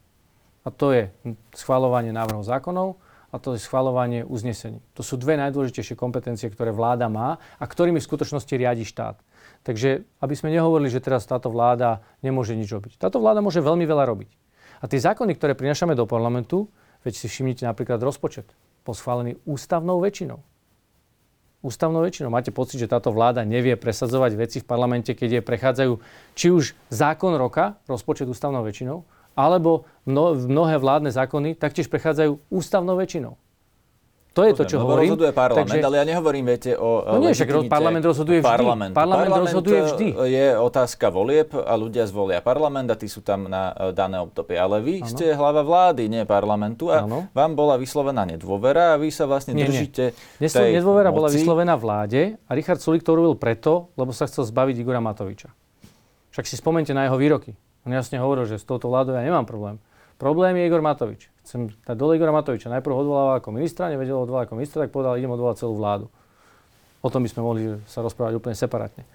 A 0.63 0.69
to 0.71 0.95
je 0.95 1.11
schvalovanie 1.59 2.15
návrhov 2.15 2.47
zákonov 2.47 3.03
a 3.33 3.37
to 3.41 3.57
je 3.57 3.61
schvalovanie 3.61 4.23
uznesení. 4.23 4.79
To 4.95 5.03
sú 5.03 5.19
dve 5.19 5.37
najdôležitejšie 5.41 5.97
kompetencie, 5.97 6.49
ktoré 6.53 6.71
vláda 6.71 7.09
má 7.11 7.41
a 7.57 7.65
ktorými 7.65 8.01
v 8.01 8.09
skutočnosti 8.09 8.53
riadi 8.53 8.85
štát. 8.85 9.21
Takže 9.69 10.09
aby 10.25 10.33
sme 10.33 10.49
nehovorili, 10.49 10.89
že 10.89 11.05
teraz 11.05 11.29
táto 11.29 11.53
vláda 11.53 12.01
nemôže 12.25 12.57
nič 12.57 12.73
robiť. 12.73 12.97
Táto 12.97 13.21
vláda 13.21 13.45
môže 13.45 13.61
veľmi 13.61 13.85
veľa 13.85 14.09
robiť. 14.09 14.33
A 14.81 14.89
tie 14.89 14.97
zákony, 14.97 15.37
ktoré 15.37 15.53
prinašame 15.53 15.93
do 15.93 16.09
parlamentu, 16.09 16.73
veď 17.05 17.21
si 17.21 17.29
všimnite 17.29 17.69
napríklad 17.69 18.01
rozpočet, 18.01 18.49
poschválený 18.89 19.37
ústavnou 19.45 20.01
väčšinou. 20.01 20.41
Ústavnou 21.61 22.01
väčšinou. 22.01 22.33
Máte 22.33 22.49
pocit, 22.49 22.81
že 22.81 22.89
táto 22.89 23.13
vláda 23.13 23.45
nevie 23.45 23.77
presadzovať 23.77 24.41
veci 24.41 24.59
v 24.65 24.69
parlamente, 24.73 25.13
keď 25.13 25.37
je 25.37 25.43
prechádzajú 25.45 25.93
či 26.33 26.49
už 26.49 26.73
zákon 26.89 27.37
roka, 27.37 27.77
rozpočet 27.85 28.25
ústavnou 28.25 28.65
väčšinou, 28.65 29.05
alebo 29.37 29.85
mnohé 30.49 30.81
vládne 30.81 31.13
zákony 31.13 31.61
taktiež 31.61 31.93
prechádzajú 31.93 32.41
ústavnou 32.49 32.97
väčšinou. 32.97 33.37
To 34.39 34.43
je 34.47 34.53
to, 34.55 34.65
čo 34.71 34.77
hovorím. 34.79 35.11
rozhoduje 35.11 35.31
parlament, 35.35 35.67
takže... 35.75 35.83
ale 35.83 35.95
ja 35.99 36.05
nehovorím, 36.07 36.45
viete, 36.47 36.71
o 36.79 37.03
No 37.03 37.19
nie, 37.19 37.35
však 37.35 37.67
parlament 37.67 38.05
rozhoduje 38.07 38.39
vždy. 38.39 38.47
Parlament. 38.47 38.95
parlament, 38.95 39.27
parlament 39.27 39.45
rozhoduje 39.51 39.81
vždy. 39.91 40.07
je 40.31 40.47
otázka 40.55 41.07
volieb 41.11 41.51
a 41.59 41.73
ľudia 41.75 42.07
zvolia 42.07 42.39
parlament 42.39 42.87
a 42.87 42.95
tí 42.95 43.11
sú 43.11 43.27
tam 43.27 43.51
na 43.51 43.75
e, 43.75 43.91
dané 43.91 44.23
obdobie. 44.23 44.55
Ale 44.55 44.79
vy 44.79 45.03
ano. 45.03 45.11
ste 45.11 45.35
hlava 45.35 45.67
vlády, 45.67 46.07
nie 46.07 46.23
parlamentu 46.23 46.95
a 46.95 47.03
ano. 47.03 47.27
vám 47.35 47.53
bola 47.59 47.75
vyslovená 47.75 48.23
nedôvera 48.23 48.95
a 48.95 48.97
vy 48.97 49.11
sa 49.11 49.27
vlastne 49.27 49.59
nie, 49.59 49.67
držíte 49.67 50.15
nie. 50.39 50.47
tej 50.47 50.79
Nedôvera 50.79 51.11
moci. 51.11 51.19
bola 51.19 51.29
vyslovená 51.35 51.75
vláde 51.75 52.39
a 52.47 52.51
Richard 52.55 52.79
Sulik 52.79 53.03
to 53.03 53.19
urobil 53.19 53.35
preto, 53.35 53.91
lebo 53.99 54.15
sa 54.15 54.31
chcel 54.31 54.47
zbaviť 54.47 54.79
Igora 54.79 55.03
Matoviča. 55.03 55.51
Však 56.31 56.47
si 56.47 56.55
spomente 56.55 56.95
na 56.95 57.11
jeho 57.11 57.19
výroky. 57.19 57.59
On 57.83 57.91
jasne 57.91 58.23
hovoril, 58.23 58.47
že 58.47 58.61
s 58.61 58.65
touto 58.69 58.87
vládou 58.87 59.19
ja 59.19 59.25
nemám 59.25 59.49
problém. 59.49 59.83
Problém 60.19 60.59
je 60.59 60.67
Igor 60.67 60.83
Matovič. 60.83 61.31
Chcem 61.47 61.73
dať 61.87 61.97
dole 61.97 62.19
Igora 62.19 62.35
Matoviča. 62.35 62.69
Najprv 62.69 62.93
odvolával 62.93 63.35
ako 63.41 63.55
ministra, 63.55 63.89
nevedel 63.89 64.19
odvolať 64.19 64.51
ako 64.51 64.59
ministra, 64.59 64.85
tak 64.85 64.93
povedal, 64.93 65.17
idem 65.17 65.33
odvolať 65.33 65.65
celú 65.65 65.79
vládu. 65.79 66.07
O 67.01 67.09
tom 67.09 67.23
by 67.23 67.31
sme 67.31 67.41
mohli 67.47 67.63
sa 67.87 68.03
rozprávať 68.03 68.37
úplne 68.37 68.59
separátne. 68.59 69.07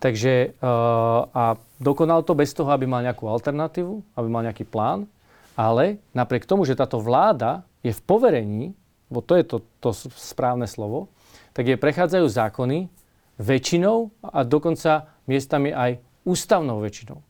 Takže 0.00 0.56
uh, 0.56 1.28
a 1.30 1.44
dokonal 1.78 2.24
to 2.24 2.32
bez 2.32 2.56
toho, 2.56 2.72
aby 2.72 2.88
mal 2.88 3.04
nejakú 3.04 3.28
alternatívu, 3.28 4.16
aby 4.16 4.28
mal 4.28 4.44
nejaký 4.44 4.64
plán, 4.64 5.04
ale 5.56 6.00
napriek 6.16 6.48
tomu, 6.48 6.64
že 6.64 6.76
táto 6.76 7.00
vláda 7.00 7.64
je 7.84 7.92
v 7.92 8.00
poverení 8.04 8.72
bo 9.10 9.22
to 9.22 9.38
je 9.38 9.44
to, 9.46 9.56
to 9.78 9.90
správne 10.18 10.66
slovo, 10.66 11.08
tak 11.54 11.70
je 11.70 11.78
prechádzajú 11.78 12.26
zákony 12.26 12.90
väčšinou 13.38 14.10
a 14.22 14.42
dokonca 14.42 15.14
miestami 15.30 15.70
aj 15.70 16.02
ústavnou 16.26 16.82
väčšinou. 16.82 17.22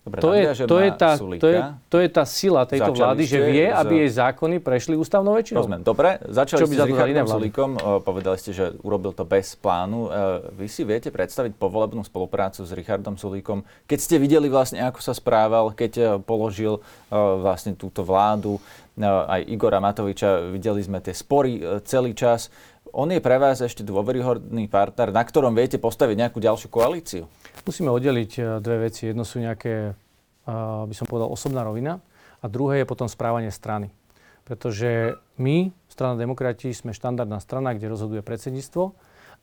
Dobre, 0.00 0.18
to, 0.24 0.32
je, 0.32 0.44
to, 0.64 0.76
je 0.80 0.90
tá, 0.96 1.12
to, 1.20 1.48
je, 1.52 1.60
to 1.92 1.96
je 2.00 2.08
tá 2.08 2.24
sila 2.24 2.64
tejto 2.64 2.96
vlády, 2.96 3.20
že 3.28 3.36
vie, 3.36 3.68
z- 3.68 3.76
aby 3.76 3.94
jej 4.00 4.10
zákony 4.16 4.56
prešli 4.56 4.96
ústavnou 4.96 5.36
väčšinou. 5.36 5.60
Rozumiem. 5.60 5.84
Dobre, 5.84 6.16
začali 6.24 6.56
Čo 6.56 6.66
ste 6.72 6.80
s 6.80 6.88
Richardom? 6.88 7.26
Sulíkom, 7.28 7.70
povedali 8.00 8.36
ste, 8.40 8.56
že 8.56 8.72
urobil 8.80 9.12
to 9.12 9.28
bez 9.28 9.60
plánu. 9.60 10.08
E, 10.08 10.56
Vy 10.56 10.66
si 10.72 10.88
viete 10.88 11.12
predstaviť 11.12 11.52
povolebnú 11.52 12.00
spoluprácu 12.00 12.64
s 12.64 12.72
Richardom 12.72 13.20
Sulíkom, 13.20 13.60
keď 13.84 13.98
ste 14.00 14.16
videli 14.16 14.48
vlastne, 14.48 14.80
ako 14.80 15.04
sa 15.04 15.12
správal, 15.12 15.76
keď 15.76 15.92
e, 16.00 16.04
položil 16.24 16.80
e, 16.80 17.12
vlastne 17.12 17.76
túto 17.76 18.00
vládu, 18.00 18.56
aj 19.00 19.48
Igora 19.48 19.80
Matoviča, 19.80 20.52
videli 20.52 20.84
sme 20.84 21.00
tie 21.00 21.16
spory 21.16 21.80
celý 21.88 22.12
čas. 22.12 22.52
On 22.90 23.06
je 23.06 23.22
pre 23.22 23.38
vás 23.38 23.62
ešte 23.62 23.86
dôveryhodný 23.86 24.66
partner, 24.66 25.14
na 25.14 25.22
ktorom 25.22 25.54
viete 25.54 25.78
postaviť 25.78 26.26
nejakú 26.26 26.42
ďalšiu 26.42 26.68
koalíciu? 26.70 27.22
Musíme 27.62 27.94
oddeliť 27.94 28.30
e, 28.34 28.42
dve 28.58 28.90
veci. 28.90 29.10
Jedno 29.10 29.22
sú 29.22 29.38
nejaké, 29.38 29.94
e, 29.94 30.52
by 30.90 30.94
som 30.94 31.06
povedal, 31.06 31.30
osobná 31.30 31.62
rovina 31.62 32.02
a 32.42 32.46
druhé 32.50 32.82
je 32.82 32.90
potom 32.90 33.06
správanie 33.06 33.54
strany. 33.54 33.94
Pretože 34.42 35.14
my, 35.38 35.70
strana 35.86 36.18
demokrati, 36.18 36.74
sme 36.74 36.90
štandardná 36.90 37.38
strana, 37.38 37.78
kde 37.78 37.94
rozhoduje 37.94 38.26
predsedníctvo 38.26 38.90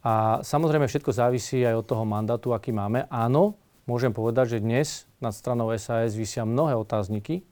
a 0.03 0.43
samozrejme 0.43 0.91
všetko 0.91 1.15
závisí 1.15 1.63
aj 1.63 1.79
od 1.79 1.85
toho 1.87 2.03
mandátu, 2.03 2.51
aký 2.51 2.75
máme. 2.75 3.07
Áno, 3.07 3.55
môžem 3.87 4.11
povedať, 4.11 4.59
že 4.59 4.65
dnes 4.65 5.07
nad 5.23 5.31
stranou 5.31 5.71
SAS 5.79 6.19
vysia 6.19 6.43
mnohé 6.43 6.75
otázniky, 6.75 7.47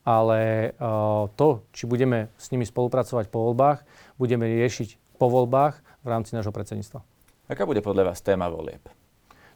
ale 0.00 0.72
e, 0.72 0.88
to, 1.36 1.60
či 1.76 1.84
budeme 1.84 2.32
s 2.40 2.48
nimi 2.48 2.64
spolupracovať 2.64 3.28
po 3.28 3.52
voľbách, 3.52 3.84
budeme 4.16 4.48
riešiť 4.48 5.09
po 5.20 5.28
voľbách 5.28 5.84
v 6.00 6.08
rámci 6.08 6.32
nášho 6.32 6.48
predsedníctva. 6.48 7.04
Aká 7.52 7.68
bude 7.68 7.84
podľa 7.84 8.08
vás 8.08 8.24
téma 8.24 8.48
volieb? 8.48 8.80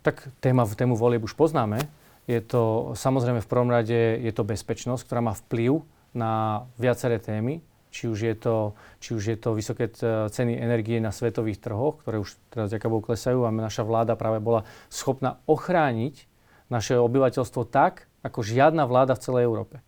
Tak 0.04 0.28
téma, 0.44 0.68
tému 0.68 0.92
volieb 1.00 1.24
už 1.24 1.32
poznáme. 1.32 1.88
Je 2.28 2.36
to 2.44 2.92
samozrejme 2.92 3.40
v 3.40 3.48
prvom 3.48 3.72
rade 3.72 4.20
je 4.20 4.32
to 4.36 4.44
bezpečnosť, 4.44 5.08
ktorá 5.08 5.24
má 5.24 5.32
vplyv 5.32 5.80
na 6.12 6.64
viaceré 6.76 7.16
témy. 7.16 7.64
Či 7.94 8.10
už, 8.10 8.18
je 8.26 8.34
to, 8.34 8.74
či 8.98 9.14
už 9.14 9.22
je 9.22 9.36
to 9.38 9.54
vysoké 9.54 9.86
ceny 10.28 10.58
energie 10.58 10.98
na 10.98 11.14
svetových 11.14 11.62
trhoch, 11.62 12.02
ktoré 12.02 12.18
už 12.18 12.34
teraz 12.50 12.74
ďaká 12.74 12.90
klesajú 12.90 13.46
a 13.46 13.54
naša 13.54 13.86
vláda 13.86 14.18
práve 14.18 14.42
bola 14.42 14.66
schopná 14.90 15.38
ochrániť 15.46 16.26
naše 16.66 16.98
obyvateľstvo 16.98 17.62
tak, 17.70 18.10
ako 18.26 18.42
žiadna 18.42 18.90
vláda 18.90 19.14
v 19.14 19.22
celej 19.22 19.46
Európe. 19.46 19.78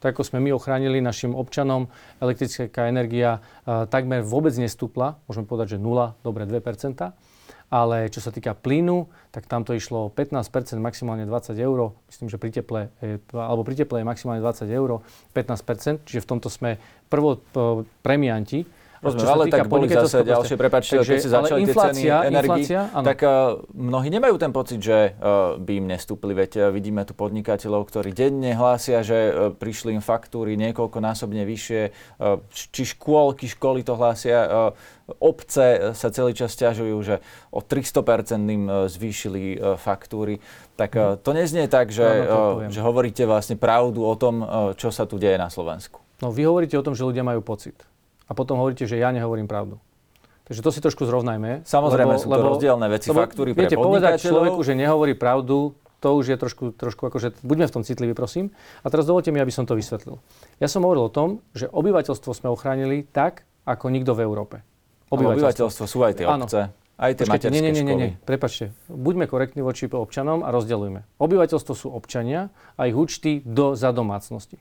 Tak 0.00 0.16
ako 0.16 0.24
sme 0.24 0.40
my 0.40 0.56
ochránili 0.56 1.04
našim 1.04 1.36
občanom, 1.36 1.92
elektrická 2.18 2.88
energia 2.88 3.38
e, 3.62 3.84
takmer 3.86 4.24
vôbec 4.24 4.56
nestúpla, 4.56 5.20
môžeme 5.28 5.44
povedať, 5.44 5.76
že 5.76 5.78
0, 5.78 6.16
dobre 6.24 6.48
2 6.48 6.58
ale 7.70 8.10
čo 8.10 8.18
sa 8.18 8.34
týka 8.34 8.58
plynu, 8.58 9.06
tak 9.30 9.46
tam 9.46 9.62
to 9.62 9.78
išlo 9.78 10.10
15% 10.10 10.82
maximálne 10.82 11.22
20 11.22 11.54
eur. 11.54 11.94
Myslím, 12.10 12.26
že 12.26 12.36
pri 12.36 12.50
teple, 12.50 12.90
je, 12.98 13.22
alebo 13.30 13.62
pri 13.62 13.78
teple 13.78 14.02
je 14.02 14.06
maximálne 14.10 14.42
20 14.42 14.66
eur, 14.66 15.06
15% 15.32 16.02
čiže 16.02 16.20
v 16.20 16.28
tomto 16.28 16.50
sme 16.50 16.82
prvo 17.06 17.38
p- 17.38 17.86
premianti. 18.02 18.66
Rozumiem, 19.00 19.32
ale 19.32 19.44
tak 19.48 19.64
boli 19.64 19.88
zase 19.88 20.20
ďalšie, 20.20 20.60
prepáčte, 20.60 21.00
Takže, 21.00 21.08
keď 21.08 21.22
si 21.24 21.30
začali 21.32 21.60
tie 21.64 21.72
ceny 21.72 21.72
inflácia, 21.72 22.14
energii, 22.20 22.68
inflácia, 22.68 22.80
tak 23.00 23.18
uh, 23.24 23.56
mnohí 23.72 24.12
nemajú 24.12 24.36
ten 24.36 24.52
pocit, 24.52 24.76
že 24.76 25.16
uh, 25.16 25.56
by 25.56 25.72
im 25.80 25.86
nestúpli. 25.88 26.36
Veď 26.36 26.52
uh, 26.60 26.62
vidíme 26.68 27.00
tu 27.08 27.16
podnikateľov, 27.16 27.88
ktorí 27.88 28.12
denne 28.12 28.52
hlásia, 28.52 29.00
že 29.00 29.32
uh, 29.32 29.56
prišli 29.56 29.96
im 29.96 30.04
faktúry 30.04 30.60
niekoľkonásobne 30.60 31.48
vyššie, 31.48 31.82
uh, 32.20 32.44
či 32.52 32.82
škôlky, 32.92 33.48
školy 33.48 33.88
to 33.88 33.96
hlásia. 33.96 34.44
Uh, 34.44 34.76
obce 35.16 35.96
sa 35.96 36.08
celý 36.12 36.36
čas 36.36 36.52
ťažujú, 36.60 36.96
že 37.00 37.24
o 37.50 37.64
300% 37.64 38.04
im 38.46 38.70
zvýšili 38.86 39.58
faktúry. 39.74 40.38
Tak 40.78 41.24
to 41.26 41.34
neznie 41.34 41.66
tak, 41.66 41.90
že, 41.90 42.06
uh, 42.06 42.54
poviem. 42.54 42.70
že 42.70 42.78
hovoríte 42.84 43.24
vlastne 43.26 43.58
pravdu 43.58 44.06
o 44.06 44.14
tom, 44.14 44.46
čo 44.78 44.94
sa 44.94 45.10
tu 45.10 45.18
deje 45.18 45.34
na 45.34 45.50
Slovensku. 45.50 45.98
No 46.22 46.30
vy 46.30 46.46
hovoríte 46.46 46.78
o 46.78 46.84
tom, 46.84 46.94
že 46.94 47.02
ľudia 47.02 47.26
majú 47.26 47.42
pocit. 47.42 47.89
A 48.30 48.32
potom 48.32 48.62
hovoríte, 48.62 48.86
že 48.86 48.94
ja 48.94 49.10
nehovorím 49.10 49.50
pravdu. 49.50 49.82
Takže 50.46 50.62
to 50.62 50.70
si 50.70 50.80
trošku 50.82 51.02
zrovnajme. 51.06 51.66
Samozrejme, 51.66 52.14
sú 52.18 52.30
to 52.30 52.42
rozdielne 52.42 52.86
veci, 52.90 53.10
faktúry 53.10 53.54
pre 53.54 53.66
viete, 53.66 53.78
povedať 53.78 54.22
človeku, 54.22 54.62
že 54.62 54.74
nehovorí 54.78 55.14
pravdu, 55.14 55.78
to 56.02 56.08
už 56.18 56.34
je 56.34 56.36
trošku, 56.38 56.74
trošku 56.74 57.06
akože, 57.06 57.38
buďme 57.46 57.70
v 57.70 57.72
tom 57.74 57.82
citliví, 57.86 58.18
prosím. 58.18 58.50
A 58.82 58.90
teraz 58.90 59.06
dovolte 59.06 59.30
mi, 59.30 59.38
aby 59.38 59.54
som 59.54 59.62
to 59.62 59.78
vysvetlil. 59.78 60.18
Ja 60.58 60.66
som 60.66 60.82
hovoril 60.82 61.06
o 61.06 61.12
tom, 61.12 61.44
že 61.54 61.70
obyvateľstvo 61.70 62.34
sme 62.34 62.48
ochránili 62.50 63.06
tak, 63.06 63.46
ako 63.62 63.94
nikto 63.94 64.18
v 64.18 64.26
Európe. 64.26 64.56
Ale 65.14 65.38
obyvateľstvo 65.38 65.84
sú 65.86 66.02
aj 66.02 66.18
tie 66.18 66.26
Áno. 66.26 66.50
obce, 66.50 66.74
aj 66.98 67.12
tie 67.14 67.24
Počkajte, 67.30 67.48
nie, 67.54 67.62
nie, 67.62 67.72
nie, 67.78 67.84
nie, 67.86 67.94
nie, 67.94 68.10
prepačte. 68.26 68.74
Buďme 68.90 69.30
korektní 69.30 69.62
voči 69.62 69.86
občanom 69.86 70.42
a 70.42 70.50
rozdeľujme. 70.50 71.22
Obyvateľstvo 71.22 71.74
sú 71.78 71.88
občania 71.94 72.50
a 72.74 72.90
ich 72.90 72.98
účty 72.98 73.46
do, 73.46 73.78
za 73.78 73.94
domácnosti. 73.94 74.58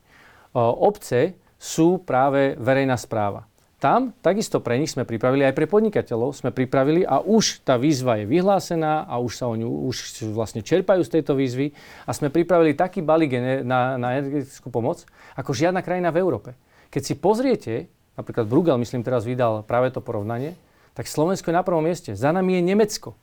O, 0.53 0.85
obce 0.85 1.33
sú 1.57 1.97
práve 1.97 2.53
verejná 2.61 2.93
správa. 2.93 3.48
Tam 3.79 4.11
takisto 4.19 4.59
pre 4.59 4.75
nich 4.75 4.91
sme 4.91 5.07
pripravili, 5.07 5.47
aj 5.47 5.55
pre 5.55 5.63
podnikateľov 5.63 6.35
sme 6.35 6.51
pripravili 6.51 7.07
a 7.07 7.23
už 7.23 7.63
tá 7.63 7.79
výzva 7.79 8.19
je 8.19 8.27
vyhlásená 8.27 9.07
a 9.07 9.23
už 9.23 9.39
sa 9.39 9.47
o 9.47 9.55
ňu 9.55 9.87
už 9.87 10.27
vlastne 10.35 10.59
čerpajú 10.59 10.99
z 10.99 11.15
tejto 11.15 11.39
výzvy 11.39 11.71
a 12.03 12.11
sme 12.11 12.27
pripravili 12.27 12.75
taký 12.75 12.99
balík 12.99 13.39
na, 13.63 13.95
na 13.95 14.19
energetickú 14.19 14.67
pomoc, 14.67 15.07
ako 15.39 15.55
žiadna 15.55 15.79
krajina 15.79 16.11
v 16.11 16.19
Európe. 16.19 16.59
Keď 16.91 17.01
si 17.07 17.15
pozriete, 17.15 17.87
napríklad 18.19 18.51
Bruegel, 18.51 18.75
myslím, 18.83 18.99
teraz 18.99 19.23
vydal 19.23 19.63
práve 19.63 19.95
to 19.95 20.03
porovnanie, 20.03 20.59
tak 20.91 21.07
Slovensko 21.07 21.47
je 21.47 21.55
na 21.55 21.63
prvom 21.63 21.87
mieste. 21.87 22.11
Za 22.19 22.35
nami 22.35 22.59
je 22.59 22.67
Nemecko. 22.75 23.15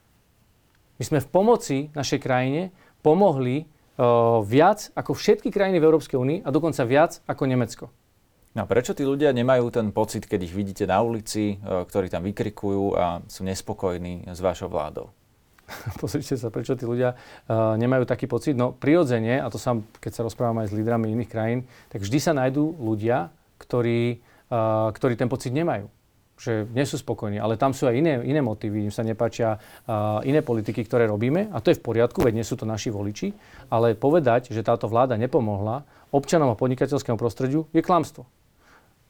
My 0.96 1.04
sme 1.04 1.18
v 1.20 1.28
pomoci 1.28 1.92
našej 1.92 2.24
krajine 2.24 2.72
pomohli 3.04 3.68
uh, 4.00 4.40
viac 4.40 4.88
ako 4.96 5.12
všetky 5.12 5.52
krajiny 5.52 5.76
v 5.76 5.84
Európskej 5.84 6.16
únii 6.16 6.38
a 6.40 6.48
dokonca 6.48 6.80
viac 6.88 7.20
ako 7.28 7.44
Nemecko. 7.44 7.92
No 8.56 8.64
a 8.64 8.66
prečo 8.66 8.96
tí 8.96 9.04
ľudia 9.04 9.36
nemajú 9.36 9.68
ten 9.68 9.92
pocit, 9.92 10.24
keď 10.24 10.48
ich 10.48 10.56
vidíte 10.56 10.88
na 10.88 11.04
ulici, 11.04 11.60
e, 11.60 11.84
ktorí 11.84 12.08
tam 12.08 12.24
vykrikujú 12.24 12.96
a 12.96 13.20
sú 13.28 13.44
nespokojní 13.44 14.32
s 14.32 14.40
vašou 14.40 14.72
vládou? 14.72 15.12
Pozrite 16.00 16.40
sa, 16.40 16.48
prečo 16.48 16.78
tí 16.78 16.86
ľudia 16.86 17.18
uh, 17.18 17.74
nemajú 17.74 18.06
taký 18.06 18.30
pocit. 18.30 18.54
No 18.54 18.70
prirodzene, 18.70 19.42
a 19.42 19.50
to 19.50 19.58
sa, 19.58 19.74
keď 19.98 20.12
sa 20.14 20.22
rozprávam 20.22 20.62
aj 20.62 20.70
s 20.70 20.76
lídrami 20.78 21.10
iných 21.10 21.30
krajín, 21.30 21.60
tak 21.90 22.06
vždy 22.06 22.18
sa 22.22 22.32
nájdú 22.38 22.78
ľudia, 22.78 23.34
ktorí, 23.58 24.22
uh, 24.48 24.94
ktorí 24.94 25.18
ten 25.18 25.28
pocit 25.28 25.52
nemajú 25.52 25.90
že 26.36 26.68
nie 26.76 26.84
sú 26.84 27.00
spokojní, 27.00 27.40
ale 27.40 27.56
tam 27.56 27.72
sú 27.72 27.88
aj 27.88 27.96
iné, 27.96 28.20
iné 28.20 28.44
motívy, 28.44 28.84
im 28.84 28.92
sa 28.92 29.00
nepáčia 29.00 29.56
uh, 29.56 30.20
iné 30.20 30.44
politiky, 30.44 30.84
ktoré 30.84 31.08
robíme 31.08 31.48
a 31.48 31.64
to 31.64 31.72
je 31.72 31.80
v 31.80 31.84
poriadku, 31.88 32.20
veď 32.20 32.36
nie 32.36 32.44
sú 32.44 32.60
to 32.60 32.68
naši 32.68 32.92
voliči, 32.92 33.32
ale 33.72 33.96
povedať, 33.96 34.52
že 34.52 34.60
táto 34.60 34.84
vláda 34.84 35.16
nepomohla 35.16 35.88
občanom 36.12 36.52
a 36.52 36.60
podnikateľskému 36.60 37.16
prostrediu 37.16 37.64
je 37.72 37.80
klamstvo. 37.80 38.28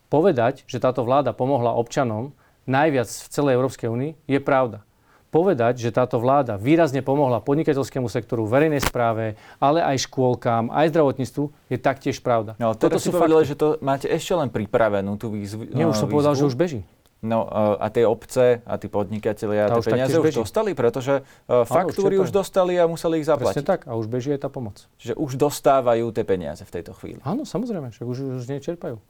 Povedať, 0.06 0.62
že 0.70 0.78
táto 0.78 1.02
vláda 1.02 1.34
pomohla 1.34 1.74
občanom 1.74 2.30
najviac 2.64 3.06
v 3.06 3.28
celej 3.30 3.52
Európskej 3.58 3.88
únii 3.90 4.12
je 4.26 4.38
pravda. 4.38 4.86
Povedať, 5.26 5.82
že 5.82 5.90
táto 5.90 6.22
vláda 6.22 6.54
výrazne 6.56 7.02
pomohla 7.02 7.42
podnikateľskému 7.42 8.06
sektoru, 8.06 8.46
verejnej 8.46 8.80
správe, 8.80 9.34
ale 9.58 9.82
aj 9.82 10.06
škôlkám, 10.06 10.70
aj 10.70 10.86
zdravotníctvu, 10.94 11.44
je 11.68 11.78
taktiež 11.82 12.22
pravda. 12.22 12.54
No, 12.56 12.72
teraz 12.72 13.02
si 13.02 13.10
povedali, 13.10 13.44
že 13.44 13.58
to 13.58 13.76
máte 13.82 14.06
ešte 14.06 14.32
len 14.32 14.48
pripravenú 14.48 15.18
tú 15.18 15.34
výzvu. 15.34 15.66
Nie, 15.74 15.84
už 15.84 15.98
som 15.98 16.06
výzvu. 16.06 16.14
povedal, 16.14 16.32
že 16.38 16.46
už 16.46 16.54
beží. 16.56 16.80
No 17.26 17.42
e, 17.42 17.82
a 17.82 17.86
tie 17.90 18.06
obce 18.06 18.62
a 18.62 18.74
tí 18.78 18.86
podnikatelia 18.86 19.66
Tá 19.66 19.82
tie 19.82 19.82
už 19.82 19.86
peniaze 19.88 20.16
už 20.20 20.26
beží. 20.30 20.38
dostali, 20.40 20.70
pretože 20.78 21.14
e, 21.20 21.52
faktúry 21.66 22.16
čerpajú. 22.16 22.24
už 22.24 22.30
dostali 22.30 22.72
a 22.78 22.84
museli 22.86 23.20
ich 23.20 23.26
Presne 23.26 23.40
zaplatiť. 23.50 23.64
tak. 23.66 23.80
A 23.90 23.98
už 23.98 24.06
beží 24.06 24.30
aj 24.30 24.46
tá 24.46 24.48
pomoc. 24.48 24.86
Čiže 25.02 25.18
už 25.18 25.34
dostávajú 25.36 26.06
tie 26.14 26.22
peniaze 26.22 26.62
v 26.62 26.70
tejto 26.70 26.94
chvíli. 26.94 27.18
Áno, 27.26 27.42
samozrejme, 27.42 27.90
však 27.90 28.06
už, 28.06 28.18
už 28.40 28.42
z 28.46 28.48
nej 28.56 28.60
čerpajú. 28.62 29.00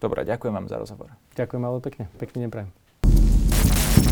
Dobre, 0.00 0.24
ďakujem 0.24 0.56
vám 0.56 0.66
za 0.66 0.80
rozhovor. 0.80 1.12
Ďakujem 1.36 1.60
veľmi 1.60 1.82
pekne. 1.84 2.04
Pekný 2.16 2.48
deň 2.48 2.50
prajem. 2.50 4.09